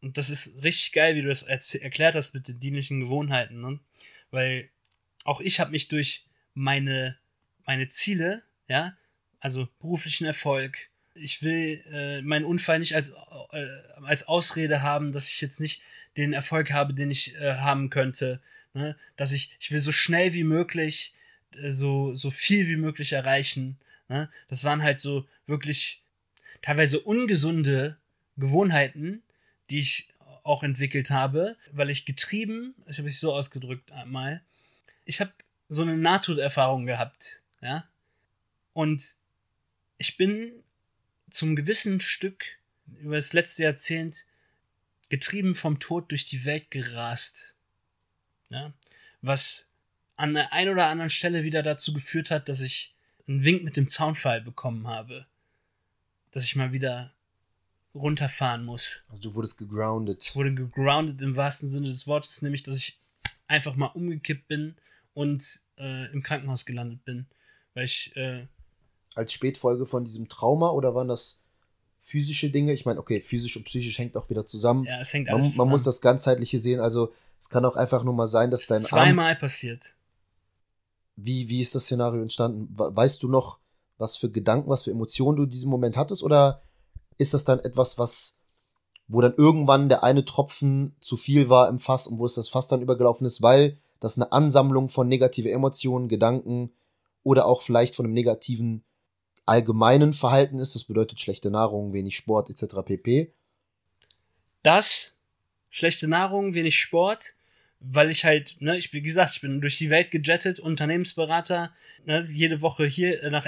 Und 0.00 0.16
das 0.16 0.30
ist 0.30 0.62
richtig 0.62 0.92
geil, 0.92 1.14
wie 1.14 1.20
du 1.20 1.28
das 1.28 1.42
erklärt 1.42 2.14
hast 2.14 2.32
mit 2.32 2.48
den 2.48 2.58
dienlichen 2.58 3.00
Gewohnheiten. 3.00 3.60
Ne? 3.60 3.80
Weil 4.30 4.70
auch 5.24 5.42
ich 5.42 5.60
habe 5.60 5.72
mich 5.72 5.88
durch 5.88 6.24
meine, 6.54 7.18
meine 7.66 7.86
Ziele, 7.88 8.44
ja, 8.66 8.96
also 9.40 9.68
beruflichen 9.78 10.24
Erfolg, 10.24 10.88
ich 11.14 11.42
will 11.42 11.82
äh, 11.92 12.22
meinen 12.22 12.46
Unfall 12.46 12.78
nicht 12.78 12.94
als, 12.94 13.10
äh, 13.50 13.66
als 14.02 14.26
Ausrede 14.26 14.80
haben, 14.80 15.12
dass 15.12 15.28
ich 15.28 15.42
jetzt 15.42 15.60
nicht 15.60 15.82
den 16.16 16.32
Erfolg 16.32 16.72
habe, 16.72 16.94
den 16.94 17.10
ich 17.10 17.34
äh, 17.34 17.56
haben 17.56 17.90
könnte. 17.90 18.40
Ne? 18.72 18.96
Dass 19.18 19.32
ich, 19.32 19.54
ich 19.60 19.70
will 19.70 19.80
so 19.80 19.92
schnell 19.92 20.32
wie 20.32 20.44
möglich 20.44 21.12
äh, 21.60 21.72
so, 21.72 22.14
so 22.14 22.30
viel 22.30 22.68
wie 22.68 22.76
möglich 22.76 23.12
erreichen. 23.12 23.76
Ne? 24.08 24.30
Das 24.48 24.64
waren 24.64 24.82
halt 24.82 25.00
so 25.00 25.26
wirklich 25.46 26.02
teilweise 26.60 27.00
ungesunde 27.00 27.98
Gewohnheiten, 28.36 29.22
die 29.70 29.78
ich 29.78 30.08
auch 30.44 30.62
entwickelt 30.62 31.10
habe, 31.10 31.56
weil 31.70 31.90
ich 31.90 32.04
getrieben, 32.04 32.74
ich 32.86 32.98
habe 32.98 33.08
es 33.08 33.20
so 33.20 33.32
ausgedrückt 33.32 33.92
einmal, 33.92 34.42
ich 35.04 35.20
habe 35.20 35.32
so 35.68 35.82
eine 35.82 35.96
Nahtoderfahrung 35.96 36.86
gehabt, 36.86 37.42
ja. 37.60 37.88
Und 38.72 39.16
ich 39.98 40.16
bin 40.16 40.52
zum 41.30 41.56
gewissen 41.56 42.00
Stück 42.00 42.44
über 43.00 43.16
das 43.16 43.32
letzte 43.32 43.64
Jahrzehnt 43.64 44.24
getrieben 45.08 45.54
vom 45.54 45.78
Tod 45.78 46.10
durch 46.10 46.24
die 46.24 46.44
Welt 46.44 46.70
gerast. 46.70 47.54
Ja? 48.48 48.72
Was 49.20 49.68
an 50.16 50.34
der 50.34 50.52
einen 50.52 50.70
oder 50.70 50.86
anderen 50.86 51.10
Stelle 51.10 51.44
wieder 51.44 51.62
dazu 51.62 51.92
geführt 51.92 52.30
hat, 52.30 52.48
dass 52.48 52.60
ich 52.60 52.91
einen 53.28 53.44
Wink 53.44 53.64
mit 53.64 53.76
dem 53.76 53.88
Zaunfall 53.88 54.40
bekommen 54.40 54.88
habe. 54.88 55.26
Dass 56.30 56.44
ich 56.44 56.56
mal 56.56 56.72
wieder 56.72 57.12
runterfahren 57.94 58.64
muss. 58.64 59.04
Also 59.10 59.22
du 59.22 59.34
wurdest 59.34 59.58
gegroundet. 59.58 60.24
Ich 60.24 60.34
wurde 60.34 60.54
gegroundet 60.54 61.20
im 61.20 61.36
wahrsten 61.36 61.70
Sinne 61.70 61.86
des 61.86 62.06
Wortes, 62.06 62.40
nämlich 62.42 62.62
dass 62.62 62.76
ich 62.76 62.98
einfach 63.48 63.76
mal 63.76 63.86
umgekippt 63.86 64.48
bin 64.48 64.76
und 65.14 65.60
äh, 65.78 66.10
im 66.12 66.22
Krankenhaus 66.22 66.64
gelandet 66.64 67.04
bin. 67.04 67.26
Weil 67.74 67.84
ich. 67.84 68.16
Äh, 68.16 68.46
Als 69.14 69.32
Spätfolge 69.32 69.86
von 69.86 70.04
diesem 70.04 70.28
Trauma 70.28 70.70
oder 70.70 70.94
waren 70.94 71.08
das 71.08 71.44
physische 71.98 72.50
Dinge? 72.50 72.72
Ich 72.72 72.86
meine, 72.86 72.98
okay, 72.98 73.20
physisch 73.20 73.56
und 73.56 73.64
psychisch 73.64 73.98
hängt 73.98 74.16
auch 74.16 74.30
wieder 74.30 74.46
zusammen. 74.46 74.84
Ja, 74.84 75.00
es 75.00 75.12
hängt 75.12 75.28
alles 75.28 75.44
man, 75.44 75.50
zusammen. 75.50 75.66
Man 75.68 75.72
muss 75.72 75.84
das 75.84 76.00
Ganzheitliche 76.00 76.58
sehen. 76.58 76.80
Also 76.80 77.12
es 77.38 77.48
kann 77.48 77.64
auch 77.64 77.76
einfach 77.76 78.04
nur 78.04 78.14
mal 78.14 78.26
sein, 78.26 78.50
dass 78.50 78.66
dein 78.66 78.82
Zweimal 78.82 79.32
Arm, 79.32 79.38
passiert. 79.38 79.92
Wie, 81.16 81.48
wie 81.48 81.60
ist 81.60 81.74
das 81.74 81.84
Szenario 81.84 82.22
entstanden? 82.22 82.68
Weißt 82.70 83.22
du 83.22 83.28
noch, 83.28 83.58
was 83.98 84.16
für 84.16 84.30
Gedanken, 84.30 84.70
was 84.70 84.84
für 84.84 84.90
Emotionen 84.90 85.36
du 85.36 85.44
in 85.44 85.50
diesem 85.50 85.70
Moment 85.70 85.96
hattest? 85.96 86.22
Oder 86.22 86.62
ist 87.18 87.34
das 87.34 87.44
dann 87.44 87.60
etwas, 87.60 87.98
was, 87.98 88.40
wo 89.08 89.20
dann 89.20 89.34
irgendwann 89.36 89.88
der 89.88 90.02
eine 90.04 90.24
Tropfen 90.24 90.96
zu 91.00 91.16
viel 91.16 91.48
war 91.48 91.68
im 91.68 91.78
Fass 91.78 92.06
und 92.06 92.18
wo 92.18 92.26
es 92.26 92.34
das 92.34 92.48
Fass 92.48 92.68
dann 92.68 92.82
übergelaufen 92.82 93.26
ist, 93.26 93.42
weil 93.42 93.78
das 94.00 94.16
eine 94.16 94.32
Ansammlung 94.32 94.88
von 94.88 95.06
negative 95.06 95.50
Emotionen, 95.50 96.08
Gedanken 96.08 96.72
oder 97.22 97.46
auch 97.46 97.62
vielleicht 97.62 97.94
von 97.94 98.06
einem 98.06 98.14
negativen 98.14 98.84
allgemeinen 99.46 100.12
Verhalten 100.12 100.58
ist. 100.58 100.74
Das 100.74 100.84
bedeutet 100.84 101.20
schlechte 101.20 101.50
Nahrung, 101.50 101.92
wenig 101.92 102.16
Sport 102.16 102.50
etc. 102.50 102.76
pp. 102.84 103.32
Das, 104.62 105.14
schlechte 105.70 106.08
Nahrung, 106.08 106.54
wenig 106.54 106.76
Sport, 106.76 107.34
weil 107.84 108.10
ich 108.10 108.24
halt, 108.24 108.56
ne, 108.60 108.76
ich, 108.76 108.92
wie 108.92 109.02
gesagt, 109.02 109.32
ich 109.34 109.40
bin 109.40 109.60
durch 109.60 109.78
die 109.78 109.90
Welt 109.90 110.10
gejettet, 110.10 110.60
Unternehmensberater, 110.60 111.72
ne, 112.04 112.28
jede 112.30 112.62
Woche 112.62 112.86
hier 112.86 113.28
nach, 113.30 113.46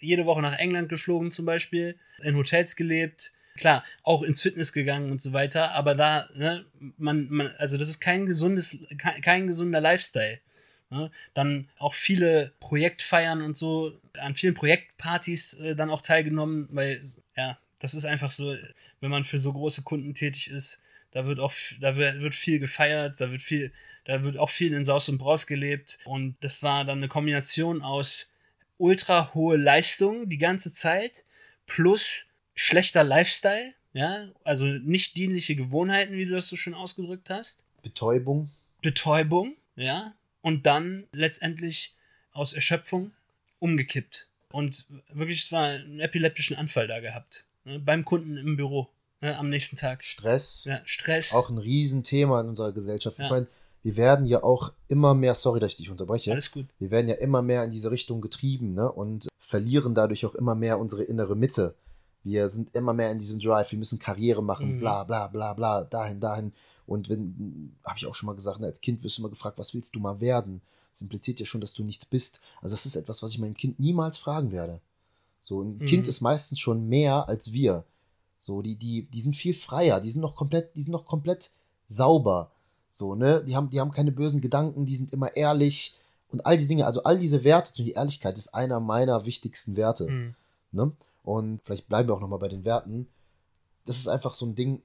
jede 0.00 0.26
Woche 0.26 0.42
nach 0.42 0.58
England 0.58 0.88
geflogen 0.88 1.30
zum 1.30 1.46
Beispiel, 1.46 1.96
in 2.22 2.36
Hotels 2.36 2.76
gelebt, 2.76 3.32
klar, 3.56 3.84
auch 4.02 4.22
ins 4.22 4.42
Fitness 4.42 4.72
gegangen 4.72 5.10
und 5.10 5.20
so 5.20 5.32
weiter, 5.32 5.72
aber 5.72 5.94
da, 5.94 6.28
ne, 6.34 6.66
man, 6.98 7.28
man, 7.30 7.48
also 7.58 7.78
das 7.78 7.88
ist 7.88 8.00
kein 8.00 8.26
gesundes, 8.26 8.78
kein, 8.98 9.20
kein 9.20 9.46
gesunder 9.46 9.80
Lifestyle. 9.80 10.40
Ne? 10.90 11.10
Dann 11.34 11.68
auch 11.78 11.94
viele 11.94 12.52
Projektfeiern 12.60 13.42
und 13.42 13.56
so, 13.56 13.98
an 14.18 14.34
vielen 14.34 14.54
Projektpartys 14.54 15.54
äh, 15.54 15.74
dann 15.74 15.90
auch 15.90 16.02
teilgenommen, 16.02 16.68
weil, 16.70 17.02
ja, 17.36 17.58
das 17.80 17.94
ist 17.94 18.04
einfach 18.04 18.30
so, 18.30 18.56
wenn 19.00 19.10
man 19.10 19.24
für 19.24 19.38
so 19.38 19.52
große 19.52 19.82
Kunden 19.82 20.14
tätig 20.14 20.50
ist, 20.50 20.80
da 21.16 21.26
wird 21.26 21.40
auch, 21.40 21.54
da 21.80 21.96
wird 21.96 22.34
viel 22.34 22.58
gefeiert, 22.58 23.22
da 23.22 23.32
wird 23.32 23.40
viel, 23.40 23.72
da 24.04 24.22
wird 24.22 24.36
auch 24.36 24.50
viel 24.50 24.74
in 24.74 24.84
Saus 24.84 25.08
und 25.08 25.16
Braus 25.16 25.46
gelebt. 25.46 25.98
Und 26.04 26.36
das 26.42 26.62
war 26.62 26.84
dann 26.84 26.98
eine 26.98 27.08
Kombination 27.08 27.80
aus 27.80 28.28
ultra 28.76 29.32
hohe 29.32 29.56
Leistung 29.56 30.28
die 30.28 30.36
ganze 30.36 30.74
Zeit 30.74 31.24
plus 31.64 32.26
schlechter 32.54 33.02
Lifestyle, 33.02 33.72
ja, 33.94 34.28
also 34.44 34.66
nicht 34.66 35.16
dienliche 35.16 35.56
Gewohnheiten, 35.56 36.18
wie 36.18 36.26
du 36.26 36.34
das 36.34 36.48
so 36.48 36.56
schön 36.56 36.74
ausgedrückt 36.74 37.30
hast. 37.30 37.64
Betäubung. 37.82 38.50
Betäubung, 38.82 39.56
ja. 39.74 40.14
Und 40.42 40.66
dann 40.66 41.06
letztendlich 41.12 41.94
aus 42.32 42.52
Erschöpfung 42.52 43.12
umgekippt. 43.58 44.28
Und 44.52 44.84
wirklich, 45.08 45.44
es 45.44 45.52
war 45.52 45.68
einen 45.68 45.98
epileptischen 45.98 46.58
Anfall 46.58 46.86
da 46.88 47.00
gehabt. 47.00 47.46
Ne, 47.64 47.78
beim 47.78 48.04
Kunden 48.04 48.36
im 48.36 48.58
Büro 48.58 48.90
ne, 49.20 49.38
am 49.38 49.48
nächsten 49.48 49.76
Tag. 49.76 50.02
Stress. 50.02 50.64
Ja, 50.64 50.80
Stress. 50.84 51.32
Auch 51.32 51.50
ein 51.50 51.58
Riesenthema 51.58 52.40
in 52.40 52.48
unserer 52.48 52.72
Gesellschaft. 52.72 53.18
Ja. 53.18 53.24
Ich 53.24 53.30
meine, 53.30 53.46
wir 53.82 53.96
werden 53.96 54.26
ja 54.26 54.42
auch 54.42 54.72
immer 54.88 55.14
mehr, 55.14 55.34
sorry, 55.34 55.60
dass 55.60 55.70
ich 55.70 55.76
dich 55.76 55.90
unterbreche. 55.90 56.32
Alles 56.32 56.50
gut. 56.50 56.66
Wir 56.78 56.90
werden 56.90 57.08
ja 57.08 57.14
immer 57.14 57.42
mehr 57.42 57.62
in 57.62 57.70
diese 57.70 57.90
Richtung 57.90 58.20
getrieben 58.20 58.74
ne? 58.74 58.90
und 58.90 59.28
verlieren 59.38 59.94
dadurch 59.94 60.26
auch 60.26 60.34
immer 60.34 60.54
mehr 60.54 60.78
unsere 60.78 61.04
innere 61.04 61.36
Mitte. 61.36 61.76
Wir 62.24 62.48
sind 62.48 62.74
immer 62.74 62.92
mehr 62.92 63.12
in 63.12 63.18
diesem 63.18 63.38
Drive, 63.38 63.70
wir 63.70 63.78
müssen 63.78 64.00
Karriere 64.00 64.42
machen, 64.42 64.74
mhm. 64.74 64.78
bla 64.80 65.04
bla 65.04 65.28
bla 65.28 65.54
bla, 65.54 65.84
dahin, 65.84 66.18
dahin. 66.18 66.52
Und 66.84 67.08
wenn, 67.08 67.76
habe 67.84 67.98
ich 67.98 68.06
auch 68.06 68.16
schon 68.16 68.26
mal 68.26 68.34
gesagt, 68.34 68.58
ne, 68.58 68.66
als 68.66 68.80
Kind 68.80 69.04
wirst 69.04 69.18
du 69.18 69.22
immer 69.22 69.30
gefragt, 69.30 69.58
was 69.58 69.72
willst 69.72 69.94
du 69.94 70.00
mal 70.00 70.20
werden? 70.20 70.62
Das 70.90 71.02
impliziert 71.02 71.38
ja 71.38 71.46
schon, 71.46 71.60
dass 71.60 71.72
du 71.72 71.84
nichts 71.84 72.04
bist. 72.04 72.40
Also 72.62 72.72
das 72.72 72.86
ist 72.86 72.96
etwas, 72.96 73.22
was 73.22 73.30
ich 73.30 73.38
meinem 73.38 73.54
Kind 73.54 73.78
niemals 73.78 74.18
fragen 74.18 74.50
werde. 74.50 74.80
So, 75.40 75.62
ein 75.62 75.76
mhm. 75.76 75.84
Kind 75.84 76.08
ist 76.08 76.20
meistens 76.20 76.58
schon 76.58 76.88
mehr 76.88 77.28
als 77.28 77.52
wir. 77.52 77.84
So, 78.46 78.62
die, 78.62 78.76
die, 78.76 79.02
die 79.10 79.20
sind 79.20 79.34
viel 79.34 79.54
freier, 79.54 80.00
die 80.00 80.08
sind 80.08 80.20
noch 80.20 80.36
komplett, 80.36 80.76
die 80.76 80.80
sind 80.80 80.92
noch 80.92 81.04
komplett 81.04 81.50
sauber. 81.88 82.52
So, 82.88 83.16
ne? 83.16 83.42
Die 83.42 83.56
haben, 83.56 83.70
die 83.70 83.80
haben 83.80 83.90
keine 83.90 84.12
bösen 84.12 84.40
Gedanken, 84.40 84.86
die 84.86 84.94
sind 84.94 85.12
immer 85.12 85.34
ehrlich 85.34 85.96
und 86.28 86.46
all 86.46 86.56
diese 86.56 86.68
Dinge, 86.68 86.86
also 86.86 87.02
all 87.02 87.18
diese 87.18 87.42
Werte, 87.42 87.82
die 87.82 87.92
Ehrlichkeit 87.92 88.38
ist 88.38 88.54
einer 88.54 88.78
meiner 88.78 89.26
wichtigsten 89.26 89.76
Werte. 89.76 90.06
Mhm. 90.06 90.34
Ne? 90.70 90.92
Und 91.24 91.60
vielleicht 91.64 91.88
bleiben 91.88 92.08
wir 92.08 92.14
auch 92.14 92.20
nochmal 92.20 92.38
bei 92.38 92.46
den 92.46 92.64
Werten. 92.64 93.08
Das 93.84 93.96
ist 93.96 94.06
einfach 94.06 94.32
so 94.32 94.46
ein 94.46 94.54
Ding, 94.54 94.80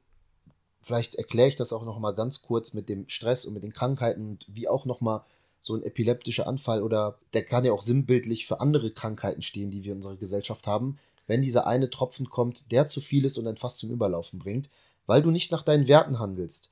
vielleicht 0.82 1.13
erkläre 1.13 1.50
ich 1.50 1.56
das 1.56 1.71
auch 1.71 1.86
nochmal 1.86 2.15
ganz 2.15 2.41
kurz 2.41 2.74
mit 2.74 2.89
dem 2.89 3.08
Stress 3.10 3.45
und 3.45 3.54
mit 3.54 3.62
den 3.62 3.74
Krankheiten 3.74 4.28
und 4.28 4.45
wie 4.47 4.67
auch 4.67 4.86
nochmal 4.86 5.21
so 5.60 5.76
ein 5.76 5.84
epileptischer 5.84 6.47
Anfall 6.47 6.82
oder 6.82 7.19
der 7.34 7.45
kann 7.45 7.63
ja 7.63 7.74
auch 7.74 7.84
sinnbildlich 7.84 8.47
für 8.47 8.60
andere 8.60 8.89
Krankheiten 8.89 9.43
stehen, 9.43 9.69
die 9.69 9.84
wir 9.84 9.91
in 9.91 10.00
unserer 10.00 10.17
Gesellschaft 10.17 10.65
haben 10.65 10.97
wenn 11.28 11.42
dieser 11.42 11.68
eine 11.68 11.90
Tropfen 11.90 12.30
kommt, 12.30 12.72
der 12.72 12.88
zu 12.88 13.02
viel 13.02 13.26
ist 13.26 13.38
und 13.38 13.48
ein 13.48 13.58
Fass 13.58 13.78
zum 13.78 13.92
Überlaufen 13.92 14.40
bringt, 14.40 14.70
weil 15.06 15.22
du 15.22 15.32
nicht 15.32 15.52
nach 15.52 15.64
deinen 15.64 15.88
Werten 15.88 16.20
handelst. 16.20 16.72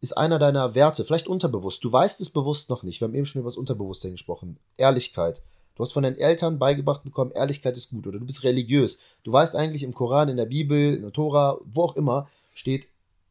Ist 0.00 0.16
einer 0.16 0.38
deiner 0.38 0.74
Werte, 0.74 1.04
vielleicht 1.04 1.28
unterbewusst, 1.28 1.82
du 1.82 1.90
weißt 1.90 2.20
es 2.20 2.30
bewusst 2.30 2.68
noch 2.68 2.82
nicht, 2.82 3.00
wir 3.00 3.08
haben 3.08 3.14
eben 3.14 3.26
schon 3.26 3.40
über 3.40 3.48
das 3.48 3.56
Unterbewusstsein 3.56 4.12
gesprochen, 4.12 4.58
Ehrlichkeit. 4.76 5.42
Du 5.74 5.82
hast 5.82 5.92
von 5.92 6.04
deinen 6.04 6.16
Eltern 6.16 6.58
beigebracht 6.58 7.02
bekommen, 7.02 7.32
Ehrlichkeit 7.32 7.76
ist 7.76 7.90
gut 7.90 8.06
oder 8.06 8.18
du 8.18 8.26
bist 8.26 8.44
religiös. 8.44 9.00
Du 9.24 9.32
weißt 9.32 9.56
eigentlich 9.56 9.82
im 9.82 9.92
Koran, 9.92 10.28
in 10.28 10.36
der 10.36 10.46
Bibel, 10.46 10.94
in 10.94 11.02
der 11.02 11.12
Tora, 11.12 11.58
wo 11.64 11.82
auch 11.82 11.96
immer, 11.96 12.28
steht, 12.52 12.86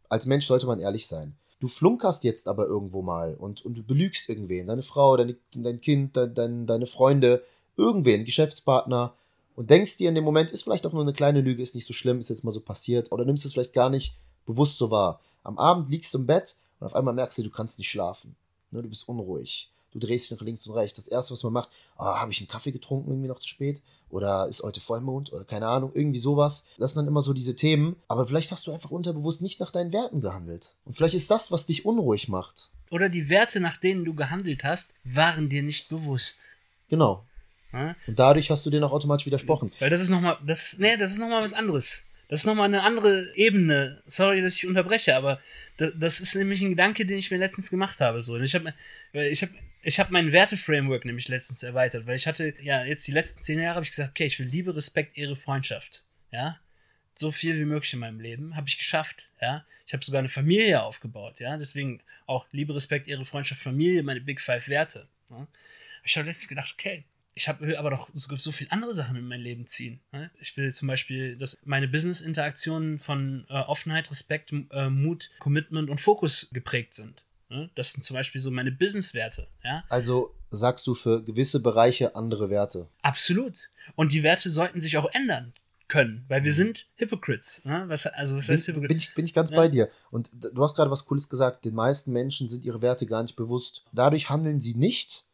als 0.09 0.25
Mensch 0.25 0.45
sollte 0.45 0.67
man 0.67 0.79
ehrlich 0.79 1.07
sein. 1.07 1.37
Du 1.61 1.69
flunkerst 1.69 2.25
jetzt 2.25 2.49
aber 2.49 2.65
irgendwo 2.65 3.01
mal 3.01 3.35
und, 3.35 3.63
und 3.63 3.75
du 3.75 3.83
belügst 3.83 4.27
irgendwen, 4.27 4.67
deine 4.67 4.83
Frau, 4.83 5.15
deine, 5.15 5.37
dein 5.55 5.79
Kind, 5.79 6.17
dein, 6.17 6.33
dein, 6.33 6.67
deine 6.67 6.85
Freunde, 6.85 7.43
irgendwen, 7.77 8.25
Geschäftspartner, 8.25 9.15
und 9.55 9.69
denkst 9.69 9.97
dir 9.97 10.09
in 10.09 10.15
dem 10.15 10.23
Moment, 10.23 10.51
ist 10.51 10.63
vielleicht 10.63 10.85
auch 10.85 10.93
nur 10.93 11.03
eine 11.03 11.13
kleine 11.13 11.41
Lüge, 11.41 11.61
ist 11.61 11.75
nicht 11.75 11.87
so 11.87 11.93
schlimm, 11.93 12.19
ist 12.19 12.29
jetzt 12.29 12.43
mal 12.43 12.51
so 12.51 12.61
passiert, 12.61 13.11
oder 13.11 13.25
nimmst 13.25 13.45
es 13.45 13.53
vielleicht 13.53 13.73
gar 13.73 13.89
nicht 13.89 14.17
bewusst 14.45 14.77
so 14.77 14.91
wahr. 14.91 15.19
Am 15.43 15.57
Abend 15.57 15.89
liegst 15.89 16.13
du 16.13 16.19
im 16.19 16.25
Bett 16.25 16.55
und 16.79 16.87
auf 16.87 16.95
einmal 16.95 17.13
merkst 17.13 17.37
du, 17.37 17.43
du 17.43 17.49
kannst 17.49 17.77
nicht 17.77 17.89
schlafen. 17.89 18.35
Ne, 18.71 18.81
du 18.81 18.89
bist 18.89 19.07
unruhig. 19.07 19.69
Du 19.91 19.99
drehst 19.99 20.31
dich 20.31 20.37
nach 20.37 20.45
links 20.45 20.65
und 20.65 20.73
rechts. 20.73 20.97
Das 20.97 21.07
erste, 21.07 21.33
was 21.33 21.43
man 21.43 21.53
macht, 21.53 21.69
oh, 21.97 22.05
habe 22.05 22.31
ich 22.31 22.39
einen 22.39 22.47
Kaffee 22.47 22.71
getrunken, 22.71 23.11
irgendwie 23.11 23.27
noch 23.27 23.39
zu 23.39 23.47
spät? 23.47 23.81
Oder 24.09 24.47
ist 24.47 24.63
heute 24.63 24.81
Vollmond? 24.81 25.31
Oder 25.31 25.45
keine 25.45 25.67
Ahnung, 25.67 25.91
irgendwie 25.93 26.19
sowas. 26.19 26.65
Das 26.79 26.93
sind 26.93 27.01
dann 27.01 27.07
immer 27.07 27.21
so 27.21 27.33
diese 27.33 27.55
Themen. 27.55 27.95
Aber 28.07 28.25
vielleicht 28.25 28.51
hast 28.51 28.65
du 28.65 28.71
einfach 28.71 28.89
unterbewusst 28.89 29.43
nicht 29.43 29.59
nach 29.59 29.69
deinen 29.69 29.93
Werten 29.93 30.19
gehandelt. 30.19 30.73
Und 30.85 30.95
vielleicht 30.95 31.13
ist 31.13 31.29
das, 31.29 31.51
was 31.51 31.67
dich 31.67 31.85
unruhig 31.85 32.27
macht. 32.27 32.71
Oder 32.89 33.09
die 33.09 33.29
Werte, 33.29 33.59
nach 33.59 33.77
denen 33.77 34.03
du 34.03 34.15
gehandelt 34.15 34.63
hast, 34.63 34.93
waren 35.03 35.49
dir 35.49 35.61
nicht 35.61 35.89
bewusst. 35.89 36.39
Genau. 36.89 37.23
Ja? 37.73 37.95
Und 38.07 38.19
dadurch 38.19 38.49
hast 38.49 38.65
du 38.65 38.69
denen 38.69 38.83
auch 38.83 38.91
automatisch 38.91 39.25
widersprochen. 39.25 39.71
Weil 39.79 39.89
das 39.89 40.01
ist 40.01 40.09
nochmal, 40.09 40.37
das 40.45 40.73
ist, 40.73 40.79
nee, 40.79 40.95
das 40.95 41.11
ist 41.11 41.17
nochmal 41.17 41.43
was 41.43 41.53
anderes. 41.53 42.07
Das 42.29 42.39
ist 42.39 42.45
nochmal 42.45 42.65
eine 42.65 42.83
andere 42.83 43.31
Ebene. 43.35 44.01
Sorry, 44.05 44.41
dass 44.41 44.55
ich 44.55 44.65
unterbreche, 44.65 45.15
aber 45.15 45.39
das, 45.77 45.93
das 45.95 46.19
ist 46.19 46.35
nämlich 46.35 46.61
ein 46.61 46.69
Gedanke, 46.69 47.05
den 47.05 47.17
ich 47.17 47.31
mir 47.31 47.37
letztens 47.37 47.69
gemacht 47.69 47.99
habe. 47.99 48.21
So. 48.21 48.35
Und 48.35 48.43
ich 48.43 48.55
habe 48.55 48.73
ich 49.13 49.41
hab, 49.43 49.49
ich 49.81 49.99
hab 49.99 50.11
mein 50.11 50.31
Werteframework 50.31 51.05
nämlich 51.05 51.27
letztens 51.27 51.61
erweitert, 51.63 52.07
weil 52.07 52.15
ich 52.15 52.25
hatte, 52.25 52.53
ja, 52.61 52.85
jetzt 52.85 53.07
die 53.07 53.11
letzten 53.11 53.41
zehn 53.43 53.59
Jahre 53.59 53.75
habe 53.75 53.83
ich 53.83 53.91
gesagt, 53.91 54.11
okay, 54.11 54.25
ich 54.25 54.39
will 54.39 54.47
Liebe, 54.47 54.75
Respekt, 54.75 55.17
Ehre, 55.17 55.35
Freundschaft. 55.35 56.03
Ja. 56.31 56.59
So 57.15 57.31
viel 57.31 57.59
wie 57.59 57.65
möglich 57.65 57.93
in 57.93 57.99
meinem 57.99 58.19
Leben. 58.19 58.55
Habe 58.55 58.67
ich 58.67 58.77
geschafft, 58.77 59.29
ja. 59.41 59.65
Ich 59.85 59.93
habe 59.93 60.03
sogar 60.03 60.19
eine 60.19 60.29
Familie 60.29 60.81
aufgebaut, 60.81 61.39
ja. 61.39 61.57
Deswegen 61.57 62.01
auch 62.25 62.45
Liebe, 62.51 62.73
Respekt, 62.73 63.07
Ehre, 63.07 63.25
Freundschaft, 63.25 63.61
Familie, 63.61 64.01
meine 64.01 64.21
Big 64.21 64.39
Five 64.39 64.67
Werte. 64.69 65.07
Ja? 65.29 65.45
Ich 66.03 66.17
habe 66.17 66.27
letztens 66.27 66.47
gedacht, 66.47 66.73
okay, 66.77 67.03
ich 67.35 67.47
hab, 67.47 67.61
will 67.61 67.75
aber 67.75 67.89
doch 67.89 68.09
so, 68.13 68.35
so 68.35 68.51
viele 68.51 68.71
andere 68.71 68.93
Sachen 68.93 69.15
in 69.15 69.27
mein 69.27 69.41
Leben 69.41 69.65
ziehen. 69.67 69.99
Ne? 70.11 70.29
Ich 70.39 70.55
will 70.57 70.71
zum 70.73 70.87
Beispiel, 70.87 71.35
dass 71.35 71.57
meine 71.65 71.87
Business-Interaktionen 71.87 72.99
von 72.99 73.45
äh, 73.49 73.53
Offenheit, 73.53 74.09
Respekt, 74.11 74.53
äh, 74.71 74.89
Mut, 74.89 75.31
Commitment 75.39 75.89
und 75.89 75.99
Fokus 76.01 76.49
geprägt 76.51 76.93
sind. 76.93 77.23
Ne? 77.49 77.69
Das 77.75 77.93
sind 77.93 78.01
zum 78.03 78.15
Beispiel 78.15 78.39
so 78.41 78.51
meine 78.51 78.71
Business-Werte. 78.71 79.47
Ja? 79.63 79.83
Also 79.89 80.35
sagst 80.51 80.85
du 80.87 80.93
für 80.93 81.23
gewisse 81.23 81.61
Bereiche 81.61 82.15
andere 82.15 82.49
Werte. 82.49 82.87
Absolut. 83.01 83.69
Und 83.95 84.11
die 84.11 84.23
Werte 84.23 84.49
sollten 84.49 84.79
sich 84.79 84.97
auch 84.97 85.09
ändern 85.13 85.53
können, 85.87 86.25
weil 86.27 86.43
wir 86.43 86.51
Mhm. 86.51 86.55
sind 86.55 86.87
Hypocrites. 86.95 87.65
Ne? 87.65 87.83
Was, 87.87 88.05
also, 88.05 88.37
was 88.37 88.47
Bin, 88.47 88.55
heißt 88.57 88.67
Hypocrite? 88.67 88.87
bin, 88.89 88.97
ich, 88.97 89.13
bin 89.15 89.25
ich 89.25 89.33
ganz 89.33 89.49
Ja. 89.51 89.57
bei 89.57 89.67
dir. 89.67 89.89
Und 90.11 90.29
du 90.55 90.63
hast 90.63 90.75
gerade 90.75 90.89
was 90.91 91.05
Cooles 91.05 91.27
gesagt. 91.29 91.65
Den 91.65 91.75
meisten 91.75 92.11
Menschen 92.13 92.47
sind 92.47 92.63
ihre 92.63 92.81
Werte 92.81 93.05
gar 93.05 93.21
nicht 93.23 93.35
bewusst. 93.35 93.83
Dadurch 93.91 94.29
handeln 94.29 94.59
sie 94.59 94.75
nicht 94.75 95.25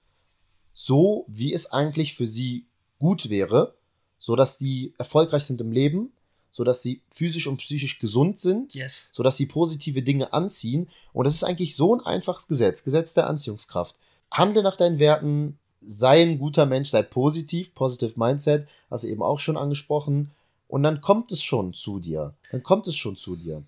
so, 0.82 1.26
wie 1.28 1.54
es 1.54 1.74
eigentlich 1.74 2.16
für 2.16 2.26
sie 2.26 2.64
gut 3.00 3.30
wäre, 3.30 3.74
sodass 4.18 4.58
sie 4.58 4.94
erfolgreich 4.98 5.44
sind 5.44 5.60
im 5.60 5.74
Leben, 5.74 6.14
sodass 6.52 6.82
sie 6.82 7.02
physisch 7.14 7.48
und 7.48 7.58
psychisch 7.58 8.00
gesund 8.00 8.40
sind, 8.40 8.76
Yes. 8.76 9.10
sodass 9.12 9.36
sie 9.36 9.46
positive 9.46 10.02
Dinge 10.04 10.32
anziehen. 10.32 10.88
Und 11.12 11.26
das 11.26 11.36
ist 11.36 11.44
eigentlich 11.44 11.76
so 11.76 11.94
ein 11.94 12.00
einfaches 12.06 12.48
Gesetz, 12.48 12.84
Gesetz 12.86 13.14
der 13.14 13.28
Anziehungskraft. 13.28 13.98
Handle 14.32 14.64
nach 14.64 14.78
deinen 14.78 15.00
Werten, 15.00 15.60
sei 15.82 16.22
ein 16.22 16.40
guter 16.40 16.66
Mensch, 16.66 16.90
sei 16.92 17.04
positiv, 17.04 17.74
positive 17.76 18.14
Mindset, 18.16 18.66
hast 18.90 19.04
du 19.04 19.10
eben 19.10 19.22
auch 19.22 19.40
schon 19.42 19.58
angesprochen. 19.58 20.32
Und 20.70 20.84
dann 20.84 21.02
kommt 21.02 21.34
es 21.34 21.44
schon 21.44 21.74
zu 21.74 22.00
dir. 22.00 22.34
Dann 22.52 22.64
kommt 22.64 22.88
es 22.88 22.96
schon 22.96 23.18
zu 23.18 23.36
dir. 23.36 23.64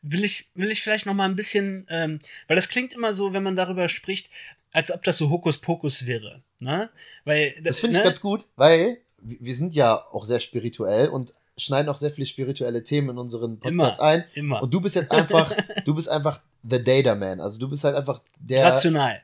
will 0.00 0.24
ich, 0.24 0.48
will 0.54 0.70
ich 0.70 0.80
vielleicht 0.80 1.04
noch 1.04 1.14
mal 1.14 1.28
ein 1.28 1.36
bisschen, 1.36 1.86
ähm, 1.90 2.18
weil 2.48 2.56
das 2.56 2.70
klingt 2.70 2.94
immer 2.94 3.12
so, 3.12 3.34
wenn 3.34 3.42
man 3.42 3.56
darüber 3.56 3.88
spricht, 3.90 4.30
als 4.76 4.92
ob 4.92 5.02
das 5.04 5.16
so 5.16 5.30
Hokuspokus 5.30 6.06
wäre. 6.06 6.42
Ne? 6.58 6.90
Weil, 7.24 7.54
Das 7.64 7.80
finde 7.80 7.96
ich 7.96 7.98
ne? 7.98 8.04
ganz 8.04 8.20
gut, 8.20 8.46
weil 8.56 8.98
wir 9.22 9.54
sind 9.54 9.72
ja 9.72 10.04
auch 10.12 10.26
sehr 10.26 10.38
spirituell 10.38 11.08
und 11.08 11.32
schneiden 11.56 11.88
auch 11.88 11.96
sehr 11.96 12.10
viele 12.10 12.26
spirituelle 12.26 12.84
Themen 12.84 13.08
in 13.08 13.18
unseren 13.18 13.58
Podcast 13.58 13.98
Immer. 13.98 14.06
ein. 14.06 14.24
Immer. 14.34 14.62
Und 14.62 14.74
du 14.74 14.82
bist 14.82 14.94
jetzt 14.94 15.10
einfach, 15.10 15.50
du 15.86 15.94
bist 15.94 16.10
einfach 16.10 16.42
the 16.62 16.84
Data 16.84 17.14
Man. 17.14 17.40
Also 17.40 17.58
du 17.58 17.70
bist 17.70 17.84
halt 17.84 17.96
einfach 17.96 18.20
der 18.38 18.66
Rational. 18.66 19.22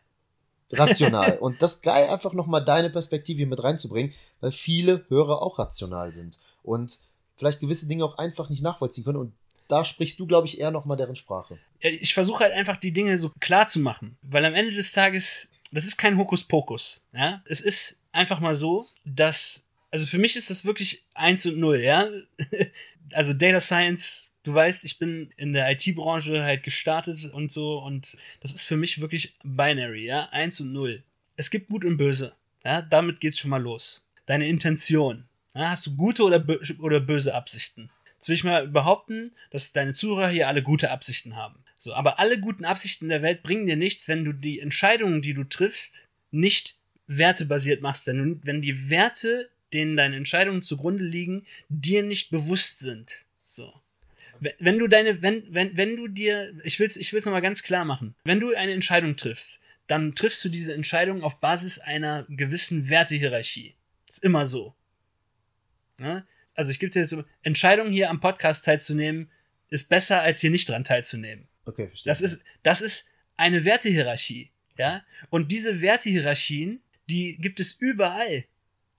rational. 0.72 1.36
Und 1.40 1.60
das 1.60 1.74
ist 1.74 1.82
geil, 1.82 2.08
einfach 2.08 2.32
nochmal 2.32 2.64
deine 2.64 2.88
Perspektive 2.88 3.36
hier 3.36 3.46
mit 3.46 3.62
reinzubringen, 3.62 4.14
weil 4.40 4.52
viele 4.52 5.04
Hörer 5.10 5.42
auch 5.42 5.58
rational 5.58 6.14
sind 6.14 6.38
und 6.62 6.98
vielleicht 7.36 7.60
gewisse 7.60 7.86
Dinge 7.86 8.06
auch 8.06 8.16
einfach 8.16 8.48
nicht 8.48 8.62
nachvollziehen 8.62 9.04
können. 9.04 9.18
Und 9.18 9.34
da 9.68 9.84
sprichst 9.84 10.18
du, 10.20 10.26
glaube 10.26 10.46
ich, 10.46 10.60
eher 10.60 10.70
nochmal 10.70 10.96
deren 10.96 11.16
Sprache. 11.16 11.58
Ich 11.80 12.14
versuche 12.14 12.44
halt 12.44 12.52
einfach 12.52 12.76
die 12.76 12.92
Dinge 12.92 13.18
so 13.18 13.30
klar 13.40 13.66
zu 13.66 13.80
machen, 13.80 14.16
weil 14.22 14.44
am 14.44 14.54
Ende 14.54 14.72
des 14.72 14.92
Tages, 14.92 15.50
das 15.72 15.86
ist 15.86 15.96
kein 15.96 16.16
Hokuspokus. 16.18 17.04
Ja? 17.12 17.42
Es 17.46 17.60
ist 17.60 18.02
einfach 18.12 18.40
mal 18.40 18.54
so, 18.54 18.86
dass, 19.04 19.66
also 19.90 20.06
für 20.06 20.18
mich 20.18 20.36
ist 20.36 20.50
das 20.50 20.64
wirklich 20.64 21.04
eins 21.14 21.46
und 21.46 21.58
null, 21.58 21.80
ja. 21.80 22.08
Also 23.14 23.34
Data 23.34 23.60
Science, 23.60 24.30
du 24.42 24.54
weißt, 24.54 24.86
ich 24.86 24.98
bin 24.98 25.34
in 25.36 25.52
der 25.52 25.70
IT-Branche 25.70 26.42
halt 26.42 26.62
gestartet 26.62 27.26
und 27.34 27.52
so 27.52 27.78
und 27.78 28.16
das 28.40 28.54
ist 28.54 28.62
für 28.62 28.78
mich 28.78 29.02
wirklich 29.02 29.34
binary, 29.42 30.06
ja, 30.06 30.30
eins 30.30 30.60
und 30.62 30.72
null. 30.72 31.02
Es 31.36 31.50
gibt 31.50 31.68
gut 31.68 31.84
und 31.84 31.98
böse, 31.98 32.32
ja, 32.64 32.80
damit 32.80 33.20
geht's 33.20 33.38
schon 33.38 33.50
mal 33.50 33.60
los. 33.60 34.08
Deine 34.24 34.48
Intention, 34.48 35.24
ja, 35.54 35.70
hast 35.70 35.86
du 35.86 35.96
gute 35.96 36.22
oder, 36.22 36.38
bö 36.38 36.58
oder 36.78 37.00
böse 37.00 37.34
Absichten? 37.34 37.90
Jetzt 38.22 38.28
will 38.28 38.36
ich 38.36 38.44
mal 38.44 38.68
behaupten, 38.68 39.32
dass 39.50 39.72
deine 39.72 39.94
Zuhörer 39.94 40.28
hier 40.28 40.46
alle 40.46 40.62
gute 40.62 40.92
Absichten 40.92 41.34
haben. 41.34 41.64
So, 41.80 41.92
aber 41.92 42.20
alle 42.20 42.38
guten 42.38 42.64
Absichten 42.64 43.08
der 43.08 43.20
Welt 43.20 43.42
bringen 43.42 43.66
dir 43.66 43.74
nichts, 43.74 44.06
wenn 44.06 44.24
du 44.24 44.32
die 44.32 44.60
Entscheidungen, 44.60 45.22
die 45.22 45.34
du 45.34 45.42
triffst, 45.42 46.06
nicht 46.30 46.76
wertebasiert 47.08 47.82
machst. 47.82 48.06
Wenn, 48.06 48.18
du, 48.18 48.46
wenn 48.46 48.62
die 48.62 48.88
Werte, 48.88 49.50
denen 49.72 49.96
deine 49.96 50.14
Entscheidungen 50.14 50.62
zugrunde 50.62 51.02
liegen, 51.02 51.44
dir 51.68 52.04
nicht 52.04 52.30
bewusst 52.30 52.78
sind. 52.78 53.24
So. 53.44 53.74
Wenn- 54.38 54.78
du 54.78 54.86
deine, 54.86 55.20
wenn, 55.20 55.42
wenn, 55.52 55.76
wenn 55.76 55.96
du 55.96 56.06
dir, 56.06 56.54
ich 56.62 56.78
will's, 56.78 56.96
ich 56.96 57.12
will's 57.12 57.24
nochmal 57.24 57.42
ganz 57.42 57.64
klar 57.64 57.84
machen, 57.84 58.14
wenn 58.22 58.38
du 58.38 58.54
eine 58.54 58.70
Entscheidung 58.70 59.16
triffst, 59.16 59.60
dann 59.88 60.14
triffst 60.14 60.44
du 60.44 60.48
diese 60.48 60.74
Entscheidung 60.74 61.24
auf 61.24 61.40
Basis 61.40 61.80
einer 61.80 62.24
gewissen 62.28 62.88
Wertehierarchie. 62.88 63.74
Ist 64.08 64.22
immer 64.22 64.46
so. 64.46 64.76
Also 66.54 66.70
ich 66.70 66.78
gebe 66.78 66.90
dir 66.90 67.00
jetzt, 67.02 67.16
Entscheidung 67.42 67.90
hier 67.90 68.10
am 68.10 68.20
Podcast 68.20 68.64
teilzunehmen, 68.64 69.30
ist 69.68 69.88
besser, 69.88 70.20
als 70.20 70.40
hier 70.40 70.50
nicht 70.50 70.68
dran 70.68 70.84
teilzunehmen. 70.84 71.48
Okay, 71.64 71.88
verstehe. 71.88 72.10
Das 72.10 72.20
ist, 72.20 72.44
das 72.62 72.80
ist 72.80 73.08
eine 73.36 73.64
Wertehierarchie. 73.64 74.52
Ja? 74.76 75.04
Und 75.30 75.50
diese 75.50 75.80
Wertehierarchien, 75.80 76.82
die 77.08 77.38
gibt 77.38 77.60
es 77.60 77.72
überall. 77.72 78.44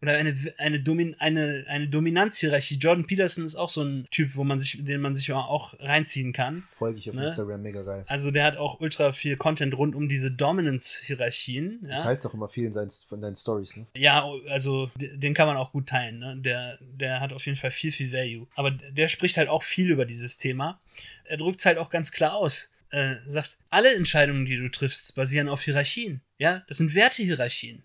Oder 0.03 0.17
eine, 0.17 0.35
eine, 0.57 0.81
Domin, 0.81 1.15
eine, 1.19 1.63
eine 1.69 1.87
Dominanzhierarchie. 1.87 2.75
Jordan 2.75 3.07
Peterson 3.07 3.45
ist 3.45 3.55
auch 3.55 3.69
so 3.69 3.83
ein 3.83 4.05
Typ, 4.11 4.35
wo 4.35 4.43
man 4.43 4.59
sich, 4.59 4.83
den 4.83 4.99
man 4.99 5.15
sich 5.15 5.31
auch 5.31 5.79
reinziehen 5.79 6.33
kann. 6.33 6.63
Folge 6.65 6.99
ich 6.99 7.09
auf 7.09 7.15
ne? 7.15 7.21
Instagram, 7.23 7.61
mega 7.61 7.83
geil. 7.83 8.03
Also 8.07 8.29
der 8.29 8.43
hat 8.43 8.57
auch 8.57 8.81
ultra 8.81 9.13
viel 9.13 9.37
Content 9.37 9.77
rund 9.77 9.95
um 9.95 10.09
diese 10.09 10.29
Dominance-Hierarchien. 10.29 11.79
Du 11.83 11.87
Ja? 11.87 11.99
teilst 11.99 12.25
auch 12.25 12.33
immer 12.33 12.49
viel 12.49 12.65
in 12.65 12.73
seinen, 12.73 12.89
von 12.89 13.21
deinen 13.21 13.37
Stories. 13.37 13.77
Ne? 13.77 13.85
Ja, 13.95 14.29
also 14.49 14.91
den 14.97 15.33
kann 15.33 15.47
man 15.47 15.55
auch 15.55 15.71
gut 15.71 15.87
teilen. 15.87 16.19
Ne? 16.19 16.35
Der, 16.37 16.79
der 16.81 17.21
hat 17.21 17.31
auf 17.31 17.45
jeden 17.45 17.57
Fall 17.57 17.71
viel, 17.71 17.93
viel 17.93 18.11
Value. 18.11 18.45
Aber 18.55 18.71
der 18.71 19.07
spricht 19.07 19.37
halt 19.37 19.47
auch 19.47 19.63
viel 19.63 19.89
über 19.89 20.03
dieses 20.03 20.37
Thema. 20.37 20.81
Er 21.23 21.37
drückt 21.37 21.61
es 21.61 21.65
halt 21.65 21.77
auch 21.77 21.89
ganz 21.89 22.11
klar 22.11 22.33
aus. 22.35 22.71
Äh, 22.89 23.15
sagt, 23.25 23.57
alle 23.69 23.95
Entscheidungen, 23.95 24.45
die 24.45 24.57
du 24.57 24.69
triffst, 24.69 25.15
basieren 25.15 25.47
auf 25.47 25.61
Hierarchien. 25.61 26.19
Ja, 26.39 26.63
das 26.67 26.75
sind 26.75 26.93
Wertehierarchien. 26.93 27.83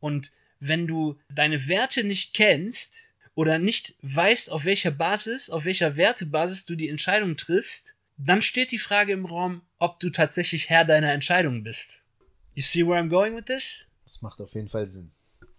Und 0.00 0.32
wenn 0.60 0.86
du 0.86 1.18
deine 1.32 1.68
Werte 1.68 2.04
nicht 2.04 2.34
kennst 2.34 2.96
oder 3.34 3.58
nicht 3.58 3.96
weißt, 4.02 4.50
auf 4.50 4.64
welcher 4.64 4.90
Basis, 4.90 5.50
auf 5.50 5.64
welcher 5.64 5.96
Wertebasis 5.96 6.66
du 6.66 6.74
die 6.74 6.88
Entscheidung 6.88 7.36
triffst, 7.36 7.94
dann 8.16 8.42
steht 8.42 8.72
die 8.72 8.78
Frage 8.78 9.12
im 9.12 9.26
Raum, 9.26 9.62
ob 9.78 10.00
du 10.00 10.10
tatsächlich 10.10 10.68
Herr 10.68 10.84
deiner 10.84 11.12
Entscheidungen 11.12 11.62
bist. 11.62 12.02
You 12.54 12.62
see 12.62 12.84
where 12.84 13.00
I'm 13.00 13.08
going 13.08 13.36
with 13.36 13.44
this? 13.44 13.86
Das 14.02 14.22
macht 14.22 14.40
auf 14.40 14.54
jeden 14.54 14.68
Fall 14.68 14.88
Sinn. 14.88 15.12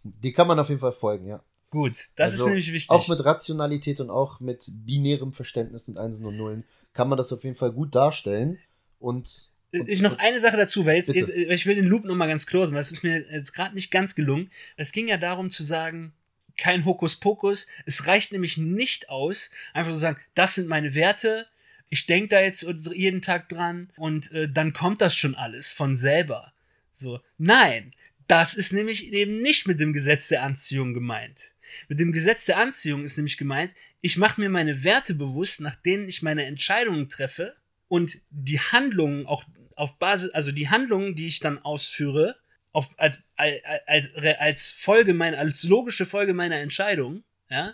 Die 0.03 0.33
kann 0.33 0.47
man 0.47 0.59
auf 0.59 0.69
jeden 0.69 0.81
Fall 0.81 0.91
folgen, 0.91 1.25
ja. 1.25 1.43
Gut, 1.69 1.97
das 2.15 2.33
Also, 2.33 2.43
ist 2.43 2.47
nämlich 2.47 2.73
wichtig. 2.73 2.89
Auch 2.89 3.07
mit 3.07 3.23
Rationalität 3.23 3.99
und 3.99 4.09
auch 4.09 4.39
mit 4.39 4.65
binärem 4.85 5.33
Verständnis 5.33 5.87
mit 5.87 5.97
Einsen 5.97 6.25
und 6.25 6.35
Nullen 6.35 6.65
kann 6.93 7.07
man 7.07 7.17
das 7.17 7.31
auf 7.31 7.43
jeden 7.43 7.55
Fall 7.55 7.71
gut 7.71 7.95
darstellen. 7.95 8.59
Und 8.97 9.51
ich 9.71 10.01
noch 10.01 10.17
eine 10.17 10.39
Sache 10.39 10.57
dazu, 10.57 10.85
weil 10.85 10.97
jetzt, 10.97 11.13
Bitte. 11.13 11.31
ich 11.31 11.65
will 11.65 11.75
den 11.75 11.85
Loop 11.85 12.05
nochmal 12.05 12.27
ganz 12.27 12.47
closen, 12.47 12.73
weil 12.73 12.81
es 12.81 12.91
ist 12.91 13.03
mir 13.03 13.25
jetzt 13.31 13.53
gerade 13.53 13.75
nicht 13.75 13.91
ganz 13.91 14.15
gelungen. 14.15 14.51
Es 14.77 14.91
ging 14.91 15.07
ja 15.07 15.17
darum 15.17 15.49
zu 15.49 15.63
sagen, 15.63 16.13
kein 16.57 16.85
Hokuspokus. 16.85 17.67
Es 17.85 18.07
reicht 18.07 18.31
nämlich 18.31 18.57
nicht 18.57 19.09
aus, 19.09 19.51
einfach 19.73 19.93
zu 19.93 19.99
sagen, 19.99 20.19
das 20.35 20.55
sind 20.55 20.67
meine 20.67 20.93
Werte, 20.95 21.47
ich 21.89 22.05
denke 22.05 22.29
da 22.29 22.41
jetzt 22.41 22.67
jeden 22.93 23.21
Tag 23.21 23.49
dran 23.49 23.91
und 23.95 24.31
äh, 24.31 24.47
dann 24.47 24.73
kommt 24.73 25.01
das 25.01 25.15
schon 25.15 25.35
alles 25.35 25.73
von 25.73 25.95
selber. 25.95 26.53
So, 26.91 27.19
nein, 27.37 27.93
das 28.27 28.53
ist 28.53 28.73
nämlich 28.73 29.11
eben 29.11 29.41
nicht 29.41 29.67
mit 29.67 29.79
dem 29.79 29.93
Gesetz 29.93 30.27
der 30.27 30.43
Anziehung 30.43 30.93
gemeint. 30.93 31.51
Mit 31.87 31.99
dem 31.99 32.11
Gesetz 32.11 32.45
der 32.45 32.57
Anziehung 32.57 33.03
ist 33.03 33.17
nämlich 33.17 33.37
gemeint, 33.37 33.71
ich 34.01 34.17
mache 34.17 34.39
mir 34.39 34.49
meine 34.49 34.83
Werte 34.83 35.15
bewusst, 35.15 35.61
nach 35.61 35.75
denen 35.75 36.07
ich 36.07 36.21
meine 36.21 36.45
Entscheidungen 36.45 37.09
treffe 37.09 37.55
und 37.87 38.19
die 38.29 38.59
Handlungen 38.59 39.25
auch 39.25 39.45
auf 39.79 39.97
Basis, 39.97 40.31
also 40.31 40.51
die 40.51 40.69
Handlungen, 40.69 41.15
die 41.15 41.27
ich 41.27 41.39
dann 41.39 41.59
ausführe, 41.59 42.35
auf, 42.71 42.89
als, 42.97 43.23
als, 43.35 44.09
als, 44.39 44.71
Folge 44.73 45.13
meiner, 45.13 45.37
als 45.37 45.63
logische 45.63 46.05
Folge 46.05 46.33
meiner 46.33 46.57
Entscheidung, 46.57 47.23
ja, 47.49 47.73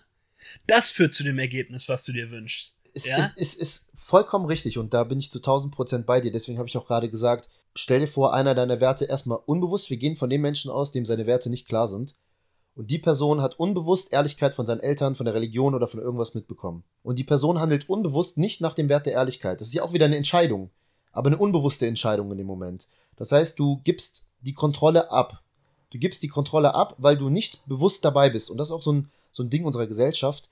das 0.67 0.91
führt 0.91 1.13
zu 1.13 1.23
dem 1.23 1.39
Ergebnis, 1.39 1.89
was 1.89 2.03
du 2.05 2.13
dir 2.13 2.29
wünschst. 2.29 2.73
es 2.93 3.07
Ja? 3.07 3.17
ist, 3.17 3.37
ist, 3.37 3.61
ist 3.61 3.91
vollkommen 3.95 4.45
richtig 4.45 4.77
und 4.77 4.93
da 4.93 5.03
bin 5.03 5.17
ich 5.17 5.31
zu 5.31 5.39
1000 5.39 5.73
Prozent 5.73 6.05
bei 6.05 6.21
dir. 6.21 6.31
Deswegen 6.31 6.59
habe 6.59 6.69
ich 6.69 6.77
auch 6.77 6.85
gerade 6.85 7.09
gesagt, 7.09 7.49
stell 7.75 8.01
dir 8.01 8.07
vor, 8.07 8.33
einer 8.33 8.53
deiner 8.53 8.79
Werte 8.79 9.05
erstmal 9.05 9.39
unbewusst. 9.45 9.89
Wir 9.89 9.97
gehen 9.97 10.15
von 10.15 10.29
dem 10.29 10.41
Menschen 10.41 10.69
aus, 10.69 10.91
dem 10.91 11.05
seine 11.05 11.25
Werte 11.25 11.49
nicht 11.49 11.67
klar 11.67 11.87
sind. 11.87 12.13
Und 12.75 12.91
die 12.91 12.99
Person 12.99 13.41
hat 13.41 13.57
unbewusst 13.57 14.13
Ehrlichkeit 14.13 14.53
von 14.53 14.65
seinen 14.65 14.81
Eltern, 14.81 15.15
von 15.15 15.25
der 15.25 15.33
Religion 15.33 15.73
oder 15.73 15.87
von 15.87 15.99
irgendwas 15.99 16.35
mitbekommen. 16.35 16.83
Und 17.01 17.17
die 17.17 17.23
Person 17.23 17.59
handelt 17.59 17.89
unbewusst 17.89 18.37
nicht 18.37 18.61
nach 18.61 18.75
dem 18.75 18.89
Wert 18.89 19.07
der 19.07 19.13
Ehrlichkeit. 19.13 19.59
Das 19.59 19.69
ist 19.69 19.73
ja 19.73 19.83
auch 19.83 19.93
wieder 19.93 20.05
eine 20.05 20.17
Entscheidung, 20.17 20.69
aber 21.15 21.27
eine 21.27 21.37
unbewusste 21.37 21.87
Entscheidung 21.87 22.31
in 22.31 22.37
dem 22.37 22.45
Moment. 22.45 22.87
Das 23.15 23.31
heißt, 23.31 23.57
du 23.57 23.79
gibst 23.83 24.25
die 24.41 24.53
Kontrolle 24.53 25.11
ab. 25.11 25.41
Du 25.89 25.97
gibst 25.97 26.21
die 26.21 26.27
Kontrolle 26.27 26.75
ab, 26.75 26.95
weil 26.97 27.17
du 27.17 27.29
nicht 27.29 27.65
bewusst 27.67 28.03
dabei 28.03 28.29
bist. 28.29 28.51
Und 28.51 28.57
das 28.57 28.67
ist 28.67 28.73
auch 28.73 28.81
so 28.81 28.91
ein, 28.91 29.09
so 29.31 29.41
ein 29.41 29.49
Ding 29.49 29.65
unserer 29.65 29.87
Gesellschaft. 29.87 30.49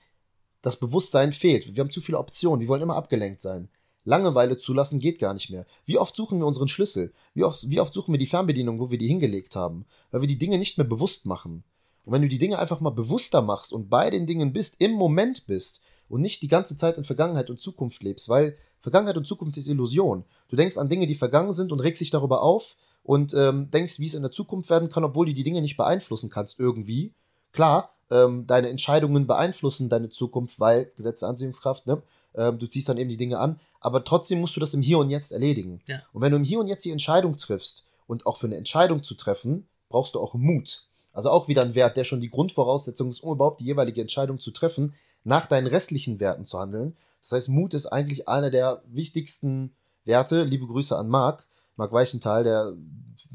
Das 0.62 0.78
Bewusstsein 0.78 1.32
fehlt. 1.32 1.76
Wir 1.76 1.82
haben 1.82 1.90
zu 1.90 2.00
viele 2.00 2.18
Optionen. 2.18 2.60
Wir 2.60 2.68
wollen 2.68 2.82
immer 2.82 2.96
abgelenkt 2.96 3.42
sein. 3.42 3.68
Langeweile 4.04 4.56
zulassen 4.56 4.98
geht 5.00 5.18
gar 5.18 5.34
nicht 5.34 5.50
mehr. 5.50 5.66
Wie 5.84 5.98
oft 5.98 6.16
suchen 6.16 6.38
wir 6.38 6.46
unseren 6.46 6.68
Schlüssel? 6.68 7.12
Wie 7.34 7.44
oft, 7.44 7.70
wie 7.70 7.80
oft 7.80 7.92
suchen 7.92 8.12
wir 8.12 8.18
die 8.18 8.26
Fernbedienung, 8.26 8.80
wo 8.80 8.90
wir 8.90 8.98
die 8.98 9.08
hingelegt 9.08 9.56
haben? 9.56 9.84
Weil 10.10 10.22
wir 10.22 10.28
die 10.28 10.38
Dinge 10.38 10.58
nicht 10.58 10.78
mehr 10.78 10.86
bewusst 10.86 11.26
machen. 11.26 11.62
Und 12.04 12.12
wenn 12.12 12.22
du 12.22 12.28
die 12.28 12.38
Dinge 12.38 12.58
einfach 12.58 12.80
mal 12.80 12.90
bewusster 12.90 13.42
machst 13.42 13.72
und 13.72 13.90
bei 13.90 14.08
den 14.10 14.26
Dingen 14.26 14.52
bist, 14.52 14.76
im 14.78 14.92
Moment 14.92 15.46
bist 15.46 15.82
und 16.08 16.22
nicht 16.22 16.42
die 16.42 16.48
ganze 16.48 16.76
Zeit 16.76 16.98
in 16.98 17.04
Vergangenheit 17.04 17.50
und 17.50 17.60
Zukunft 17.60 18.02
lebst, 18.02 18.28
weil 18.28 18.56
Vergangenheit 18.84 19.16
und 19.16 19.26
Zukunft 19.26 19.56
ist 19.56 19.66
Illusion. 19.66 20.24
Du 20.48 20.56
denkst 20.56 20.76
an 20.76 20.90
Dinge, 20.90 21.06
die 21.06 21.14
vergangen 21.14 21.52
sind 21.52 21.72
und 21.72 21.80
regst 21.80 22.02
dich 22.02 22.10
darüber 22.10 22.42
auf 22.42 22.76
und 23.02 23.32
ähm, 23.32 23.70
denkst, 23.70 23.98
wie 23.98 24.04
es 24.04 24.14
in 24.14 24.20
der 24.20 24.30
Zukunft 24.30 24.68
werden 24.68 24.90
kann, 24.90 25.04
obwohl 25.04 25.24
du 25.24 25.32
die 25.32 25.42
Dinge 25.42 25.62
nicht 25.62 25.78
beeinflussen 25.78 26.28
kannst 26.28 26.60
irgendwie. 26.60 27.14
Klar, 27.52 27.94
ähm, 28.10 28.46
deine 28.46 28.68
Entscheidungen 28.68 29.26
beeinflussen 29.26 29.88
deine 29.88 30.10
Zukunft, 30.10 30.60
weil 30.60 30.92
Gesetz 30.96 31.20
der 31.20 31.30
Anziehungskraft, 31.30 31.86
ne? 31.86 32.02
Ähm, 32.34 32.58
du 32.58 32.66
ziehst 32.66 32.86
dann 32.90 32.98
eben 32.98 33.08
die 33.08 33.16
Dinge 33.16 33.38
an, 33.38 33.58
aber 33.80 34.04
trotzdem 34.04 34.40
musst 34.40 34.54
du 34.54 34.60
das 34.60 34.74
im 34.74 34.82
Hier 34.82 34.98
und 34.98 35.08
Jetzt 35.08 35.32
erledigen. 35.32 35.80
Ja. 35.86 36.02
Und 36.12 36.20
wenn 36.20 36.32
du 36.32 36.36
im 36.36 36.44
Hier 36.44 36.60
und 36.60 36.66
Jetzt 36.66 36.84
die 36.84 36.90
Entscheidung 36.90 37.38
triffst 37.38 37.86
und 38.06 38.26
auch 38.26 38.36
für 38.36 38.48
eine 38.48 38.58
Entscheidung 38.58 39.02
zu 39.02 39.14
treffen, 39.14 39.66
brauchst 39.88 40.14
du 40.14 40.20
auch 40.20 40.34
Mut. 40.34 40.82
Also 41.14 41.30
auch 41.30 41.48
wieder 41.48 41.62
ein 41.62 41.74
Wert, 41.74 41.96
der 41.96 42.04
schon 42.04 42.20
die 42.20 42.28
Grundvoraussetzung 42.28 43.08
ist, 43.08 43.20
um 43.20 43.32
überhaupt 43.32 43.60
die 43.60 43.64
jeweilige 43.64 44.02
Entscheidung 44.02 44.38
zu 44.40 44.50
treffen, 44.50 44.92
nach 45.22 45.46
deinen 45.46 45.68
restlichen 45.68 46.20
Werten 46.20 46.44
zu 46.44 46.58
handeln. 46.58 46.96
Das 47.24 47.32
heißt, 47.32 47.48
Mut 47.48 47.72
ist 47.72 47.86
eigentlich 47.86 48.28
einer 48.28 48.50
der 48.50 48.82
wichtigsten 48.86 49.74
Werte. 50.04 50.44
Liebe 50.44 50.66
Grüße 50.66 50.96
an 50.96 51.08
Marc, 51.08 51.46
Marc 51.76 51.90
Weichenthal, 51.92 52.44
der 52.44 52.74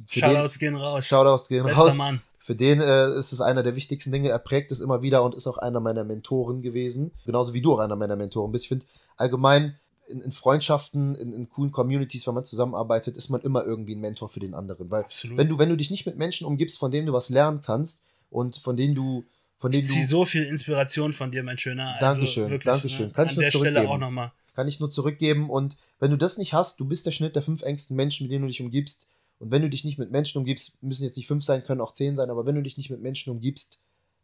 für 0.05 0.19
Shoutouts 0.19 0.59
den, 0.59 0.59
gehen 0.59 0.75
raus. 0.75 1.05
Shoutouts 1.05 1.49
gehen 1.49 1.63
Bester 1.63 1.81
raus. 1.81 1.95
Mann. 1.95 2.21
Für 2.37 2.55
den 2.55 2.81
äh, 2.81 3.07
ist 3.17 3.31
es 3.31 3.41
einer 3.41 3.63
der 3.63 3.75
wichtigsten 3.75 4.11
Dinge. 4.11 4.29
Er 4.29 4.39
prägt 4.39 4.71
es 4.71 4.79
immer 4.79 5.01
wieder 5.01 5.23
und 5.23 5.33
ist 5.33 5.47
auch 5.47 5.57
einer 5.57 5.79
meiner 5.79 6.03
Mentoren 6.03 6.61
gewesen. 6.61 7.11
Genauso 7.25 7.53
wie 7.53 7.61
du 7.61 7.73
auch 7.73 7.79
einer 7.79 7.95
meiner 7.95 8.15
Mentoren 8.15 8.51
bist. 8.51 8.65
Ich 8.65 8.69
finde 8.69 8.85
allgemein 9.17 9.75
in, 10.07 10.21
in 10.21 10.31
Freundschaften, 10.31 11.15
in, 11.15 11.33
in, 11.33 11.49
coolen 11.49 11.71
Communities, 11.71 12.25
wenn 12.27 12.35
man 12.35 12.45
zusammenarbeitet, 12.45 13.17
ist 13.17 13.29
man 13.29 13.41
immer 13.41 13.63
irgendwie 13.63 13.95
ein 13.95 14.01
Mentor 14.01 14.29
für 14.29 14.39
den 14.39 14.53
anderen. 14.53 14.89
Weil 14.89 15.03
Absolut. 15.03 15.37
wenn 15.37 15.47
du, 15.47 15.57
wenn 15.57 15.69
du 15.69 15.77
dich 15.77 15.91
nicht 15.91 16.05
mit 16.05 16.17
Menschen 16.17 16.45
umgibst, 16.45 16.77
von 16.77 16.91
denen 16.91 17.07
du 17.07 17.13
was 17.13 17.29
lernen 17.29 17.61
kannst 17.61 18.03
und 18.29 18.57
von 18.57 18.75
denen 18.75 18.95
du, 18.95 19.25
von 19.59 19.71
denen 19.71 19.83
ich 19.83 19.89
ziehe 19.89 20.05
so 20.05 20.25
viel 20.25 20.43
Inspiration 20.43 21.11
von 21.11 21.31
dir, 21.31 21.43
mein 21.43 21.57
Schöner. 21.57 21.95
Also 21.95 21.99
Dankeschön, 21.99 22.49
wirklich, 22.49 22.63
Dankeschön. 22.63 23.07
Ne? 23.07 23.11
Kann 23.11 23.25
ich 23.25 23.31
An 23.31 23.35
nur 23.35 23.43
der 23.43 23.49
Stelle 23.49 23.63
zurückgeben. 23.65 23.87
auch 23.91 23.97
nochmal. 23.97 24.31
Kann 24.55 24.67
ich 24.67 24.79
nur 24.79 24.89
zurückgeben. 24.89 25.49
Und 25.49 25.77
wenn 25.99 26.11
du 26.11 26.17
das 26.17 26.37
nicht 26.37 26.53
hast, 26.53 26.79
du 26.79 26.85
bist 26.85 27.05
der 27.05 27.11
Schnitt 27.11 27.35
der 27.35 27.41
fünf 27.41 27.61
engsten 27.61 27.95
Menschen, 27.95 28.23
mit 28.23 28.31
denen 28.31 28.43
du 28.43 28.47
dich 28.47 28.61
umgibst. 28.61 29.07
Und 29.37 29.51
wenn 29.51 29.61
du 29.61 29.69
dich 29.69 29.83
nicht 29.83 29.97
mit 29.97 30.11
Menschen 30.11 30.37
umgibst, 30.37 30.81
müssen 30.81 31.03
jetzt 31.03 31.17
nicht 31.17 31.27
fünf 31.27 31.43
sein, 31.43 31.63
können 31.63 31.81
auch 31.81 31.91
zehn 31.91 32.15
sein, 32.15 32.29
aber 32.29 32.45
wenn 32.45 32.55
du 32.55 32.63
dich 32.63 32.77
nicht 32.77 32.89
mit 32.89 33.01
Menschen 33.01 33.31
umgibst, 33.31 33.79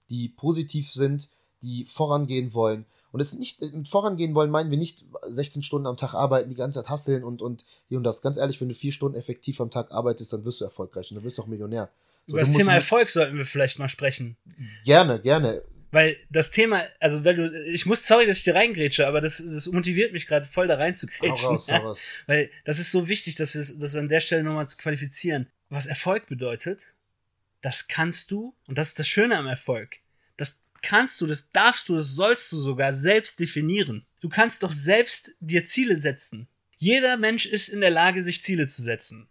die 0.10 0.30
positiv 0.30 0.92
sind, 0.92 1.30
die 1.62 1.86
vorangehen 1.86 2.54
wollen. 2.54 2.86
Und 3.12 3.22
es 3.22 3.34
nicht 3.34 3.62
mit 3.74 3.88
vorangehen 3.88 4.36
wollen, 4.36 4.52
meinen 4.52 4.72
wir 4.72 4.78
nicht 4.78 5.06
16 5.26 5.64
Stunden 5.64 5.88
am 5.88 5.98
Tag 5.98 6.14
arbeiten, 6.14 6.50
die 6.50 6.56
ganze 6.56 6.82
Zeit 6.82 6.90
hasseln 6.90 7.24
und, 7.24 7.42
und 7.42 7.66
hier 7.88 7.98
und 7.98 8.04
das. 8.04 8.22
Ganz 8.22 8.38
ehrlich, 8.38 8.60
wenn 8.60 8.70
du 8.70 8.76
vier 8.76 8.92
Stunden 8.92 9.18
effektiv 9.18 9.62
am 9.62 9.72
Tag 9.72 9.92
arbeitest, 9.92 10.34
dann 10.34 10.44
wirst 10.46 10.60
du 10.62 10.66
erfolgreich 10.66 11.12
und 11.12 11.16
dann 11.16 11.24
wirst 11.24 11.38
du 11.38 11.42
auch 11.42 11.48
Millionär. 11.48 11.90
So, 12.28 12.34
Über 12.34 12.40
das 12.42 12.54
Thema 12.54 12.74
Erfolg 12.74 13.10
sollten 13.10 13.38
wir 13.38 13.46
vielleicht 13.46 13.78
mal 13.78 13.90
sprechen. 13.90 14.38
Gerne, 14.84 15.22
gerne. 15.22 15.62
Weil 15.92 16.18
das 16.30 16.52
Thema, 16.52 16.84
also 17.00 17.24
wenn 17.24 17.38
du, 17.38 17.64
ich 17.68 17.86
muss, 17.86 18.06
sorry, 18.06 18.26
dass 18.26 18.40
ich 18.40 18.44
dir 18.44 18.56
reingrätsche, 18.56 19.08
aber 19.08 19.22
das, 19.22 19.38
das 19.38 19.68
motiviert 19.68 20.12
mich 20.12 20.28
gerade 20.28 20.46
voll 20.46 20.68
da 20.68 20.76
reinzugrätschen. 20.76 21.48
raus, 21.48 21.70
hau 21.72 21.78
raus. 21.78 22.10
Weil 22.26 22.50
das 22.66 22.80
ist 22.80 22.92
so 22.92 23.08
wichtig, 23.08 23.36
dass 23.36 23.56
wir 23.56 23.64
das 23.80 23.96
an 23.96 24.10
der 24.10 24.20
Stelle 24.20 24.44
nochmal 24.44 24.68
qualifizieren. 24.68 25.48
Was 25.70 25.86
Erfolg 25.86 26.28
bedeutet, 26.28 26.96
das 27.62 27.88
kannst 27.88 28.32
du, 28.32 28.54
und 28.68 28.78
das 28.78 28.90
ist 28.90 29.00
das 29.00 29.08
Schöne 29.08 29.38
am 29.38 29.48
Erfolg, 29.48 30.00
das 30.38 30.60
kannst 30.82 31.22
du, 31.22 31.28
das 31.28 31.52
darfst 31.52 31.88
du, 31.88 31.96
das 31.96 32.10
sollst 32.10 32.52
du 32.52 32.58
sogar 32.58 32.94
selbst 32.94 33.40
definieren. 33.40 34.06
Du 34.20 34.30
kannst 34.30 34.64
doch 34.64 34.72
selbst 34.72 35.36
dir 35.40 35.64
Ziele 35.64 35.96
setzen. 35.96 36.48
Jeder 36.78 37.16
Mensch 37.16 37.46
ist 37.46 37.70
in 37.70 37.80
der 37.80 37.92
Lage, 37.92 38.22
sich 38.22 38.44
Ziele 38.44 38.68
zu 38.68 38.82
setzen. 38.82 39.30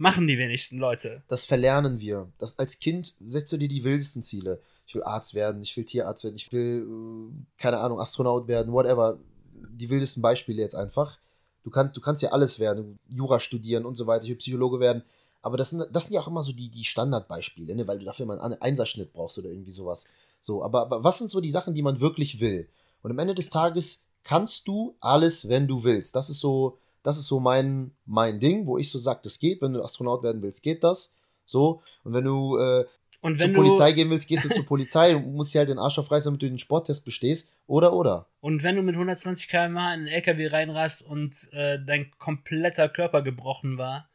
Machen 0.00 0.26
die 0.26 0.38
wenigsten 0.38 0.78
Leute. 0.78 1.22
Das 1.28 1.44
verlernen 1.44 2.00
wir. 2.00 2.32
Das, 2.38 2.58
als 2.58 2.78
Kind 2.78 3.12
setzt 3.20 3.52
du 3.52 3.58
dir 3.58 3.68
die 3.68 3.84
wildesten 3.84 4.22
Ziele. 4.22 4.58
Ich 4.86 4.94
will 4.94 5.02
Arzt 5.02 5.34
werden, 5.34 5.60
ich 5.60 5.76
will 5.76 5.84
Tierarzt 5.84 6.24
werden, 6.24 6.36
ich 6.36 6.50
will, 6.52 6.88
äh, 6.88 7.44
keine 7.58 7.80
Ahnung, 7.80 8.00
Astronaut 8.00 8.48
werden, 8.48 8.72
whatever. 8.72 9.18
Die 9.52 9.90
wildesten 9.90 10.22
Beispiele 10.22 10.62
jetzt 10.62 10.74
einfach. 10.74 11.18
Du, 11.64 11.68
kannst 11.68 11.98
du 11.98 12.00
kannst 12.00 12.22
ja 12.22 12.30
alles 12.30 12.58
werden, 12.58 12.98
Jura 13.10 13.40
studieren 13.40 13.84
und 13.84 13.94
so 13.94 14.06
weiter, 14.06 14.24
ich 14.24 14.30
will 14.30 14.36
Psychologe 14.36 14.80
werden. 14.80 15.02
Aber 15.42 15.58
das 15.58 15.68
sind, 15.68 15.86
das 15.92 16.04
sind 16.04 16.14
ja 16.14 16.22
auch 16.22 16.28
immer 16.28 16.42
so 16.42 16.54
die, 16.54 16.70
die 16.70 16.84
Standardbeispiele, 16.84 17.74
ne? 17.74 17.86
weil 17.86 17.98
du 17.98 18.06
dafür 18.06 18.24
immer 18.24 18.42
einen 18.42 18.62
Einserschnitt 18.62 19.12
brauchst 19.12 19.36
oder 19.36 19.50
irgendwie 19.50 19.70
sowas. 19.70 20.06
So, 20.40 20.64
aber, 20.64 20.80
aber 20.80 21.04
was 21.04 21.18
sind 21.18 21.28
so 21.28 21.42
die 21.42 21.50
Sachen, 21.50 21.74
die 21.74 21.82
man 21.82 22.00
wirklich 22.00 22.40
will? 22.40 22.70
Und 23.02 23.10
am 23.10 23.18
Ende 23.18 23.34
des 23.34 23.50
Tages 23.50 24.06
kannst 24.22 24.66
du 24.66 24.96
alles, 25.00 25.50
wenn 25.50 25.68
du 25.68 25.84
willst. 25.84 26.16
Das 26.16 26.30
ist 26.30 26.40
so, 26.40 26.78
das 27.02 27.18
ist 27.18 27.26
so 27.26 27.40
mein, 27.40 27.92
mein 28.04 28.40
Ding, 28.40 28.66
wo 28.66 28.78
ich 28.78 28.90
so 28.90 28.98
sage, 28.98 29.20
das 29.22 29.38
geht. 29.38 29.62
Wenn 29.62 29.72
du 29.72 29.82
Astronaut 29.82 30.22
werden 30.22 30.42
willst, 30.42 30.62
geht 30.62 30.84
das. 30.84 31.16
So. 31.44 31.82
Und 32.04 32.14
wenn 32.14 32.24
du 32.24 32.56
äh, 32.58 32.84
Und 33.20 33.38
zur 33.38 33.48
wenn 33.48 33.54
du, 33.54 33.62
Polizei 33.62 33.92
gehen 33.92 34.10
willst, 34.10 34.28
gehst 34.28 34.44
du 34.44 34.48
zur 34.48 34.66
Polizei. 34.66 35.12
Du 35.12 35.20
musst 35.20 35.54
dir 35.54 35.60
halt 35.60 35.68
den 35.68 35.78
Arsch 35.78 35.98
aufreißen, 35.98 36.30
damit 36.30 36.42
du 36.42 36.48
den 36.48 36.58
Sporttest 36.58 37.04
bestehst. 37.04 37.54
Oder, 37.66 37.92
oder. 37.92 38.26
und 38.40 38.62
wenn 38.62 38.76
du 38.76 38.82
mit 38.82 38.94
120 38.94 39.48
km/h 39.48 39.94
in 39.94 40.00
einen 40.00 40.06
LKW 40.06 40.48
reinrast 40.48 41.02
und 41.02 41.48
äh, 41.52 41.78
dein 41.84 42.10
kompletter 42.18 42.88
Körper 42.88 43.22
gebrochen 43.22 43.78
war, 43.78 44.08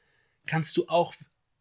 kannst 0.45 0.77
du 0.77 0.87
auch 0.87 1.13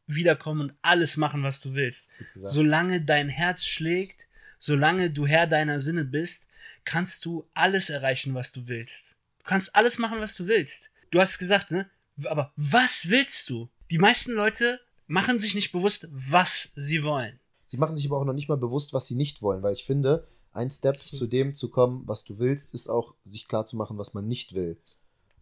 wiederkommen 0.06 0.60
und 0.60 0.74
alles 0.82 1.16
machen, 1.16 1.42
was 1.42 1.60
du 1.60 1.74
willst. 1.74 2.08
Solange 2.34 3.00
dein 3.00 3.28
Herz 3.28 3.64
schlägt, 3.64 4.28
solange 4.58 5.10
du 5.10 5.26
Herr 5.26 5.46
deiner 5.46 5.80
Sinne 5.80 6.04
bist, 6.04 6.46
kannst 6.84 7.24
du 7.24 7.46
alles 7.54 7.90
erreichen, 7.90 8.34
was 8.34 8.52
du 8.52 8.68
willst. 8.68 9.14
Du 9.38 9.44
kannst 9.44 9.74
alles 9.74 9.98
machen, 9.98 10.20
was 10.20 10.36
du 10.36 10.46
willst. 10.46 10.90
Du 11.14 11.20
hast 11.20 11.38
gesagt, 11.38 11.70
ne? 11.70 11.88
Aber 12.24 12.52
was 12.56 13.08
willst 13.08 13.48
du? 13.48 13.68
Die 13.88 13.98
meisten 13.98 14.32
Leute 14.32 14.80
machen 15.06 15.38
sich 15.38 15.54
nicht 15.54 15.70
bewusst, 15.70 16.08
was 16.10 16.72
sie 16.74 17.04
wollen. 17.04 17.38
Sie 17.64 17.76
machen 17.76 17.94
sich 17.94 18.06
aber 18.06 18.18
auch 18.18 18.24
noch 18.24 18.32
nicht 18.32 18.48
mal 18.48 18.56
bewusst, 18.56 18.92
was 18.92 19.06
sie 19.06 19.14
nicht 19.14 19.40
wollen, 19.40 19.62
weil 19.62 19.74
ich 19.74 19.84
finde, 19.84 20.26
ein 20.50 20.72
Step 20.72 20.98
zu 20.98 21.28
dem 21.28 21.54
zu 21.54 21.70
kommen, 21.70 22.02
was 22.06 22.24
du 22.24 22.40
willst, 22.40 22.74
ist 22.74 22.88
auch, 22.88 23.14
sich 23.22 23.46
klar 23.46 23.64
zu 23.64 23.76
machen, 23.76 23.96
was 23.96 24.12
man 24.14 24.26
nicht 24.26 24.54
will. 24.54 24.76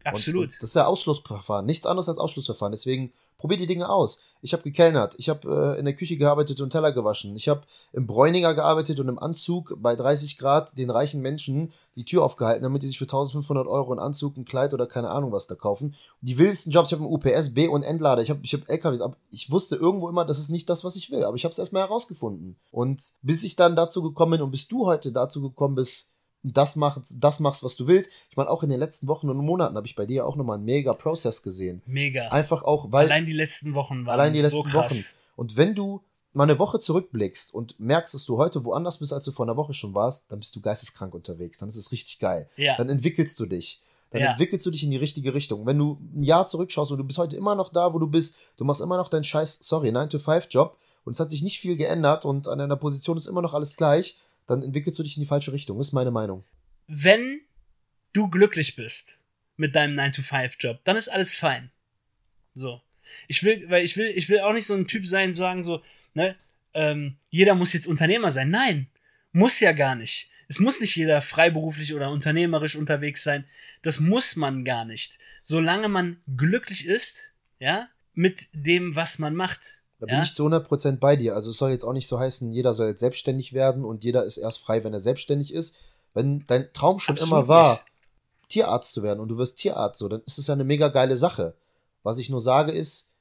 Absolut. 0.05 0.42
Und, 0.42 0.53
und 0.53 0.62
das 0.62 0.70
ist 0.70 0.74
ja 0.74 0.86
Ausschlussverfahren, 0.86 1.66
nichts 1.66 1.86
anderes 1.86 2.09
als 2.09 2.18
Ausschlussverfahren. 2.18 2.72
Deswegen 2.72 3.12
probier 3.42 3.57
die 3.57 3.66
Dinge 3.66 3.88
aus. 3.88 4.20
Ich 4.40 4.53
habe 4.53 4.62
gekellnert, 4.62 5.16
ich 5.18 5.28
habe 5.28 5.74
äh, 5.74 5.78
in 5.78 5.84
der 5.84 5.96
Küche 5.96 6.16
gearbeitet 6.16 6.61
und 6.61 6.70
Teller 6.70 6.92
gewaschen. 6.92 7.34
Ich 7.34 7.48
habe 7.48 7.62
im 7.92 8.07
Bräuninger 8.07 8.55
gearbeitet 8.55 9.00
und 9.00 9.09
im 9.09 9.18
Anzug 9.18 9.76
bei 9.80 9.96
30 9.96 10.36
Grad 10.36 10.78
den 10.78 10.90
reichen 10.90 11.20
Menschen 11.20 11.72
die 11.96 12.05
Tür 12.05 12.22
aufgehalten, 12.22 12.62
damit 12.62 12.84
die 12.84 12.86
sich 12.86 12.98
für 12.98 13.05
1500 13.05 13.66
Euro 13.66 13.90
einen 13.90 13.98
Anzug, 13.98 14.36
ein 14.36 14.44
Kleid 14.44 14.74
oder 14.74 14.86
keine 14.86 15.11
Ahnung 15.11 15.32
was 15.32 15.48
da 15.48 15.57
kaufen. 15.57 15.96
Die 16.20 16.38
wildesten 16.38 16.70
Jobs, 16.70 16.92
ich 16.92 16.98
habe 16.98 17.05
im 17.05 17.12
UPS, 17.12 17.53
B 17.53 17.66
und 17.66 17.82
Entlader, 17.82 18.22
ich 18.22 18.30
habe 18.30 18.40
ich 18.44 18.55
hab 18.55 18.68
LKWs, 18.68 19.03
ich 19.30 19.50
wusste 19.50 19.74
irgendwo 19.74 20.09
immer, 20.09 20.24
das 20.24 20.38
ist 20.38 20.50
nicht 20.50 20.70
das, 20.70 20.84
was 20.84 20.94
ich 20.94 21.11
will. 21.11 21.24
Aber 21.24 21.36
ich 21.36 21.44
habe 21.44 21.53
es 21.53 21.59
erstmal 21.59 21.82
herausgefunden. 21.82 22.57
Und 22.70 23.14
bis 23.22 23.42
ich 23.42 23.57
dann 23.57 23.74
dazu 23.74 24.05
gekommen 24.05 24.32
bin 24.32 24.42
und 24.42 24.53
bis 24.53 24.68
du 24.68 24.86
heute 24.86 25.11
dazu 25.11 25.42
gekommen 25.42 25.74
bist, 25.74 26.12
das 26.43 26.76
machst, 26.76 27.16
das 27.18 27.40
machst, 27.40 27.62
was 27.62 27.76
du 27.76 27.86
willst. 27.86 28.11
Ich 28.30 28.36
meine, 28.36 28.51
auch 28.51 28.62
in 28.62 28.68
den 28.68 28.78
letzten 28.80 29.07
Wochen 29.09 29.28
und 29.30 29.36
Monaten 29.38 29.76
habe 29.76 29.86
ich 29.86 29.95
bei 29.95 30.07
dir 30.07 30.26
auch 30.26 30.36
nochmal 30.36 30.57
einen 30.57 30.64
mega 30.64 30.93
Prozess 30.95 31.43
gesehen. 31.43 31.82
Mega. 31.86 32.28
Einfach 32.28 32.62
auch, 32.64 32.90
weil 32.90 33.07
Allein 33.07 33.26
die 33.26 33.32
letzten 33.32 33.74
Wochen 33.74 34.07
waren 34.07 34.14
allein 34.18 34.32
die 34.32 34.40
letzten 34.40 34.57
so 34.57 34.62
krass. 34.64 34.90
Wochen. 34.93 35.05
Und 35.36 35.57
wenn 35.57 35.74
du 35.74 36.03
mal 36.32 36.45
eine 36.45 36.59
Woche 36.59 36.78
zurückblickst 36.78 37.53
und 37.55 37.78
merkst, 37.78 38.14
dass 38.14 38.24
du 38.24 38.38
heute 38.38 38.64
woanders 38.64 38.99
bist, 38.99 39.12
als 39.12 39.24
du 39.24 39.32
vor 39.32 39.47
einer 39.47 39.57
Woche 39.57 39.74
schon 39.74 39.95
warst, 39.95 40.32
dann 40.32 40.38
bist 40.40 40.57
du 40.57 40.61
geisteskrank 40.61 41.14
unterwegs. 41.14 41.59
Dann 41.59 41.68
ist 41.68 41.76
es 41.76 41.93
richtig 41.93 42.18
geil. 42.18 42.49
Ja. 42.57 42.76
Dann 42.76 42.88
entwickelst 42.88 43.38
du 43.38 43.47
dich. 43.47 43.80
Dann 44.11 44.22
Ja. 44.22 44.30
entwickelst 44.32 44.64
du 44.66 44.70
dich 44.70 44.82
in 44.82 44.90
die 44.90 44.97
richtige 44.99 45.34
Richtung. 45.34 45.64
Wenn 45.66 45.78
du 45.78 45.99
ein 46.14 46.22
Jahr 46.22 46.45
zurückschaust 46.47 46.90
und 46.90 46.99
du 46.99 47.05
bist 47.05 47.18
heute 47.18 47.36
immer 47.36 47.55
noch 47.55 47.70
da, 47.70 47.95
wo 47.95 47.99
du 47.99 48.07
bist, 48.07 48.36
du 48.57 48.64
machst 48.64 48.80
immer 48.82 48.97
noch 48.97 49.09
deinen 49.09 49.24
scheiß, 49.24 49.59
sorry, 49.62 49.90
9-to-5-Job 49.90 50.76
und 51.05 51.14
es 51.14 51.20
hat 51.20 51.30
sich 51.30 51.43
nicht 51.43 51.61
viel 51.61 51.76
geändert 51.76 52.24
und 52.24 52.49
an 52.49 52.59
deiner 52.59 52.76
Position 52.76 53.16
ist 53.16 53.26
immer 53.26 53.43
noch 53.43 53.55
alles 53.55 53.76
gleich, 53.76 54.16
dann 54.47 54.62
entwickelst 54.62 54.99
du 54.99 55.03
dich 55.03 55.16
in 55.16 55.22
die 55.22 55.28
falsche 55.28 55.53
Richtung. 55.53 55.80
ist 55.80 55.93
meine 55.93 56.11
Meinung. 56.11 56.45
Wenn 56.86 57.40
du 58.12 58.28
glücklich 58.28 58.76
bist 58.76 59.20
mit 59.57 59.74
deinem 59.74 59.99
9-to-5-Job, 59.99 60.80
dann 60.84 60.97
ist 60.97 61.09
alles 61.09 61.34
fein. 61.34 61.70
So. 62.55 62.80
Ich 63.28 63.43
will, 63.43 63.68
weil 63.68 63.84
ich 63.84 63.97
will, 63.97 64.07
ich 64.07 64.28
will 64.28 64.40
auch 64.40 64.53
nicht 64.53 64.66
so 64.66 64.74
ein 64.74 64.86
Typ 64.86 65.07
sein, 65.07 65.32
sagen 65.32 65.64
so, 65.64 65.82
ne, 66.14 66.36
ähm, 66.74 67.16
jeder 67.30 67.55
muss 67.55 67.72
jetzt 67.72 67.86
Unternehmer 67.86 68.30
sein. 68.30 68.51
Nein, 68.51 68.88
muss 69.32 69.61
ja 69.61 69.72
gar 69.72 69.95
nicht. 69.95 70.30
Es 70.49 70.61
muss 70.61 70.80
nicht 70.80 70.97
jeder 70.97 71.22
freiberuflich 71.22 71.95
oder 71.95 72.11
unternehmerisch 72.11 72.76
unterwegs 72.76 73.22
sein. 73.22 73.45
Das 73.82 74.01
muss 74.01 74.36
man 74.36 74.64
gar 74.64 74.84
nicht. 74.84 75.18
Solange 75.43 75.88
man 75.88 76.20
glücklich 76.36 76.86
ist, 76.86 77.30
ja, 77.59 77.88
mit 78.14 78.49
dem, 78.53 78.95
was 78.95 79.18
man 79.18 79.34
macht. 79.34 79.82
Da 80.03 80.07
bin 80.07 80.16
Ja? 80.16 80.22
ich 80.22 80.34
zu 80.34 80.44
100% 80.44 80.96
bei 80.96 81.14
dir. 81.14 81.36
Also 81.36 81.50
es 81.50 81.59
soll 81.59 81.70
jetzt 81.70 81.84
auch 81.84 81.92
nicht 81.92 82.09
so 82.09 82.18
heißen, 82.18 82.50
jeder 82.50 82.74
soll 82.74 82.88
jetzt 82.88 82.98
selbstständig 82.98 83.53
werden 83.53 83.84
und 83.84 84.03
jeder 84.03 84.24
ist 84.24 84.36
erst 84.36 84.59
frei, 84.59 84.82
wenn 84.82 84.92
er 84.92 84.98
selbstständig 84.98 85.55
ist. 85.55 85.76
Wenn 86.12 86.44
dein 86.48 86.72
Traum 86.72 86.98
schon 86.98 87.14
Absolut 87.14 87.32
immer 87.32 87.46
war, 87.46 87.72
nicht. 87.74 87.84
Tierarzt 88.48 88.94
zu 88.94 89.05
werden 89.05 89.20
und 89.20 89.28
du 89.28 89.38
wirst 89.38 89.59
Tierarzt, 89.59 90.00
so, 90.00 90.09
dann 90.09 90.20
ist 90.22 90.38
es 90.38 90.48
ja 90.48 90.55
eine 90.55 90.64
mega 90.64 90.88
geile 90.88 91.16
Sache. 91.16 91.55
Was 92.03 92.18
ich 92.18 92.30
nur 92.30 92.40
sage 92.40 92.72
ist, 92.72 93.12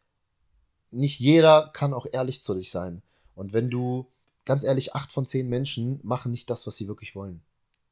nicht 0.90 1.20
jeder 1.20 1.70
kann 1.72 1.94
auch 1.94 2.08
ehrlich 2.12 2.42
zu 2.42 2.56
sich 2.56 2.72
sein. 2.72 3.04
Und 3.36 3.54
wenn 3.54 3.70
du, 3.70 4.08
ganz 4.46 4.64
ehrlich, 4.64 4.96
acht 4.96 5.12
von 5.12 5.28
zehn 5.28 5.48
Menschen 5.48 6.00
machen 6.02 6.32
nicht 6.32 6.50
das, 6.50 6.66
was 6.66 6.78
sie 6.78 6.88
wirklich 6.88 7.14
wollen. 7.16 7.44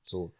So. 0.01 0.31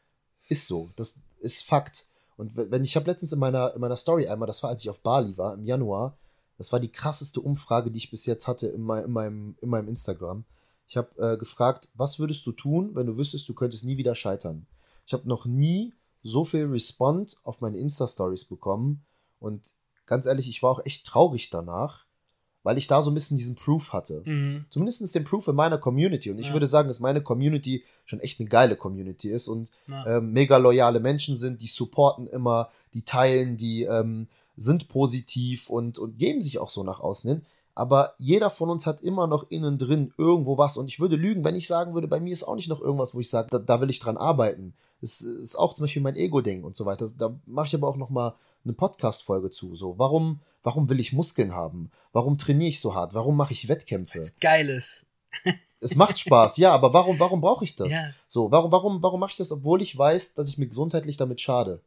Ist 0.47 0.65
so. 0.65 0.89
Das 0.95 1.21
ist 1.39 1.63
Fakt. 1.65 2.07
Und 2.35 2.53
wenn 2.55 2.83
ich 2.83 2.95
habe 2.95 3.11
letztens 3.11 3.31
in 3.31 3.37
meiner, 3.37 3.75
in 3.75 3.79
meiner 3.79 3.95
Story 3.95 4.27
einmal, 4.27 4.47
das 4.47 4.63
war, 4.63 4.71
als 4.71 4.81
ich 4.81 4.89
auf 4.89 5.01
Bali 5.01 5.37
war, 5.37 5.53
im 5.53 5.63
Januar, 5.63 6.17
das 6.60 6.74
war 6.74 6.82
die 6.82 6.91
krasseste 6.91 7.39
Umfrage, 7.39 7.89
die 7.89 7.97
ich 7.97 8.12
bis 8.12 8.26
jetzt 8.26 8.45
hatte 8.45 8.68
in, 8.68 8.82
mein, 8.82 9.05
in 9.05 9.12
meinem, 9.12 9.55
in 9.62 9.70
meinem 9.70 9.88
Instagram. 9.88 10.43
Ich 10.88 10.97
habe 10.97 11.10
äh, 11.18 11.38
gefragt, 11.38 11.88
was 11.93 12.20
würdest 12.20 12.45
du 12.45 12.51
tun, 12.51 12.91
wenn 12.95 13.07
du 13.07 13.18
wüsstest, 13.18 13.47
du 13.47 13.53
könntest 13.53 13.86
nie 13.86 13.95
wieder 13.95 14.14
scheitern? 14.14 14.68
Ich 15.05 15.14
habe 15.14 15.28
noch 15.28 15.45
nie 15.45 15.93
so 16.22 16.43
viel 16.43 16.66
Respond 16.66 17.38
auf 17.45 17.62
meine 17.62 17.78
Insta-Stories 17.78 18.43
bekommen. 18.43 19.05
Und 19.39 19.74
ganz 20.05 20.26
ehrlich, 20.26 20.49
ich 20.49 20.62
war 20.62 20.72
auch 20.72 20.86
echt 20.86 21.05
traurig 21.05 21.49
danach, 21.49 22.05
weil 22.64 22.78
ich 22.78 22.88
da 22.88 23.01
so 23.01 23.10
ein 23.10 23.14
bisschen 23.14 23.38
diesen 23.38 23.55
Proof 23.55 23.93
hatte. 23.93 24.22
Mhm. 24.26 24.66
Zumindest 24.70 25.16
den 25.16 25.24
Proof 25.24 25.47
in 25.47 25.55
meiner 25.55 25.78
Community. 25.78 26.30
Und 26.30 26.39
ich 26.39 26.47
ja. 26.47 26.53
würde 26.53 26.68
sagen, 26.68 26.89
dass 26.89 26.99
meine 26.99 27.22
Community 27.22 27.86
schon 28.03 28.20
echt 28.20 28.38
eine 28.41 28.49
geile 28.49 28.76
Community 28.76 29.30
ist 29.30 29.47
und 29.47 29.72
ja. 29.88 30.18
ähm, 30.18 30.34
mega 30.34 30.57
loyale 30.57 30.99
Menschen 30.99 31.38
sind, 31.38 31.62
die 31.62 31.68
supporten 31.68 32.28
immer, 32.28 32.68
die 32.93 33.03
teilen, 33.03 33.55
die 33.55 33.84
ähm, 33.84 34.28
sind 34.60 34.89
positiv 34.89 35.70
und, 35.70 35.97
und 35.97 36.18
geben 36.18 36.41
sich 36.41 36.60
auch 36.60 36.70
so 36.70 36.84
nach 36.84 36.99
außen 36.99 37.30
hin. 37.30 37.45
Aber 37.76 38.14
jeder 38.18 38.49
von 38.49 38.70
uns 38.70 38.86
hat 38.86 38.99
immer 38.99 39.26
noch 39.26 39.43
innen 39.43 39.78
drin 39.78 40.14
irgendwo 40.18 40.57
was. 40.57 40.76
Und 40.76 40.88
ich 40.88 40.99
würde 40.99 41.16
lügen, 41.16 41.45
wenn 41.45 41.55
ich 41.55 41.68
sagen 41.68 41.93
würde, 41.93 42.10
bei 42.10 42.20
mir 42.20 42.34
ist 42.34 42.43
auch 42.43 42.55
nicht 42.55 42.68
noch 42.68 42.82
irgendwas, 42.82 43.16
wo 43.16 43.22
ich 43.22 43.30
sage, 43.30 43.47
da, 43.51 43.60
da 43.60 43.80
will 43.80 43.89
ich 43.89 43.99
dran 43.99 44.18
arbeiten. 44.18 44.74
Es 45.01 45.22
ist 45.22 45.55
auch 45.55 45.74
zum 45.74 45.84
Beispiel 45.84 46.01
mein 46.01 46.18
Ego-Ding 46.18 46.64
und 46.64 46.76
so 46.76 46.86
weiter. 46.86 47.07
Da 47.18 47.34
mache 47.45 47.68
ich 47.68 47.76
aber 47.76 47.88
auch 47.88 47.95
noch 47.95 48.10
mal 48.10 48.36
eine 48.66 48.74
Podcast-Folge 48.74 49.49
zu. 49.49 49.76
So, 49.76 49.97
warum, 49.97 50.41
warum 50.62 50.89
will 50.89 50.99
ich 50.99 51.14
Muskeln 51.14 51.53
haben? 51.53 51.89
Warum 52.12 52.38
trainiere 52.38 52.70
ich 52.70 52.82
so 52.82 52.95
hart? 52.95 53.14
Warum 53.14 53.38
mache 53.38 53.53
ich 53.53 53.70
Wettkämpfe? 53.70 54.20
Das 54.20 54.38
Geiles. 54.39 55.05
es 55.80 55.95
macht 55.95 56.20
Spaß, 56.20 56.57
ja, 56.57 56.74
aber 56.74 56.91
warum, 56.91 57.20
warum 57.20 57.39
brauche 57.39 57.64
ich 57.64 57.76
das? 57.76 57.93
Ja. 57.93 58.10
So, 58.28 58.51
warum, 58.51 58.72
warum, 58.72 59.01
warum 59.01 59.20
mache 59.20 59.32
ich 59.32 59.38
das, 59.38 59.51
obwohl 59.51 59.82
ich 59.82 59.97
weiß, 59.97 60.34
dass 60.34 60.49
ich 60.49 60.57
mir 60.57 60.68
gesundheitlich 60.68 61.18
damit 61.18 61.39
schade? 61.39 61.82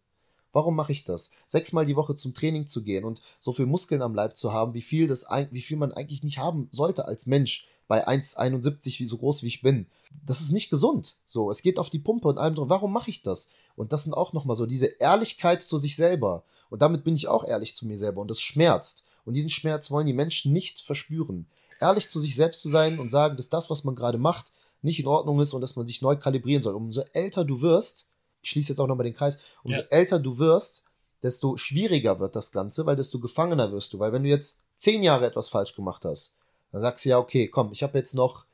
Warum 0.52 0.76
mache 0.76 0.92
ich 0.92 1.04
das? 1.04 1.30
Sechsmal 1.46 1.86
die 1.86 1.96
Woche 1.96 2.14
zum 2.14 2.34
Training 2.34 2.66
zu 2.66 2.82
gehen 2.82 3.04
und 3.04 3.22
so 3.40 3.52
viel 3.52 3.66
Muskeln 3.66 4.02
am 4.02 4.14
Leib 4.14 4.36
zu 4.36 4.52
haben, 4.52 4.74
wie 4.74 4.82
viel, 4.82 5.06
das, 5.06 5.26
wie 5.50 5.62
viel 5.62 5.76
man 5.76 5.92
eigentlich 5.92 6.22
nicht 6.22 6.38
haben 6.38 6.68
sollte 6.70 7.06
als 7.06 7.26
Mensch 7.26 7.66
bei 7.88 8.06
1,71, 8.06 9.00
wie 9.00 9.06
so 9.06 9.18
groß 9.18 9.42
wie 9.42 9.48
ich 9.48 9.62
bin. 9.62 9.86
Das 10.24 10.40
ist 10.40 10.52
nicht 10.52 10.70
gesund. 10.70 11.16
So, 11.24 11.50
es 11.50 11.62
geht 11.62 11.78
auf 11.78 11.90
die 11.90 11.98
Pumpe 11.98 12.28
und 12.28 12.38
allem 12.38 12.54
drum. 12.54 12.68
Warum 12.68 12.92
mache 12.92 13.10
ich 13.10 13.22
das? 13.22 13.50
Und 13.76 13.92
das 13.92 14.04
sind 14.04 14.14
auch 14.14 14.32
nochmal 14.32 14.56
so 14.56 14.66
diese 14.66 14.86
Ehrlichkeit 14.86 15.62
zu 15.62 15.78
sich 15.78 15.96
selber. 15.96 16.44
Und 16.70 16.82
damit 16.82 17.04
bin 17.04 17.14
ich 17.14 17.28
auch 17.28 17.44
ehrlich 17.44 17.74
zu 17.74 17.86
mir 17.86 17.98
selber 17.98 18.20
und 18.20 18.30
das 18.30 18.40
schmerzt. 18.40 19.04
Und 19.24 19.36
diesen 19.36 19.50
Schmerz 19.50 19.90
wollen 19.90 20.06
die 20.06 20.12
Menschen 20.12 20.52
nicht 20.52 20.80
verspüren. 20.80 21.46
Ehrlich 21.80 22.08
zu 22.08 22.18
sich 22.20 22.36
selbst 22.36 22.62
zu 22.62 22.68
sein 22.68 22.98
und 22.98 23.10
sagen, 23.10 23.36
dass 23.36 23.48
das, 23.48 23.70
was 23.70 23.84
man 23.84 23.94
gerade 23.94 24.18
macht, 24.18 24.52
nicht 24.82 25.00
in 25.00 25.06
Ordnung 25.06 25.40
ist 25.40 25.52
und 25.52 25.60
dass 25.60 25.76
man 25.76 25.86
sich 25.86 26.02
neu 26.02 26.16
kalibrieren 26.16 26.62
soll. 26.62 26.74
Umso 26.74 27.02
älter 27.12 27.44
du 27.44 27.60
wirst, 27.60 28.08
ich 28.42 28.50
schließe 28.50 28.70
jetzt 28.70 28.80
auch 28.80 28.86
nochmal 28.86 29.04
den 29.04 29.14
Kreis, 29.14 29.38
umso 29.62 29.80
ja. 29.80 29.86
älter 29.88 30.18
du 30.18 30.38
wirst, 30.38 30.84
desto 31.22 31.56
schwieriger 31.56 32.18
wird 32.20 32.36
das 32.36 32.50
Ganze, 32.50 32.84
weil 32.84 32.96
desto 32.96 33.20
gefangener 33.20 33.70
wirst 33.72 33.92
du. 33.92 33.98
Weil 33.98 34.12
wenn 34.12 34.24
du 34.24 34.28
jetzt 34.28 34.60
zehn 34.74 35.02
Jahre 35.02 35.26
etwas 35.26 35.48
falsch 35.48 35.74
gemacht 35.74 36.04
hast, 36.04 36.34
dann 36.72 36.80
sagst 36.80 37.04
du 37.04 37.10
ja, 37.10 37.18
okay, 37.18 37.48
komm, 37.48 37.70
ich 37.72 37.82
habe 37.82 37.96
jetzt 37.96 38.14
noch, 38.14 38.46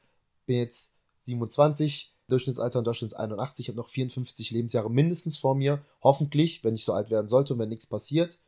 bin 0.47 0.59
jetzt 0.59 0.95
27, 1.18 2.14
Durchschnittsalter 2.28 2.80
und 2.80 2.86
Durchschnitts 2.86 3.14
81, 3.14 3.64
ich 3.64 3.68
habe 3.68 3.78
noch 3.78 3.89
54 3.89 4.51
Lebensjahre 4.51 4.91
mindestens 4.91 5.39
vor 5.39 5.55
mir. 5.55 5.82
Hoffentlich, 6.03 6.62
wenn 6.62 6.74
ich 6.74 6.84
so 6.84 6.93
alt 6.93 7.11
werden 7.11 7.28
sollte 7.28 7.55
und 7.55 7.59
wenn 7.59 7.70
nichts 7.70 7.86
passiert, 7.86 8.39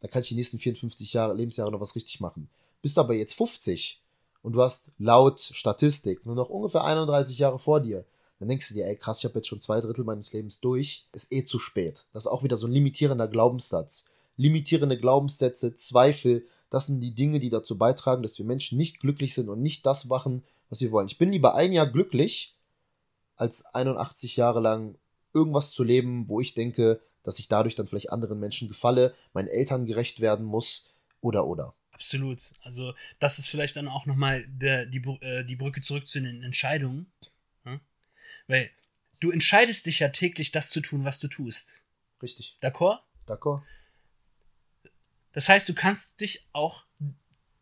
dann 0.00 0.10
kann 0.10 0.22
ich 0.22 0.28
die 0.28 0.34
nächsten 0.34 0.58
54 0.58 1.12
Jahre, 1.12 1.34
Lebensjahre 1.34 1.70
noch 1.70 1.80
was 1.80 1.94
richtig 1.94 2.20
machen. 2.20 2.50
Bist 2.80 2.98
aber 2.98 3.14
jetzt 3.14 3.34
50 3.34 4.02
und 4.42 4.54
du 4.54 4.62
hast 4.62 4.90
laut 4.98 5.38
Statistik 5.40 6.26
nur 6.26 6.34
noch 6.34 6.48
ungefähr 6.48 6.82
31 6.82 7.38
Jahre 7.38 7.60
vor 7.60 7.80
dir, 7.80 8.04
dann 8.42 8.48
denkst 8.48 8.66
du 8.66 8.74
dir, 8.74 8.86
ey 8.86 8.96
krass, 8.96 9.18
ich 9.18 9.24
habe 9.24 9.36
jetzt 9.36 9.46
schon 9.46 9.60
zwei 9.60 9.80
Drittel 9.80 10.02
meines 10.02 10.32
Lebens 10.32 10.58
durch, 10.58 11.06
ist 11.12 11.32
eh 11.32 11.44
zu 11.44 11.60
spät. 11.60 12.06
Das 12.12 12.24
ist 12.24 12.26
auch 12.26 12.42
wieder 12.42 12.56
so 12.56 12.66
ein 12.66 12.72
limitierender 12.72 13.28
Glaubenssatz. 13.28 14.06
Limitierende 14.36 14.98
Glaubenssätze, 14.98 15.76
Zweifel, 15.76 16.44
das 16.68 16.86
sind 16.86 16.98
die 16.98 17.14
Dinge, 17.14 17.38
die 17.38 17.50
dazu 17.50 17.78
beitragen, 17.78 18.24
dass 18.24 18.36
wir 18.38 18.44
Menschen 18.44 18.78
nicht 18.78 18.98
glücklich 18.98 19.34
sind 19.34 19.48
und 19.48 19.62
nicht 19.62 19.86
das 19.86 20.06
machen, 20.06 20.42
was 20.70 20.80
wir 20.80 20.90
wollen. 20.90 21.06
Ich 21.06 21.18
bin 21.18 21.30
lieber 21.30 21.54
ein 21.54 21.70
Jahr 21.70 21.86
glücklich, 21.86 22.56
als 23.36 23.64
81 23.64 24.34
Jahre 24.34 24.58
lang 24.58 24.98
irgendwas 25.32 25.70
zu 25.70 25.84
leben, 25.84 26.28
wo 26.28 26.40
ich 26.40 26.54
denke, 26.54 27.00
dass 27.22 27.38
ich 27.38 27.46
dadurch 27.46 27.76
dann 27.76 27.86
vielleicht 27.86 28.10
anderen 28.10 28.40
Menschen 28.40 28.66
gefalle, 28.66 29.14
meinen 29.34 29.46
Eltern 29.46 29.86
gerecht 29.86 30.20
werden 30.20 30.44
muss 30.44 30.90
oder 31.20 31.46
oder. 31.46 31.76
Absolut. 31.92 32.50
Also 32.62 32.92
das 33.20 33.38
ist 33.38 33.46
vielleicht 33.46 33.76
dann 33.76 33.86
auch 33.86 34.06
nochmal 34.06 34.44
die, 34.48 34.66
äh, 35.20 35.44
die 35.44 35.54
Brücke 35.54 35.80
zurück 35.80 36.08
zu 36.08 36.20
den 36.20 36.42
Entscheidungen. 36.42 37.06
Weil 38.52 38.70
du 39.20 39.30
entscheidest 39.30 39.86
dich 39.86 40.00
ja 40.00 40.10
täglich, 40.10 40.52
das 40.52 40.68
zu 40.68 40.80
tun, 40.80 41.04
was 41.04 41.18
du 41.18 41.28
tust. 41.28 41.80
Richtig. 42.22 42.58
D'accord? 42.60 43.00
D'accord. 43.26 43.62
Das 45.32 45.48
heißt, 45.48 45.66
du 45.70 45.74
kannst 45.74 46.20
dich 46.20 46.46
auch 46.52 46.84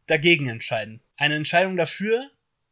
dagegen 0.07 0.49
entscheiden. 0.49 1.01
Eine 1.17 1.37
Entscheidung 1.37 1.77
dafür, 1.77 2.29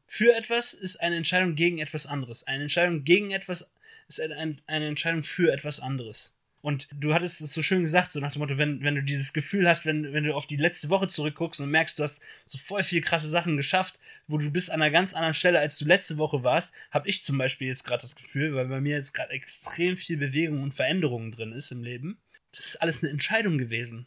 für 0.09 0.35
etwas, 0.35 0.75
ist 0.75 0.97
eine 0.97 1.15
Entscheidung 1.15 1.55
gegen 1.55 1.79
etwas 1.79 2.07
anderes. 2.07 2.45
Eine 2.45 2.65
Entscheidung 2.65 3.05
gegen 3.05 3.31
etwas 3.31 3.71
ist 4.09 4.21
eine, 4.21 4.59
eine 4.67 4.87
Entscheidung 4.87 5.23
für 5.23 5.53
etwas 5.53 5.79
anderes. 5.79 6.37
Und 6.61 6.89
du 6.93 7.15
hattest 7.15 7.41
es 7.41 7.55
so 7.55 7.63
schön 7.63 7.83
gesagt, 7.83 8.11
so 8.11 8.19
nach 8.19 8.33
dem 8.33 8.41
Motto, 8.41 8.59
wenn, 8.59 8.83
wenn 8.83 8.97
du 8.97 9.03
dieses 9.03 9.33
Gefühl 9.33 9.69
hast, 9.69 9.87
wenn, 9.87 10.13
wenn 10.13 10.25
du 10.25 10.35
auf 10.35 10.47
die 10.47 10.57
letzte 10.57 10.91
Woche 10.91 11.07
zurückguckst 11.07 11.61
und 11.61 11.71
merkst, 11.71 11.99
du 11.99 12.03
hast 12.03 12.21
so 12.45 12.59
voll 12.59 12.83
viel 12.83 13.01
krasse 13.01 13.29
Sachen 13.29 13.57
geschafft, 13.57 14.01
wo 14.27 14.39
du 14.39 14.51
bist 14.51 14.71
an 14.71 14.83
einer 14.83 14.91
ganz 14.91 15.15
anderen 15.15 15.35
Stelle, 15.35 15.61
als 15.61 15.79
du 15.79 15.85
letzte 15.85 16.19
Woche 16.19 16.43
warst, 16.43 16.75
habe 16.91 17.09
ich 17.09 17.23
zum 17.23 17.39
Beispiel 17.39 17.69
jetzt 17.69 17.85
gerade 17.85 18.03
das 18.03 18.17
Gefühl, 18.17 18.55
weil 18.55 18.67
bei 18.67 18.81
mir 18.81 18.97
jetzt 18.97 19.13
gerade 19.13 19.33
extrem 19.33 19.97
viel 19.97 20.17
Bewegung 20.17 20.63
und 20.63 20.75
Veränderungen 20.75 21.31
drin 21.31 21.53
ist 21.53 21.71
im 21.71 21.85
Leben. 21.85 22.19
Das 22.51 22.67
ist 22.67 22.83
alles 22.83 23.03
eine 23.03 23.13
Entscheidung 23.13 23.59
gewesen, 23.59 24.07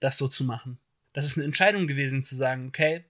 das 0.00 0.18
so 0.18 0.26
zu 0.26 0.42
machen. 0.44 0.78
Das 1.12 1.24
ist 1.24 1.36
eine 1.36 1.44
Entscheidung 1.44 1.86
gewesen 1.86 2.20
zu 2.20 2.34
sagen, 2.34 2.66
okay, 2.68 3.04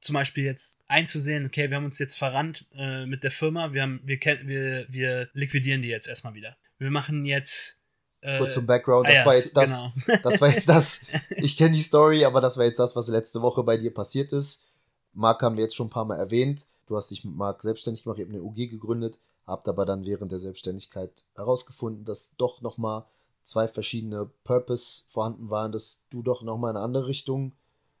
zum 0.00 0.14
Beispiel 0.14 0.44
jetzt 0.44 0.76
einzusehen, 0.86 1.46
okay, 1.46 1.70
wir 1.70 1.76
haben 1.78 1.86
uns 1.86 1.98
jetzt 1.98 2.18
verrannt 2.18 2.66
äh, 2.76 3.06
mit 3.06 3.22
der 3.22 3.30
Firma, 3.30 3.72
wir, 3.72 3.82
haben, 3.82 4.00
wir, 4.04 4.18
wir, 4.20 4.86
wir 4.90 5.30
liquidieren 5.32 5.80
die 5.80 5.88
jetzt 5.88 6.08
erstmal 6.08 6.34
wieder. 6.34 6.58
Wir 6.78 6.90
machen 6.90 7.24
jetzt 7.24 7.78
Kurz 8.24 8.50
äh, 8.50 8.54
zum 8.54 8.66
Background, 8.66 9.06
das 9.06 9.16
ah, 9.16 9.20
ja, 9.20 9.26
war 9.26 9.36
jetzt 9.36 9.56
das, 9.56 9.82
genau. 10.06 10.18
das 10.22 10.40
war 10.40 10.48
jetzt 10.48 10.68
das, 10.68 11.00
ich 11.30 11.56
kenne 11.58 11.72
die 11.72 11.82
Story, 11.82 12.24
aber 12.24 12.40
das 12.40 12.56
war 12.56 12.64
jetzt 12.64 12.78
das, 12.78 12.96
was 12.96 13.08
letzte 13.08 13.42
Woche 13.42 13.62
bei 13.62 13.76
dir 13.76 13.92
passiert 13.92 14.32
ist. 14.32 14.64
Marc 15.12 15.42
haben 15.42 15.56
wir 15.56 15.62
jetzt 15.62 15.76
schon 15.76 15.88
ein 15.88 15.90
paar 15.90 16.06
Mal 16.06 16.16
erwähnt. 16.16 16.64
Du 16.86 16.96
hast 16.96 17.10
dich 17.10 17.24
mit 17.24 17.34
Marc 17.34 17.60
selbstständig 17.60 18.04
gemacht, 18.04 18.18
ihr 18.18 18.24
habt 18.24 18.34
eine 18.34 18.42
UG 18.42 18.70
gegründet, 18.70 19.18
habt 19.46 19.68
aber 19.68 19.84
dann 19.84 20.06
während 20.06 20.32
der 20.32 20.38
Selbstständigkeit 20.38 21.10
herausgefunden, 21.36 22.04
dass 22.04 22.34
doch 22.36 22.62
nochmal 22.62 23.04
zwei 23.42 23.68
verschiedene 23.68 24.30
Purpose 24.44 25.02
vorhanden 25.10 25.50
waren, 25.50 25.70
dass 25.70 26.04
du 26.08 26.22
doch 26.22 26.42
nochmal 26.42 26.70
in 26.70 26.76
eine 26.78 26.84
andere 26.84 27.06
Richtung, 27.06 27.52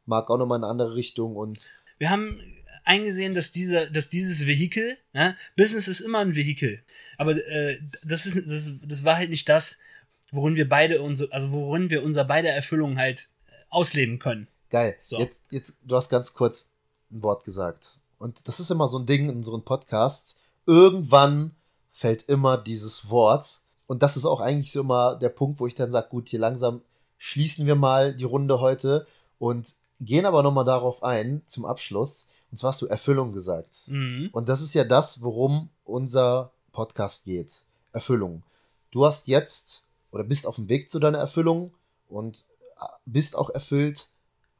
Marc 0.06 0.30
auch 0.30 0.38
nochmal 0.38 0.58
in 0.58 0.64
eine 0.64 0.70
andere 0.70 0.94
Richtung 0.94 1.36
und. 1.36 1.70
Wir 1.98 2.08
haben 2.08 2.40
eingesehen, 2.84 3.34
dass, 3.34 3.52
dieser, 3.52 3.90
dass 3.90 4.08
dieses 4.08 4.46
Vehikel, 4.46 4.96
ja, 5.12 5.36
Business 5.56 5.86
ist 5.86 6.00
immer 6.00 6.20
ein 6.20 6.34
Vehikel, 6.34 6.82
aber 7.18 7.36
äh, 7.36 7.78
das, 8.02 8.26
ist, 8.26 8.46
das, 8.46 8.72
das 8.82 9.04
war 9.04 9.16
halt 9.16 9.30
nicht 9.30 9.48
das, 9.48 9.78
worin 10.34 10.56
wir 10.56 10.68
beide 10.68 11.00
unsere, 11.02 11.32
also 11.32 11.50
worin 11.50 11.90
wir 11.90 12.02
unser 12.02 12.24
beide 12.24 12.48
Erfüllung 12.48 12.98
halt 12.98 13.30
äh, 13.46 13.52
ausleben 13.70 14.18
können. 14.18 14.48
Geil. 14.70 14.96
So. 15.02 15.18
Jetzt, 15.18 15.40
jetzt, 15.50 15.74
du 15.82 15.96
hast 15.96 16.08
ganz 16.08 16.34
kurz 16.34 16.70
ein 17.10 17.22
Wort 17.22 17.44
gesagt. 17.44 17.98
Und 18.18 18.48
das 18.48 18.60
ist 18.60 18.70
immer 18.70 18.88
so 18.88 18.98
ein 18.98 19.06
Ding 19.06 19.28
in 19.28 19.36
unseren 19.36 19.62
Podcasts. 19.62 20.40
Irgendwann 20.66 21.52
fällt 21.90 22.24
immer 22.24 22.58
dieses 22.58 23.08
Wort. 23.08 23.60
Und 23.86 24.02
das 24.02 24.16
ist 24.16 24.24
auch 24.24 24.40
eigentlich 24.40 24.72
so 24.72 24.80
immer 24.80 25.16
der 25.16 25.28
Punkt, 25.28 25.60
wo 25.60 25.66
ich 25.66 25.74
dann 25.74 25.90
sage, 25.90 26.08
gut, 26.08 26.28
hier 26.28 26.40
langsam 26.40 26.82
schließen 27.18 27.66
wir 27.66 27.74
mal 27.76 28.14
die 28.14 28.24
Runde 28.24 28.60
heute 28.60 29.06
und 29.38 29.74
gehen 30.00 30.26
aber 30.26 30.42
nochmal 30.42 30.64
darauf 30.64 31.02
ein, 31.02 31.42
zum 31.46 31.64
Abschluss. 31.64 32.26
Und 32.50 32.58
zwar 32.58 32.68
hast 32.68 32.82
du 32.82 32.86
Erfüllung 32.86 33.32
gesagt. 33.32 33.76
Mhm. 33.86 34.30
Und 34.32 34.48
das 34.48 34.60
ist 34.60 34.74
ja 34.74 34.84
das, 34.84 35.22
worum 35.22 35.70
unser 35.84 36.50
Podcast 36.72 37.24
geht. 37.24 37.62
Erfüllung. 37.92 38.42
Du 38.90 39.04
hast 39.04 39.28
jetzt 39.28 39.86
oder 40.14 40.24
bist 40.24 40.46
auf 40.46 40.56
dem 40.56 40.68
Weg 40.68 40.88
zu 40.88 41.00
deiner 41.00 41.18
Erfüllung 41.18 41.74
und 42.08 42.46
äh, 42.80 42.84
bist 43.04 43.36
auch 43.36 43.50
erfüllt, 43.50 44.08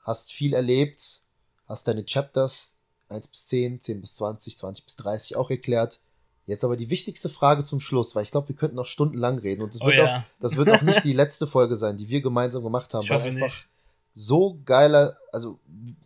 hast 0.03 0.33
viel 0.33 0.53
erlebt, 0.53 1.23
hast 1.67 1.87
deine 1.87 2.05
Chapters 2.05 2.79
1 3.09 3.29
bis 3.29 3.47
10, 3.47 3.81
10 3.81 4.01
bis 4.01 4.17
20, 4.17 4.59
20 4.59 4.85
bis 4.85 4.97
30 4.97 5.37
auch 5.37 5.51
erklärt. 5.51 6.01
Jetzt 6.47 6.65
aber 6.65 6.77
die 6.77 6.91
wichtigste 6.91 7.29
Frage 7.29 7.63
zum 7.63 7.81
Schluss, 7.81 8.15
weil 8.15 8.25
ich 8.25 8.31
glaube, 8.31 8.49
wir 8.49 8.57
könnten 8.57 8.77
noch 8.77 8.87
stundenlang 8.87 9.39
reden 9.39 9.63
und 9.63 9.73
das, 9.73 9.81
oh 9.81 9.87
wird, 9.87 9.97
ja. 9.97 10.19
auch, 10.19 10.23
das 10.41 10.57
wird 10.57 10.71
auch 10.71 10.83
nicht 10.83 11.05
die 11.05 11.13
letzte 11.13 11.47
Folge 11.47 11.77
sein, 11.77 11.97
die 11.97 12.09
wir 12.09 12.21
gemeinsam 12.21 12.65
gemacht 12.65 12.93
haben, 12.93 13.09
weil 13.09 13.21
einfach 13.21 13.47
nicht. 13.47 13.69
so 14.13 14.61
geiler, 14.65 15.17
also 15.33 15.61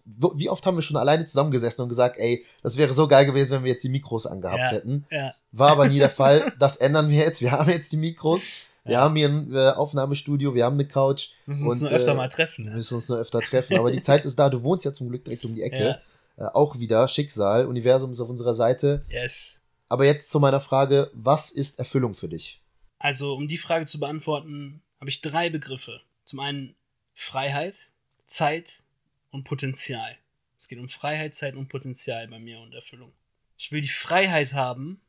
wie 0.04 0.48
oft 0.48 0.64
haben 0.66 0.76
wir 0.76 0.82
schon 0.82 0.96
alleine 0.96 1.24
zusammengesessen 1.24 1.82
und 1.82 1.88
gesagt, 1.88 2.16
ey, 2.18 2.44
das 2.62 2.76
wäre 2.76 2.92
so 2.92 3.08
geil 3.08 3.26
gewesen, 3.26 3.50
wenn 3.50 3.64
wir 3.64 3.72
jetzt 3.72 3.84
die 3.84 3.88
Mikros 3.88 4.26
angehabt 4.26 4.58
ja, 4.58 4.70
hätten. 4.70 5.06
Ja. 5.10 5.32
War 5.52 5.70
aber 5.70 5.86
nie 5.86 5.98
der 5.98 6.10
Fall. 6.10 6.52
Das 6.58 6.76
ändern 6.76 7.08
wir 7.08 7.18
jetzt. 7.18 7.40
Wir 7.40 7.52
haben 7.52 7.70
jetzt 7.70 7.92
die 7.92 7.96
Mikros. 7.96 8.48
Wir 8.88 8.94
ja. 8.94 9.00
haben 9.02 9.14
hier 9.16 9.28
ein 9.28 9.54
äh, 9.54 9.70
Aufnahmestudio, 9.70 10.54
wir 10.54 10.64
haben 10.64 10.74
eine 10.74 10.88
Couch. 10.88 11.28
Wir 11.44 11.54
müssen 11.54 11.68
uns 11.68 11.80
nur 11.82 11.90
öfter 11.90 12.12
äh, 12.12 12.14
mal 12.14 12.28
treffen. 12.28 12.64
Wir 12.64 12.72
müssen 12.72 12.94
uns 12.94 13.08
nur 13.08 13.18
öfter 13.18 13.40
treffen. 13.40 13.78
Aber 13.78 13.90
die 13.90 14.00
Zeit 14.00 14.24
ist 14.24 14.38
da. 14.38 14.48
Du 14.48 14.62
wohnst 14.62 14.84
ja 14.84 14.92
zum 14.92 15.10
Glück 15.10 15.24
direkt 15.24 15.44
um 15.44 15.54
die 15.54 15.62
Ecke. 15.62 16.00
Ja. 16.38 16.46
Äh, 16.46 16.50
auch 16.54 16.78
wieder 16.78 17.06
Schicksal, 17.06 17.66
Universum 17.66 18.10
ist 18.10 18.20
auf 18.20 18.30
unserer 18.30 18.54
Seite. 18.54 19.04
Yes. 19.10 19.60
Aber 19.90 20.06
jetzt 20.06 20.30
zu 20.30 20.40
meiner 20.40 20.60
Frage, 20.60 21.10
was 21.12 21.50
ist 21.50 21.78
Erfüllung 21.78 22.14
für 22.14 22.28
dich? 22.28 22.62
Also, 22.98 23.34
um 23.34 23.46
die 23.46 23.58
Frage 23.58 23.84
zu 23.84 24.00
beantworten, 24.00 24.82
habe 25.00 25.10
ich 25.10 25.20
drei 25.20 25.50
Begriffe. 25.50 26.00
Zum 26.24 26.40
einen 26.40 26.74
Freiheit, 27.14 27.90
Zeit 28.26 28.82
und 29.30 29.44
Potenzial. 29.44 30.16
Es 30.56 30.68
geht 30.68 30.78
um 30.78 30.88
Freiheit, 30.88 31.34
Zeit 31.34 31.54
und 31.54 31.68
Potenzial 31.68 32.26
bei 32.28 32.38
mir 32.38 32.58
und 32.60 32.74
Erfüllung. 32.74 33.12
Ich 33.56 33.70
will 33.70 33.80
die 33.80 33.88
Freiheit 33.88 34.54
haben, 34.54 35.00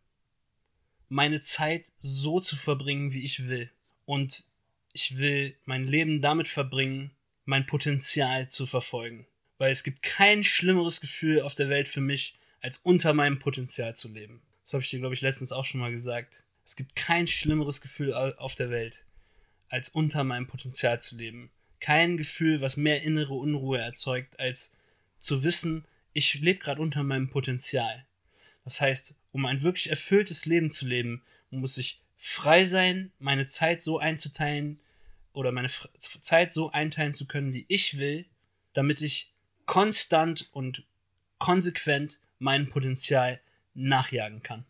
meine 1.09 1.39
Zeit 1.39 1.91
so 1.99 2.39
zu 2.39 2.55
verbringen, 2.55 3.11
wie 3.11 3.23
ich 3.23 3.47
will. 3.47 3.69
Und 4.05 4.43
ich 4.93 5.17
will 5.17 5.55
mein 5.65 5.85
Leben 5.85 6.21
damit 6.21 6.47
verbringen, 6.47 7.11
mein 7.45 7.65
Potenzial 7.65 8.49
zu 8.49 8.65
verfolgen. 8.65 9.27
Weil 9.57 9.71
es 9.71 9.83
gibt 9.83 10.03
kein 10.03 10.43
schlimmeres 10.43 11.01
Gefühl 11.01 11.41
auf 11.41 11.55
der 11.55 11.69
Welt 11.69 11.89
für 11.89 12.01
mich, 12.01 12.37
als 12.61 12.77
unter 12.77 13.13
meinem 13.13 13.39
Potenzial 13.39 13.95
zu 13.95 14.07
leben. 14.07 14.41
Das 14.63 14.73
habe 14.73 14.83
ich 14.83 14.89
dir, 14.89 14.99
glaube 14.99 15.15
ich, 15.15 15.21
letztens 15.21 15.51
auch 15.51 15.65
schon 15.65 15.81
mal 15.81 15.91
gesagt. 15.91 16.43
Es 16.65 16.75
gibt 16.75 16.95
kein 16.95 17.25
schlimmeres 17.27 17.81
Gefühl 17.81 18.13
auf 18.13 18.55
der 18.55 18.69
Welt, 18.69 19.03
als 19.69 19.89
unter 19.89 20.23
meinem 20.23 20.47
Potenzial 20.47 20.99
zu 21.01 21.17
leben. 21.17 21.49
Kein 21.79 22.17
Gefühl, 22.17 22.61
was 22.61 22.77
mehr 22.77 23.01
innere 23.01 23.33
Unruhe 23.33 23.79
erzeugt, 23.79 24.39
als 24.39 24.75
zu 25.17 25.43
wissen, 25.43 25.85
ich 26.13 26.35
lebe 26.35 26.59
gerade 26.59 26.81
unter 26.81 27.03
meinem 27.03 27.29
Potenzial. 27.29 28.05
Das 28.63 28.81
heißt, 28.81 29.18
um 29.31 29.45
ein 29.45 29.61
wirklich 29.61 29.89
erfülltes 29.89 30.45
Leben 30.45 30.71
zu 30.71 30.85
leben, 30.85 31.23
muss 31.49 31.77
ich 31.77 32.01
frei 32.17 32.65
sein, 32.65 33.11
meine 33.19 33.45
Zeit 33.45 33.81
so 33.81 33.97
einzuteilen 33.97 34.79
oder 35.33 35.51
meine 35.51 35.69
Zeit 35.99 36.51
so 36.51 36.71
einteilen 36.71 37.13
zu 37.13 37.25
können, 37.25 37.53
wie 37.53 37.65
ich 37.67 37.97
will, 37.97 38.25
damit 38.73 39.01
ich 39.01 39.33
konstant 39.65 40.49
und 40.51 40.83
konsequent 41.37 42.19
mein 42.39 42.69
Potenzial 42.69 43.39
nachjagen 43.73 44.43
kann. 44.43 44.65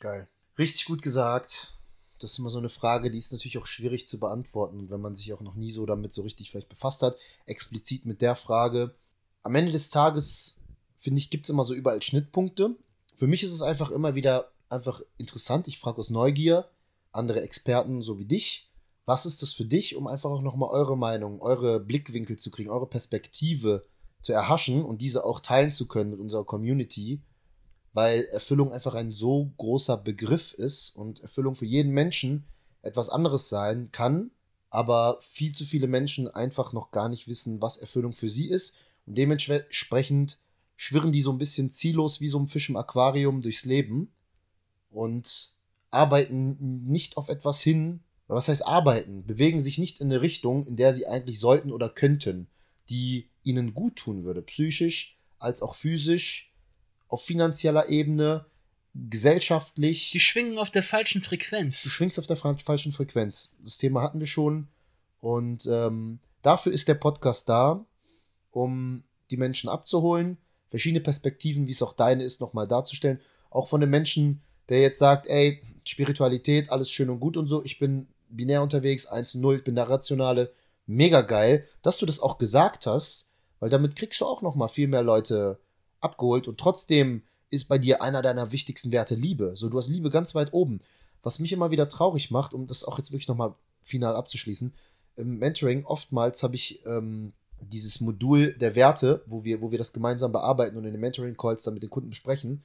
Geil. 0.00 0.28
Richtig 0.58 0.84
gut 0.86 1.02
gesagt. 1.02 1.74
Das 2.20 2.32
ist 2.32 2.38
immer 2.38 2.50
so 2.50 2.58
eine 2.58 2.68
Frage, 2.68 3.10
die 3.10 3.18
ist 3.18 3.32
natürlich 3.32 3.58
auch 3.58 3.66
schwierig 3.66 4.06
zu 4.06 4.18
beantworten, 4.18 4.88
wenn 4.88 5.00
man 5.00 5.14
sich 5.14 5.32
auch 5.32 5.40
noch 5.40 5.56
nie 5.56 5.70
so 5.70 5.84
damit 5.84 6.12
so 6.12 6.22
richtig 6.22 6.50
vielleicht 6.50 6.68
befasst 6.68 7.02
hat, 7.02 7.16
explizit 7.44 8.06
mit 8.06 8.22
der 8.22 8.36
Frage. 8.36 8.94
Am 9.42 9.54
Ende 9.54 9.72
des 9.72 9.90
Tages, 9.90 10.60
finde 10.96 11.18
ich, 11.18 11.28
gibt 11.28 11.44
es 11.44 11.50
immer 11.50 11.64
so 11.64 11.74
überall 11.74 12.00
Schnittpunkte. 12.00 12.76
Für 13.14 13.26
mich 13.26 13.42
ist 13.42 13.52
es 13.52 13.62
einfach 13.62 13.90
immer 13.90 14.14
wieder 14.14 14.52
einfach 14.68 15.00
interessant. 15.18 15.68
Ich 15.68 15.78
frage 15.78 15.98
aus 15.98 16.10
Neugier 16.10 16.68
andere 17.12 17.42
Experten 17.42 18.02
so 18.02 18.18
wie 18.18 18.26
dich. 18.26 18.70
Was 19.04 19.26
ist 19.26 19.42
das 19.42 19.52
für 19.52 19.64
dich, 19.64 19.96
um 19.96 20.06
einfach 20.06 20.30
auch 20.30 20.42
nochmal 20.42 20.70
eure 20.70 20.96
Meinung, 20.96 21.40
eure 21.42 21.78
Blickwinkel 21.78 22.36
zu 22.36 22.50
kriegen, 22.50 22.70
eure 22.70 22.88
Perspektive 22.88 23.84
zu 24.22 24.32
erhaschen 24.32 24.82
und 24.82 25.00
diese 25.02 25.24
auch 25.24 25.40
teilen 25.40 25.70
zu 25.70 25.86
können 25.86 26.10
mit 26.10 26.20
unserer 26.20 26.44
Community? 26.44 27.22
Weil 27.92 28.24
Erfüllung 28.24 28.72
einfach 28.72 28.94
ein 28.94 29.12
so 29.12 29.52
großer 29.58 29.98
Begriff 29.98 30.52
ist 30.54 30.96
und 30.96 31.20
Erfüllung 31.20 31.54
für 31.54 31.66
jeden 31.66 31.92
Menschen 31.92 32.46
etwas 32.82 33.10
anderes 33.10 33.48
sein 33.48 33.90
kann, 33.92 34.30
aber 34.70 35.18
viel 35.20 35.54
zu 35.54 35.64
viele 35.64 35.86
Menschen 35.86 36.26
einfach 36.28 36.72
noch 36.72 36.90
gar 36.90 37.08
nicht 37.08 37.28
wissen, 37.28 37.62
was 37.62 37.76
Erfüllung 37.76 38.12
für 38.12 38.28
sie 38.28 38.48
ist 38.48 38.78
und 39.06 39.16
dementsprechend 39.16 40.38
schwirren 40.76 41.12
die 41.12 41.22
so 41.22 41.30
ein 41.32 41.38
bisschen 41.38 41.70
ziellos 41.70 42.20
wie 42.20 42.28
so 42.28 42.38
ein 42.38 42.48
Fisch 42.48 42.68
im 42.68 42.76
Aquarium 42.76 43.40
durchs 43.40 43.64
Leben 43.64 44.12
und 44.90 45.54
arbeiten 45.90 46.56
nicht 46.90 47.16
auf 47.16 47.28
etwas 47.28 47.60
hin, 47.60 48.00
oder 48.26 48.36
was 48.36 48.48
heißt 48.48 48.66
arbeiten, 48.66 49.26
bewegen 49.26 49.60
sich 49.60 49.78
nicht 49.78 50.00
in 50.00 50.10
eine 50.10 50.22
Richtung, 50.22 50.66
in 50.66 50.76
der 50.76 50.94
sie 50.94 51.06
eigentlich 51.06 51.38
sollten 51.38 51.72
oder 51.72 51.88
könnten, 51.88 52.48
die 52.88 53.28
ihnen 53.42 53.74
gut 53.74 53.96
tun 53.96 54.24
würde, 54.24 54.42
psychisch 54.42 55.18
als 55.38 55.62
auch 55.62 55.74
physisch, 55.74 56.52
auf 57.08 57.22
finanzieller 57.22 57.88
Ebene, 57.88 58.46
gesellschaftlich. 58.94 60.10
Die 60.12 60.20
schwingen 60.20 60.58
auf 60.58 60.70
der 60.70 60.82
falschen 60.82 61.22
Frequenz. 61.22 61.82
Du 61.82 61.90
schwingst 61.90 62.18
auf 62.18 62.26
der 62.26 62.36
falschen 62.36 62.92
Frequenz. 62.92 63.54
Das 63.62 63.78
Thema 63.78 64.02
hatten 64.02 64.20
wir 64.20 64.26
schon. 64.26 64.68
Und 65.20 65.66
ähm, 65.70 66.20
dafür 66.42 66.72
ist 66.72 66.88
der 66.88 66.94
Podcast 66.94 67.48
da, 67.48 67.84
um 68.50 69.04
die 69.30 69.36
Menschen 69.36 69.68
abzuholen, 69.68 70.38
verschiedene 70.74 71.02
Perspektiven, 71.02 71.68
wie 71.68 71.70
es 71.70 71.82
auch 71.82 71.92
deine 71.92 72.24
ist, 72.24 72.40
nochmal 72.40 72.66
darzustellen. 72.66 73.20
Auch 73.48 73.68
von 73.68 73.80
den 73.80 73.90
Menschen, 73.90 74.42
der 74.68 74.80
jetzt 74.80 74.98
sagt, 74.98 75.28
ey, 75.28 75.62
Spiritualität, 75.86 76.72
alles 76.72 76.90
schön 76.90 77.10
und 77.10 77.20
gut 77.20 77.36
und 77.36 77.46
so, 77.46 77.64
ich 77.64 77.78
bin 77.78 78.08
binär 78.28 78.60
unterwegs, 78.60 79.06
1 79.06 79.36
0, 79.36 79.58
ich 79.58 79.62
bin 79.62 79.76
der 79.76 79.88
Rationale, 79.88 80.52
mega 80.86 81.20
geil, 81.20 81.64
dass 81.82 81.98
du 81.98 82.06
das 82.06 82.18
auch 82.18 82.38
gesagt 82.38 82.88
hast, 82.88 83.30
weil 83.60 83.70
damit 83.70 83.94
kriegst 83.94 84.20
du 84.20 84.26
auch 84.26 84.42
nochmal 84.42 84.68
viel 84.68 84.88
mehr 84.88 85.04
Leute 85.04 85.60
abgeholt 86.00 86.48
und 86.48 86.58
trotzdem 86.58 87.22
ist 87.50 87.66
bei 87.66 87.78
dir 87.78 88.02
einer 88.02 88.20
deiner 88.20 88.50
wichtigsten 88.50 88.90
Werte 88.90 89.14
Liebe. 89.14 89.54
So, 89.54 89.68
du 89.68 89.78
hast 89.78 89.86
Liebe 89.86 90.10
ganz 90.10 90.34
weit 90.34 90.52
oben. 90.52 90.80
Was 91.22 91.38
mich 91.38 91.52
immer 91.52 91.70
wieder 91.70 91.88
traurig 91.88 92.32
macht, 92.32 92.52
um 92.52 92.66
das 92.66 92.82
auch 92.82 92.98
jetzt 92.98 93.12
wirklich 93.12 93.28
nochmal 93.28 93.54
final 93.84 94.16
abzuschließen, 94.16 94.74
im 95.14 95.38
Mentoring 95.38 95.84
oftmals 95.84 96.42
habe 96.42 96.56
ich 96.56 96.84
ähm, 96.84 97.32
dieses 97.60 98.00
Modul 98.00 98.54
der 98.54 98.74
Werte, 98.74 99.22
wo 99.26 99.44
wir, 99.44 99.60
wo 99.60 99.70
wir 99.70 99.78
das 99.78 99.92
gemeinsam 99.92 100.32
bearbeiten 100.32 100.76
und 100.76 100.84
in 100.84 100.92
den 100.92 101.00
Mentoring-Calls 101.00 101.62
dann 101.62 101.74
mit 101.74 101.82
den 101.82 101.90
Kunden 101.90 102.10
besprechen, 102.10 102.62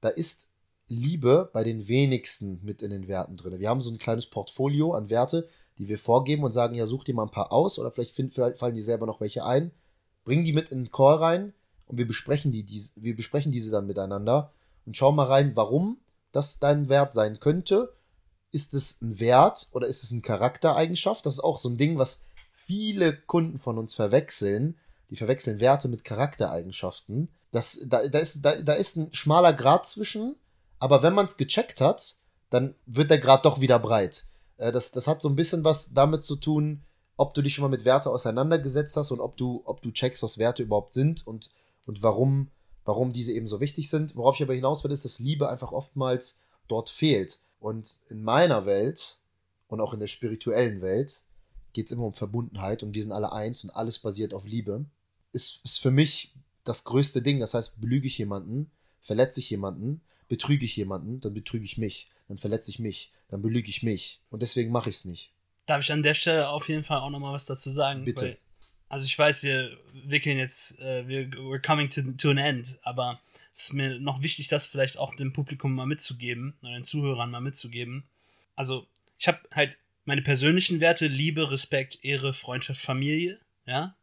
da 0.00 0.08
ist 0.08 0.48
Liebe 0.88 1.50
bei 1.52 1.64
den 1.64 1.88
wenigsten 1.88 2.60
mit 2.62 2.82
in 2.82 2.90
den 2.90 3.08
Werten 3.08 3.36
drin. 3.36 3.58
Wir 3.58 3.68
haben 3.68 3.80
so 3.80 3.90
ein 3.90 3.98
kleines 3.98 4.26
Portfolio 4.26 4.92
an 4.92 5.10
Werte, 5.10 5.48
die 5.76 5.88
wir 5.88 5.98
vorgeben 5.98 6.44
und 6.44 6.52
sagen, 6.52 6.74
ja, 6.74 6.86
such 6.86 7.04
dir 7.04 7.14
mal 7.14 7.24
ein 7.24 7.30
paar 7.30 7.52
aus 7.52 7.78
oder 7.78 7.90
vielleicht 7.90 8.12
find, 8.12 8.34
fallen 8.34 8.74
dir 8.74 8.82
selber 8.82 9.06
noch 9.06 9.20
welche 9.20 9.44
ein. 9.44 9.70
Bring 10.24 10.44
die 10.44 10.52
mit 10.52 10.70
in 10.70 10.84
den 10.84 10.92
Call 10.92 11.16
rein 11.16 11.52
und 11.86 11.98
wir 11.98 12.06
besprechen 12.06 12.52
die, 12.52 12.64
die, 12.64 12.82
wir 12.96 13.16
besprechen 13.16 13.52
diese 13.52 13.70
dann 13.70 13.86
miteinander 13.86 14.52
und 14.86 14.96
schauen 14.96 15.14
mal 15.16 15.26
rein, 15.26 15.54
warum 15.54 15.98
das 16.32 16.58
dein 16.58 16.88
Wert 16.88 17.14
sein 17.14 17.38
könnte. 17.38 17.94
Ist 18.50 18.72
es 18.72 19.02
ein 19.02 19.20
Wert 19.20 19.68
oder 19.72 19.86
ist 19.86 20.02
es 20.02 20.10
eine 20.10 20.22
Charaktereigenschaft? 20.22 21.26
Das 21.26 21.34
ist 21.34 21.40
auch 21.40 21.58
so 21.58 21.68
ein 21.68 21.76
Ding, 21.76 21.98
was 21.98 22.24
viele 22.68 23.16
Kunden 23.16 23.58
von 23.58 23.78
uns 23.78 23.94
verwechseln. 23.94 24.76
Die 25.08 25.16
verwechseln 25.16 25.58
Werte 25.58 25.88
mit 25.88 26.04
Charaktereigenschaften. 26.04 27.30
Das, 27.50 27.80
da, 27.86 28.06
da, 28.06 28.18
ist, 28.18 28.42
da, 28.42 28.60
da 28.60 28.74
ist 28.74 28.96
ein 28.96 29.14
schmaler 29.14 29.54
Grad 29.54 29.86
zwischen, 29.86 30.36
aber 30.78 31.02
wenn 31.02 31.14
man 31.14 31.24
es 31.24 31.38
gecheckt 31.38 31.80
hat, 31.80 32.16
dann 32.50 32.74
wird 32.84 33.10
der 33.10 33.18
Grad 33.18 33.46
doch 33.46 33.60
wieder 33.60 33.78
breit. 33.78 34.24
Äh, 34.58 34.70
das, 34.70 34.90
das 34.90 35.06
hat 35.06 35.22
so 35.22 35.30
ein 35.30 35.34
bisschen 35.34 35.64
was 35.64 35.94
damit 35.94 36.24
zu 36.24 36.36
tun, 36.36 36.82
ob 37.16 37.32
du 37.32 37.40
dich 37.40 37.54
schon 37.54 37.62
mal 37.62 37.70
mit 37.70 37.86
Werte 37.86 38.10
auseinandergesetzt 38.10 38.98
hast 38.98 39.10
und 39.12 39.20
ob 39.20 39.38
du, 39.38 39.62
ob 39.64 39.80
du 39.80 39.90
checkst, 39.90 40.22
was 40.22 40.36
Werte 40.36 40.62
überhaupt 40.62 40.92
sind 40.92 41.26
und, 41.26 41.50
und 41.86 42.02
warum, 42.02 42.50
warum 42.84 43.10
diese 43.10 43.32
eben 43.32 43.48
so 43.48 43.60
wichtig 43.60 43.88
sind. 43.88 44.14
Worauf 44.14 44.34
ich 44.34 44.42
aber 44.42 44.54
hinaus 44.54 44.84
will, 44.84 44.92
ist, 44.92 45.06
dass 45.06 45.18
Liebe 45.18 45.48
einfach 45.48 45.72
oftmals 45.72 46.40
dort 46.68 46.90
fehlt. 46.90 47.38
Und 47.60 48.02
in 48.08 48.22
meiner 48.22 48.66
Welt 48.66 49.16
und 49.68 49.80
auch 49.80 49.94
in 49.94 50.00
der 50.00 50.06
spirituellen 50.06 50.82
Welt 50.82 51.22
geht 51.78 51.86
es 51.86 51.92
immer 51.92 52.06
um 52.06 52.14
Verbundenheit 52.14 52.82
und 52.82 52.92
wir 52.92 53.02
sind 53.02 53.12
alle 53.12 53.30
eins 53.30 53.62
und 53.62 53.70
alles 53.70 54.00
basiert 54.00 54.34
auf 54.34 54.44
Liebe, 54.44 54.84
ist, 55.30 55.64
ist 55.64 55.78
für 55.80 55.92
mich 55.92 56.34
das 56.64 56.82
größte 56.82 57.22
Ding. 57.22 57.38
Das 57.38 57.54
heißt, 57.54 57.80
belüge 57.80 58.08
ich 58.08 58.18
jemanden, 58.18 58.72
verletze 59.00 59.38
ich 59.38 59.48
jemanden, 59.48 60.00
betrüge 60.26 60.64
ich 60.64 60.74
jemanden, 60.74 61.20
dann 61.20 61.34
betrüge 61.34 61.64
ich 61.64 61.78
mich, 61.78 62.08
dann 62.26 62.36
verletze 62.36 62.72
ich 62.72 62.80
mich, 62.80 63.12
dann 63.28 63.42
belüge 63.42 63.70
ich 63.70 63.84
mich. 63.84 64.20
Und 64.28 64.42
deswegen 64.42 64.72
mache 64.72 64.90
ich 64.90 64.96
es 64.96 65.04
nicht. 65.04 65.32
Darf 65.66 65.84
ich 65.84 65.92
an 65.92 66.02
der 66.02 66.14
Stelle 66.14 66.48
auf 66.48 66.68
jeden 66.68 66.82
Fall 66.82 66.98
auch 66.98 67.10
nochmal 67.10 67.32
was 67.32 67.46
dazu 67.46 67.70
sagen? 67.70 68.04
Bitte. 68.04 68.22
Weil, 68.22 68.38
also 68.88 69.06
ich 69.06 69.16
weiß, 69.16 69.44
wir 69.44 69.78
wickeln 70.04 70.36
jetzt, 70.36 70.80
äh, 70.80 71.06
wir, 71.06 71.30
we're 71.30 71.64
coming 71.64 71.90
to, 71.90 72.02
to 72.10 72.30
an 72.30 72.38
end, 72.38 72.76
aber 72.82 73.20
es 73.54 73.68
ist 73.68 73.74
mir 73.74 74.00
noch 74.00 74.20
wichtig, 74.20 74.48
das 74.48 74.66
vielleicht 74.66 74.96
auch 74.96 75.14
dem 75.14 75.32
Publikum 75.32 75.76
mal 75.76 75.86
mitzugeben, 75.86 76.58
oder 76.60 76.72
den 76.72 76.82
Zuhörern 76.82 77.30
mal 77.30 77.40
mitzugeben. 77.40 78.02
Also 78.56 78.88
ich 79.16 79.28
habe 79.28 79.38
halt 79.52 79.78
meine 80.08 80.22
persönlichen 80.22 80.80
Werte, 80.80 81.06
Liebe, 81.06 81.50
Respekt, 81.50 81.98
Ehre, 82.02 82.32
Freundschaft, 82.32 82.80
Familie, 82.80 83.38
ja. 83.66 83.94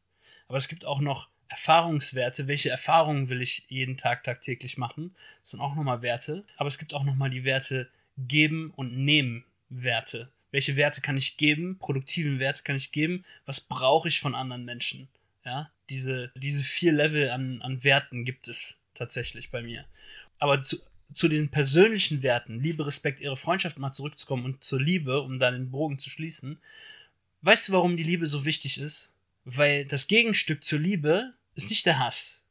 Aber 0.47 0.59
es 0.59 0.67
gibt 0.67 0.85
auch 0.85 0.99
noch 0.99 1.29
Erfahrungswerte. 1.47 2.47
Welche 2.47 2.69
Erfahrungen 2.69 3.29
will 3.29 3.41
ich 3.41 3.65
jeden 3.69 3.97
Tag 3.97 4.23
tagtäglich 4.23 4.77
machen? 4.77 5.15
Das 5.41 5.49
sind 5.49 5.61
auch 5.61 5.73
nochmal 5.73 6.03
Werte. 6.03 6.45
Aber 6.57 6.67
es 6.67 6.77
gibt 6.77 6.93
auch 6.93 7.03
nochmal 7.03 7.31
die 7.31 7.43
Werte 7.43 7.89
geben 8.19 8.71
und 8.75 8.95
nehmen 8.95 9.45
Werte. 9.69 10.29
Welche 10.51 10.75
Werte 10.75 11.01
kann 11.01 11.17
ich 11.17 11.37
geben? 11.37 11.79
Produktiven 11.79 12.37
Werte 12.37 12.61
kann 12.61 12.75
ich 12.75 12.91
geben? 12.91 13.25
Was 13.47 13.59
brauche 13.59 14.07
ich 14.07 14.19
von 14.19 14.35
anderen 14.35 14.63
Menschen? 14.63 15.07
Ja, 15.43 15.71
diese, 15.89 16.31
diese 16.35 16.61
vier 16.61 16.91
Level 16.91 17.31
an, 17.31 17.63
an 17.63 17.83
Werten 17.83 18.25
gibt 18.25 18.47
es 18.47 18.79
tatsächlich 18.93 19.49
bei 19.49 19.63
mir. 19.63 19.85
Aber 20.37 20.61
zu, 20.61 20.77
zu 21.13 21.27
diesen 21.27 21.49
persönlichen 21.49 22.23
Werten, 22.23 22.59
Liebe, 22.59 22.85
Respekt, 22.85 23.21
Ehre, 23.21 23.37
Freundschaft 23.37 23.77
mal 23.77 23.91
zurückzukommen 23.91 24.45
und 24.45 24.63
zur 24.63 24.81
Liebe, 24.81 25.21
um 25.21 25.39
dann 25.39 25.53
den 25.53 25.71
Bogen 25.71 25.99
zu 25.99 26.09
schließen. 26.09 26.59
Weißt 27.41 27.69
du, 27.69 27.73
warum 27.73 27.97
die 27.97 28.03
Liebe 28.03 28.27
so 28.27 28.45
wichtig 28.45 28.79
ist? 28.79 29.13
Weil 29.45 29.85
das 29.85 30.07
Gegenstück 30.07 30.63
zur 30.63 30.79
Liebe 30.79 31.33
ist 31.53 31.69
nicht 31.69 31.85
der 31.85 31.99
Hass. 31.99 32.43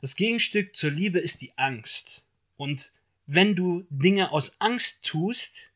Das 0.00 0.16
Gegenstück 0.16 0.74
zur 0.74 0.90
Liebe 0.90 1.20
ist 1.20 1.42
die 1.42 1.56
Angst. 1.56 2.22
Und 2.56 2.92
wenn 3.26 3.54
du 3.54 3.86
Dinge 3.88 4.32
aus 4.32 4.60
Angst 4.60 5.04
tust, 5.06 5.70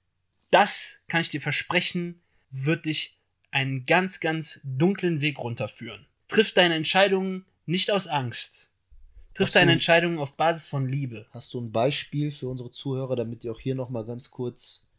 das 0.51 1.03
kann 1.09 1.21
ich 1.21 1.29
dir 1.29 1.41
versprechen, 1.41 2.21
wird 2.51 2.87
dich 2.87 3.17
einen 3.51 3.87
ganz, 3.87 4.21
ganz 4.21 4.61
dunklen 4.65 5.21
Weg 5.21 5.39
runterführen. 5.39 6.07
Triff 6.29 6.53
deine 6.53 6.75
Entscheidungen 6.75 7.45
nicht 7.67 7.91
aus 7.91 8.07
Angst. 8.07 8.69
Triff 9.37 9.53
deine 9.53 9.73
Entscheidungen 9.73 10.19
auf 10.19 10.33
Basis 10.33 10.67
von 10.67 10.89
Liebe. 10.89 11.27
Hast 11.31 11.53
du 11.53 11.61
ein 11.61 11.71
Beispiel 11.71 12.31
für 12.31 12.49
unsere 12.49 12.71
Zuhörer, 12.71 13.17
damit 13.17 13.43
die 13.43 13.51
auch 13.51 13.61
hier 13.61 13.75
nochmal 13.75 14.07
ganz 14.07 14.31
kurz 14.31 14.91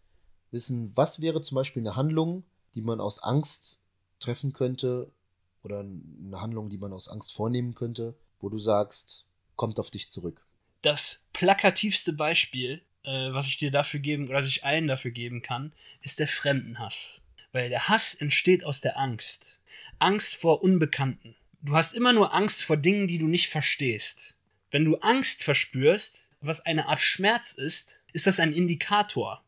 wissen, 0.51 0.91
was 0.95 1.21
wäre 1.21 1.41
zum 1.41 1.55
Beispiel 1.55 1.81
eine 1.81 1.95
Handlung, 1.95 2.43
die 2.75 2.83
man 2.83 3.01
aus 3.01 3.23
Angst 3.23 3.83
treffen 4.19 4.53
könnte 4.53 5.11
oder 5.63 5.79
eine 5.79 6.39
Handlung, 6.39 6.69
die 6.69 6.77
man 6.77 6.93
aus 6.93 7.09
Angst 7.09 7.33
vornehmen 7.33 7.73
könnte, 7.73 8.15
wo 8.39 8.49
du 8.49 8.59
sagst, 8.59 9.25
kommt 9.55 9.79
auf 9.79 9.89
dich 9.89 10.09
zurück? 10.09 10.45
Das 10.83 11.25
plakativste 11.33 12.13
Beispiel, 12.13 12.83
äh, 13.03 13.33
was 13.33 13.47
ich 13.47 13.57
dir 13.57 13.71
dafür 13.71 13.99
geben 13.99 14.27
oder 14.29 14.41
ich 14.41 14.63
allen 14.63 14.87
dafür 14.87 15.11
geben 15.11 15.41
kann, 15.41 15.73
ist 16.01 16.19
der 16.19 16.27
Fremdenhass. 16.27 17.21
Weil 17.51 17.69
der 17.69 17.89
Hass 17.89 18.13
entsteht 18.13 18.63
aus 18.63 18.81
der 18.81 18.99
Angst. 18.99 19.59
Angst 19.97 20.35
vor 20.35 20.61
Unbekannten. 20.61 21.35
Du 21.61 21.75
hast 21.75 21.93
immer 21.93 22.13
nur 22.13 22.33
Angst 22.33 22.63
vor 22.63 22.77
Dingen, 22.77 23.07
die 23.07 23.17
du 23.17 23.27
nicht 23.27 23.49
verstehst. 23.49 24.35
Wenn 24.71 24.85
du 24.85 24.97
Angst 24.97 25.43
verspürst, 25.43 26.29
was 26.41 26.65
eine 26.65 26.87
Art 26.87 27.01
Schmerz 27.01 27.53
ist, 27.53 27.99
ist 28.13 28.27
das 28.27 28.39
ein 28.39 28.53
Indikator. 28.53 29.43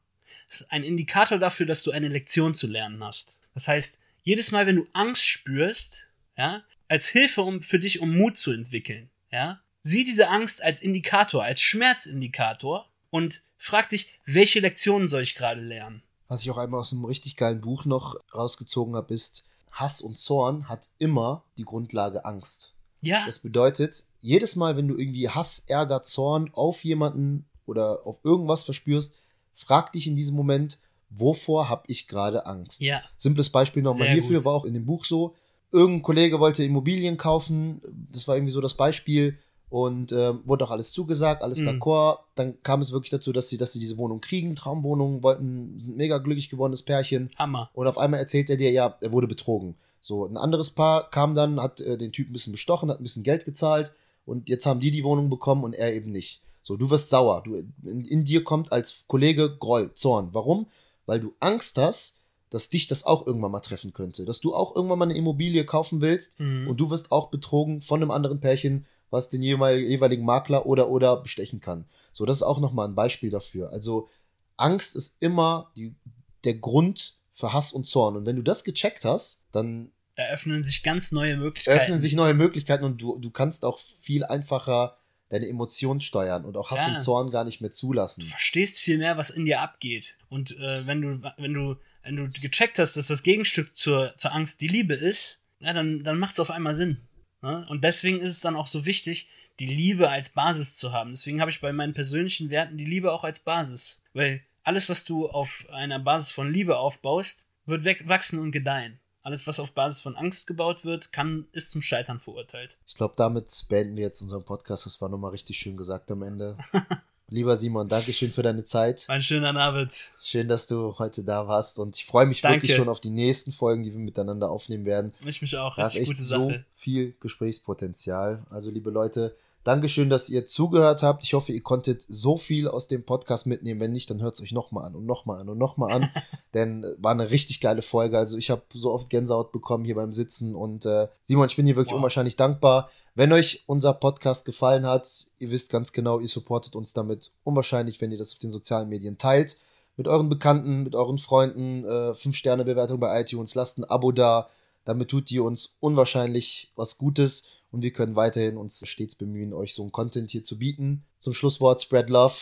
Das 0.47 0.61
ist 0.61 0.71
ein 0.71 0.83
Indikator 0.83 1.37
dafür, 1.37 1.65
dass 1.65 1.83
du 1.83 1.91
eine 1.91 2.07
Lektion 2.07 2.55
zu 2.55 2.67
lernen 2.67 3.03
hast. 3.03 3.37
Das 3.53 3.67
heißt, 3.67 3.99
jedes 4.23 4.51
Mal, 4.51 4.65
wenn 4.65 4.77
du 4.77 4.87
Angst 4.93 5.25
spürst, 5.27 6.07
ja, 6.37 6.63
als 6.87 7.07
Hilfe 7.07 7.41
um, 7.41 7.61
für 7.61 7.79
dich, 7.79 7.99
um 7.99 8.17
Mut 8.17 8.37
zu 8.37 8.51
entwickeln, 8.51 9.09
ja, 9.31 9.61
sieh 9.83 10.03
diese 10.03 10.29
Angst 10.29 10.63
als 10.63 10.81
Indikator, 10.81 11.43
als 11.43 11.61
Schmerzindikator 11.61 12.89
und 13.11 13.43
frag 13.57 13.89
dich, 13.89 14.19
welche 14.25 14.59
Lektionen 14.59 15.07
soll 15.07 15.21
ich 15.21 15.35
gerade 15.35 15.61
lernen? 15.61 16.01
Was 16.27 16.43
ich 16.43 16.51
auch 16.51 16.57
einmal 16.57 16.79
aus 16.79 16.91
einem 16.91 17.05
richtig 17.05 17.35
geilen 17.35 17.61
Buch 17.61 17.85
noch 17.85 18.15
rausgezogen 18.33 18.95
habe, 18.95 19.13
ist, 19.13 19.48
Hass 19.71 20.01
und 20.01 20.17
Zorn 20.17 20.67
hat 20.67 20.89
immer 20.97 21.43
die 21.57 21.65
Grundlage 21.65 22.25
Angst. 22.25 22.73
Ja. 23.01 23.25
Das 23.25 23.39
bedeutet, 23.39 24.03
jedes 24.19 24.55
Mal, 24.55 24.75
wenn 24.75 24.87
du 24.87 24.97
irgendwie 24.97 25.29
Hass, 25.29 25.63
Ärger, 25.67 26.01
Zorn 26.01 26.49
auf 26.53 26.83
jemanden 26.83 27.45
oder 27.65 28.05
auf 28.05 28.19
irgendwas 28.23 28.63
verspürst, 28.63 29.15
frag 29.53 29.91
dich 29.91 30.07
in 30.07 30.15
diesem 30.15 30.35
Moment, 30.35 30.79
wovor 31.09 31.69
habe 31.69 31.83
ich 31.87 32.07
gerade 32.07 32.45
Angst? 32.45 32.81
Ja. 32.81 33.01
Simples 33.17 33.49
Beispiel 33.49 33.83
nochmal 33.83 34.07
Sehr 34.07 34.15
hierfür 34.15 34.37
gut. 34.37 34.45
war 34.45 34.53
auch 34.53 34.65
in 34.65 34.73
dem 34.73 34.85
Buch 34.85 35.05
so. 35.05 35.35
Irgendein 35.71 36.01
Kollege 36.01 36.39
wollte 36.39 36.63
Immobilien 36.63 37.17
kaufen, 37.17 37.81
das 38.11 38.27
war 38.27 38.35
irgendwie 38.35 38.51
so 38.51 38.61
das 38.61 38.73
Beispiel 38.73 39.37
und 39.69 40.11
äh, 40.11 40.33
wurde 40.45 40.65
auch 40.65 40.71
alles 40.71 40.91
zugesagt, 40.91 41.43
alles 41.43 41.59
mhm. 41.59 41.69
d'accord. 41.69 42.19
Dann 42.35 42.61
kam 42.63 42.81
es 42.81 42.91
wirklich 42.91 43.11
dazu, 43.11 43.31
dass 43.31 43.49
sie, 43.49 43.57
dass 43.57 43.73
sie 43.73 43.79
diese 43.79 43.97
Wohnung 43.97 44.19
kriegen, 44.19 44.55
Traumwohnung, 44.55 45.21
wollten, 45.23 45.79
sind 45.79 45.97
mega 45.97 46.17
glücklich 46.17 46.49
geworden, 46.49 46.75
Pärchen. 46.85 47.29
Hammer. 47.37 47.69
Und 47.73 47.87
auf 47.87 47.97
einmal 47.97 48.19
erzählt 48.19 48.49
er 48.49 48.57
dir, 48.57 48.71
ja, 48.71 48.97
er 48.99 49.11
wurde 49.11 49.27
betrogen. 49.27 49.75
So, 50.01 50.25
ein 50.25 50.37
anderes 50.37 50.71
Paar 50.71 51.09
kam 51.09 51.35
dann, 51.35 51.61
hat 51.61 51.81
äh, 51.81 51.97
den 51.97 52.11
Typ 52.11 52.29
ein 52.29 52.33
bisschen 52.33 52.53
bestochen, 52.53 52.89
hat 52.89 52.99
ein 52.99 53.03
bisschen 53.03 53.23
Geld 53.23 53.45
gezahlt 53.45 53.91
und 54.25 54.49
jetzt 54.49 54.65
haben 54.65 54.79
die 54.79 54.91
die 54.91 55.03
Wohnung 55.03 55.29
bekommen 55.29 55.63
und 55.63 55.73
er 55.73 55.93
eben 55.93 56.11
nicht. 56.11 56.41
So, 56.61 56.77
du 56.77 56.89
wirst 56.89 57.09
sauer. 57.09 57.43
Du, 57.43 57.55
in, 57.83 58.05
in 58.05 58.23
dir 58.23 58.43
kommt 58.43 58.71
als 58.71 59.03
Kollege 59.07 59.55
Groll, 59.57 59.93
Zorn. 59.93 60.29
Warum? 60.33 60.67
Weil 61.05 61.19
du 61.19 61.33
Angst 61.39 61.77
hast, 61.77 62.17
dass 62.49 62.69
dich 62.69 62.87
das 62.87 63.05
auch 63.05 63.27
irgendwann 63.27 63.51
mal 63.51 63.59
treffen 63.59 63.93
könnte. 63.93 64.25
Dass 64.25 64.39
du 64.39 64.53
auch 64.53 64.75
irgendwann 64.75 64.99
mal 64.99 65.05
eine 65.05 65.17
Immobilie 65.17 65.65
kaufen 65.65 66.01
willst 66.01 66.39
mhm. 66.39 66.67
und 66.67 66.77
du 66.79 66.89
wirst 66.89 67.11
auch 67.11 67.29
betrogen 67.29 67.81
von 67.81 68.01
einem 68.01 68.11
anderen 68.11 68.39
Pärchen, 68.39 68.85
was 69.09 69.29
den 69.29 69.41
jeweiligen 69.41 70.25
Makler 70.25 70.65
oder 70.65 70.89
oder 70.89 71.17
bestechen 71.17 71.59
kann. 71.59 71.85
So, 72.11 72.25
das 72.25 72.37
ist 72.37 72.43
auch 72.43 72.59
nochmal 72.59 72.87
ein 72.87 72.95
Beispiel 72.95 73.29
dafür. 73.29 73.71
Also, 73.71 74.09
Angst 74.57 74.95
ist 74.95 75.21
immer 75.21 75.71
die, 75.75 75.95
der 76.43 76.55
Grund 76.55 77.17
für 77.31 77.53
Hass 77.53 77.71
und 77.71 77.85
Zorn. 77.85 78.17
Und 78.17 78.25
wenn 78.25 78.35
du 78.35 78.41
das 78.41 78.63
gecheckt 78.63 79.05
hast, 79.05 79.45
dann 79.51 79.91
eröffnen 80.15 80.63
sich 80.63 80.83
ganz 80.83 81.11
neue 81.11 81.37
Möglichkeiten. 81.37 81.79
Öffnen 81.79 81.99
sich 81.99 82.13
neue 82.13 82.33
Möglichkeiten 82.33 82.83
und 82.83 83.01
du, 83.01 83.17
du 83.17 83.29
kannst 83.29 83.63
auch 83.63 83.79
viel 84.01 84.25
einfacher 84.25 84.97
deine 85.29 85.47
Emotionen 85.47 86.01
steuern 86.01 86.43
und 86.43 86.57
auch 86.57 86.71
Hass 86.71 86.81
ja. 86.81 86.89
und 86.89 86.99
Zorn 86.99 87.29
gar 87.29 87.45
nicht 87.45 87.61
mehr 87.61 87.71
zulassen. 87.71 88.21
Du 88.21 88.27
verstehst 88.27 88.79
viel 88.79 88.97
mehr, 88.97 89.15
was 89.15 89.29
in 89.29 89.45
dir 89.45 89.61
abgeht. 89.61 90.17
Und 90.27 90.57
äh, 90.57 90.85
wenn 90.85 91.01
du, 91.01 91.21
wenn 91.37 91.53
du, 91.53 91.77
wenn 92.03 92.15
du 92.15 92.29
gecheckt 92.29 92.79
hast, 92.79 92.97
dass 92.97 93.07
das 93.07 93.23
Gegenstück 93.23 93.75
zur, 93.75 94.13
zur 94.17 94.33
Angst 94.33 94.59
die 94.61 94.67
Liebe 94.67 94.95
ist, 94.95 95.39
ja, 95.59 95.73
dann, 95.73 96.03
dann 96.03 96.17
macht 96.17 96.33
es 96.33 96.39
auf 96.39 96.51
einmal 96.51 96.73
Sinn. 96.73 96.97
Ne? 97.41 97.65
Und 97.69 97.83
deswegen 97.83 98.19
ist 98.19 98.31
es 98.31 98.41
dann 98.41 98.55
auch 98.55 98.67
so 98.67 98.85
wichtig, 98.85 99.29
die 99.59 99.65
Liebe 99.65 100.09
als 100.09 100.29
Basis 100.29 100.75
zu 100.77 100.93
haben. 100.93 101.11
Deswegen 101.11 101.41
habe 101.41 101.51
ich 101.51 101.61
bei 101.61 101.73
meinen 101.73 101.93
persönlichen 101.93 102.49
Werten 102.49 102.77
die 102.77 102.85
Liebe 102.85 103.11
auch 103.11 103.23
als 103.23 103.39
Basis. 103.39 104.01
Weil 104.13 104.41
alles, 104.63 104.89
was 104.89 105.05
du 105.05 105.27
auf 105.27 105.65
einer 105.71 105.99
Basis 105.99 106.31
von 106.31 106.51
Liebe 106.51 106.77
aufbaust, 106.77 107.45
wird 107.65 107.85
wachsen 108.07 108.39
und 108.39 108.51
gedeihen. 108.51 108.99
Alles, 109.21 109.45
was 109.47 109.59
auf 109.59 109.73
Basis 109.73 110.01
von 110.01 110.15
Angst 110.15 110.47
gebaut 110.47 110.85
wird, 110.85 111.11
kann, 111.11 111.47
ist 111.51 111.71
zum 111.71 111.81
Scheitern 111.81 112.19
verurteilt. 112.19 112.77
Ich 112.87 112.95
glaube, 112.95 113.15
damit 113.17 113.65
beenden 113.67 113.97
wir 113.97 114.03
jetzt 114.03 114.21
unseren 114.21 114.45
Podcast. 114.45 114.85
Das 114.85 115.01
war 115.01 115.09
nochmal 115.09 115.31
richtig 115.31 115.59
schön 115.59 115.75
gesagt 115.75 116.09
am 116.09 116.23
Ende. 116.23 116.57
Lieber 117.31 117.57
Simon, 117.57 117.87
danke 117.87 118.11
schön 118.11 118.31
für 118.31 118.41
deine 118.41 118.63
Zeit. 118.63 119.05
Ein 119.07 119.21
schöner 119.21 119.55
Abend. 119.55 119.93
Schön, 120.21 120.47
dass 120.47 120.65
du 120.65 120.97
heute 120.97 121.23
da 121.23 121.47
warst 121.47 121.77
und 121.77 121.95
ich 121.95 122.05
freue 122.05 122.25
mich 122.25 122.41
danke. 122.41 122.63
wirklich 122.63 122.75
schon 122.75 122.89
auf 122.89 122.99
die 122.99 123.11
nächsten 123.11 123.51
Folgen, 123.51 123.83
die 123.83 123.91
wir 123.91 123.99
miteinander 123.99 124.49
aufnehmen 124.49 124.85
werden. 124.85 125.13
Ich 125.25 125.41
mich 125.41 125.55
auch. 125.55 125.75
Da 125.75 125.85
ist 125.85 125.95
echt 125.95 126.17
so 126.17 126.51
viel 126.73 127.13
Gesprächspotenzial. 127.19 128.43
Also, 128.49 128.71
liebe 128.71 128.89
Leute, 128.89 129.35
Dankeschön, 129.65 130.09
dass 130.09 130.29
ihr 130.29 130.45
zugehört 130.45 131.03
habt. 131.03 131.23
Ich 131.23 131.33
hoffe, 131.33 131.51
ihr 131.51 131.61
konntet 131.61 132.03
so 132.07 132.37
viel 132.37 132.67
aus 132.67 132.87
dem 132.87 133.03
Podcast 133.03 133.45
mitnehmen. 133.45 133.81
Wenn 133.81 133.91
nicht, 133.91 134.09
dann 134.09 134.21
hört 134.21 134.35
es 134.35 134.41
euch 134.41 134.53
nochmal 134.53 134.85
an 134.85 134.95
und 134.95 135.05
nochmal 135.05 135.41
an 135.41 135.49
und 135.49 135.57
nochmal 135.57 135.91
an. 135.91 136.09
Denn 136.53 136.83
äh, 136.83 136.95
war 136.97 137.11
eine 137.11 137.29
richtig 137.29 137.59
geile 137.59 137.81
Folge. 137.81 138.17
Also 138.17 138.37
ich 138.37 138.49
habe 138.49 138.63
so 138.73 138.91
oft 138.91 139.09
Gänsehaut 139.09 139.51
bekommen 139.51 139.83
hier 139.83 139.95
beim 139.95 140.13
Sitzen. 140.13 140.55
Und 140.55 140.85
äh, 140.85 141.07
Simon, 141.23 141.47
ich 141.47 141.57
bin 141.57 141.65
dir 141.65 141.75
wirklich 141.75 141.91
wow. 141.91 141.97
unwahrscheinlich 141.97 142.37
dankbar. 142.37 142.89
Wenn 143.19 143.33
euch 143.33 143.65
unser 143.65 143.93
Podcast 143.93 144.45
gefallen 144.45 144.85
hat, 144.85 145.27
ihr 145.39 145.51
wisst 145.51 145.73
ganz 145.73 145.91
genau, 145.91 146.21
ihr 146.21 146.29
supportet 146.29 146.73
uns 146.73 146.93
damit 146.93 147.33
unwahrscheinlich, 147.43 147.99
wenn 147.99 148.13
ihr 148.13 148.17
das 148.17 148.31
auf 148.31 148.39
den 148.39 148.49
sozialen 148.49 148.87
Medien 148.87 149.17
teilt. 149.17 149.57
Mit 149.97 150.07
euren 150.07 150.29
Bekannten, 150.29 150.83
mit 150.83 150.95
euren 150.95 151.17
Freunden, 151.17 151.83
äh, 151.83 152.13
5-Sterne-Bewertung 152.13 152.97
bei 152.97 153.19
iTunes, 153.19 153.55
lasst 153.55 153.77
ein 153.77 153.83
Abo 153.83 154.13
da. 154.13 154.47
Damit 154.85 155.09
tut 155.09 155.29
ihr 155.31 155.43
uns 155.43 155.75
unwahrscheinlich 155.81 156.71
was 156.77 156.97
Gutes 156.97 157.49
und 157.73 157.81
wir 157.81 157.91
können 157.91 158.15
weiterhin 158.15 158.55
uns 158.55 158.87
stets 158.87 159.15
bemühen, 159.15 159.53
euch 159.53 159.73
so 159.73 159.83
ein 159.83 159.91
Content 159.91 160.29
hier 160.29 160.43
zu 160.43 160.57
bieten. 160.57 161.03
Zum 161.17 161.33
Schlusswort, 161.33 161.81
spread 161.81 162.09
love, 162.09 162.35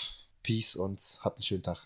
peace 0.43 0.75
und 0.75 1.01
habt 1.21 1.37
einen 1.37 1.41
schönen 1.41 1.63
Tag. 1.63 1.79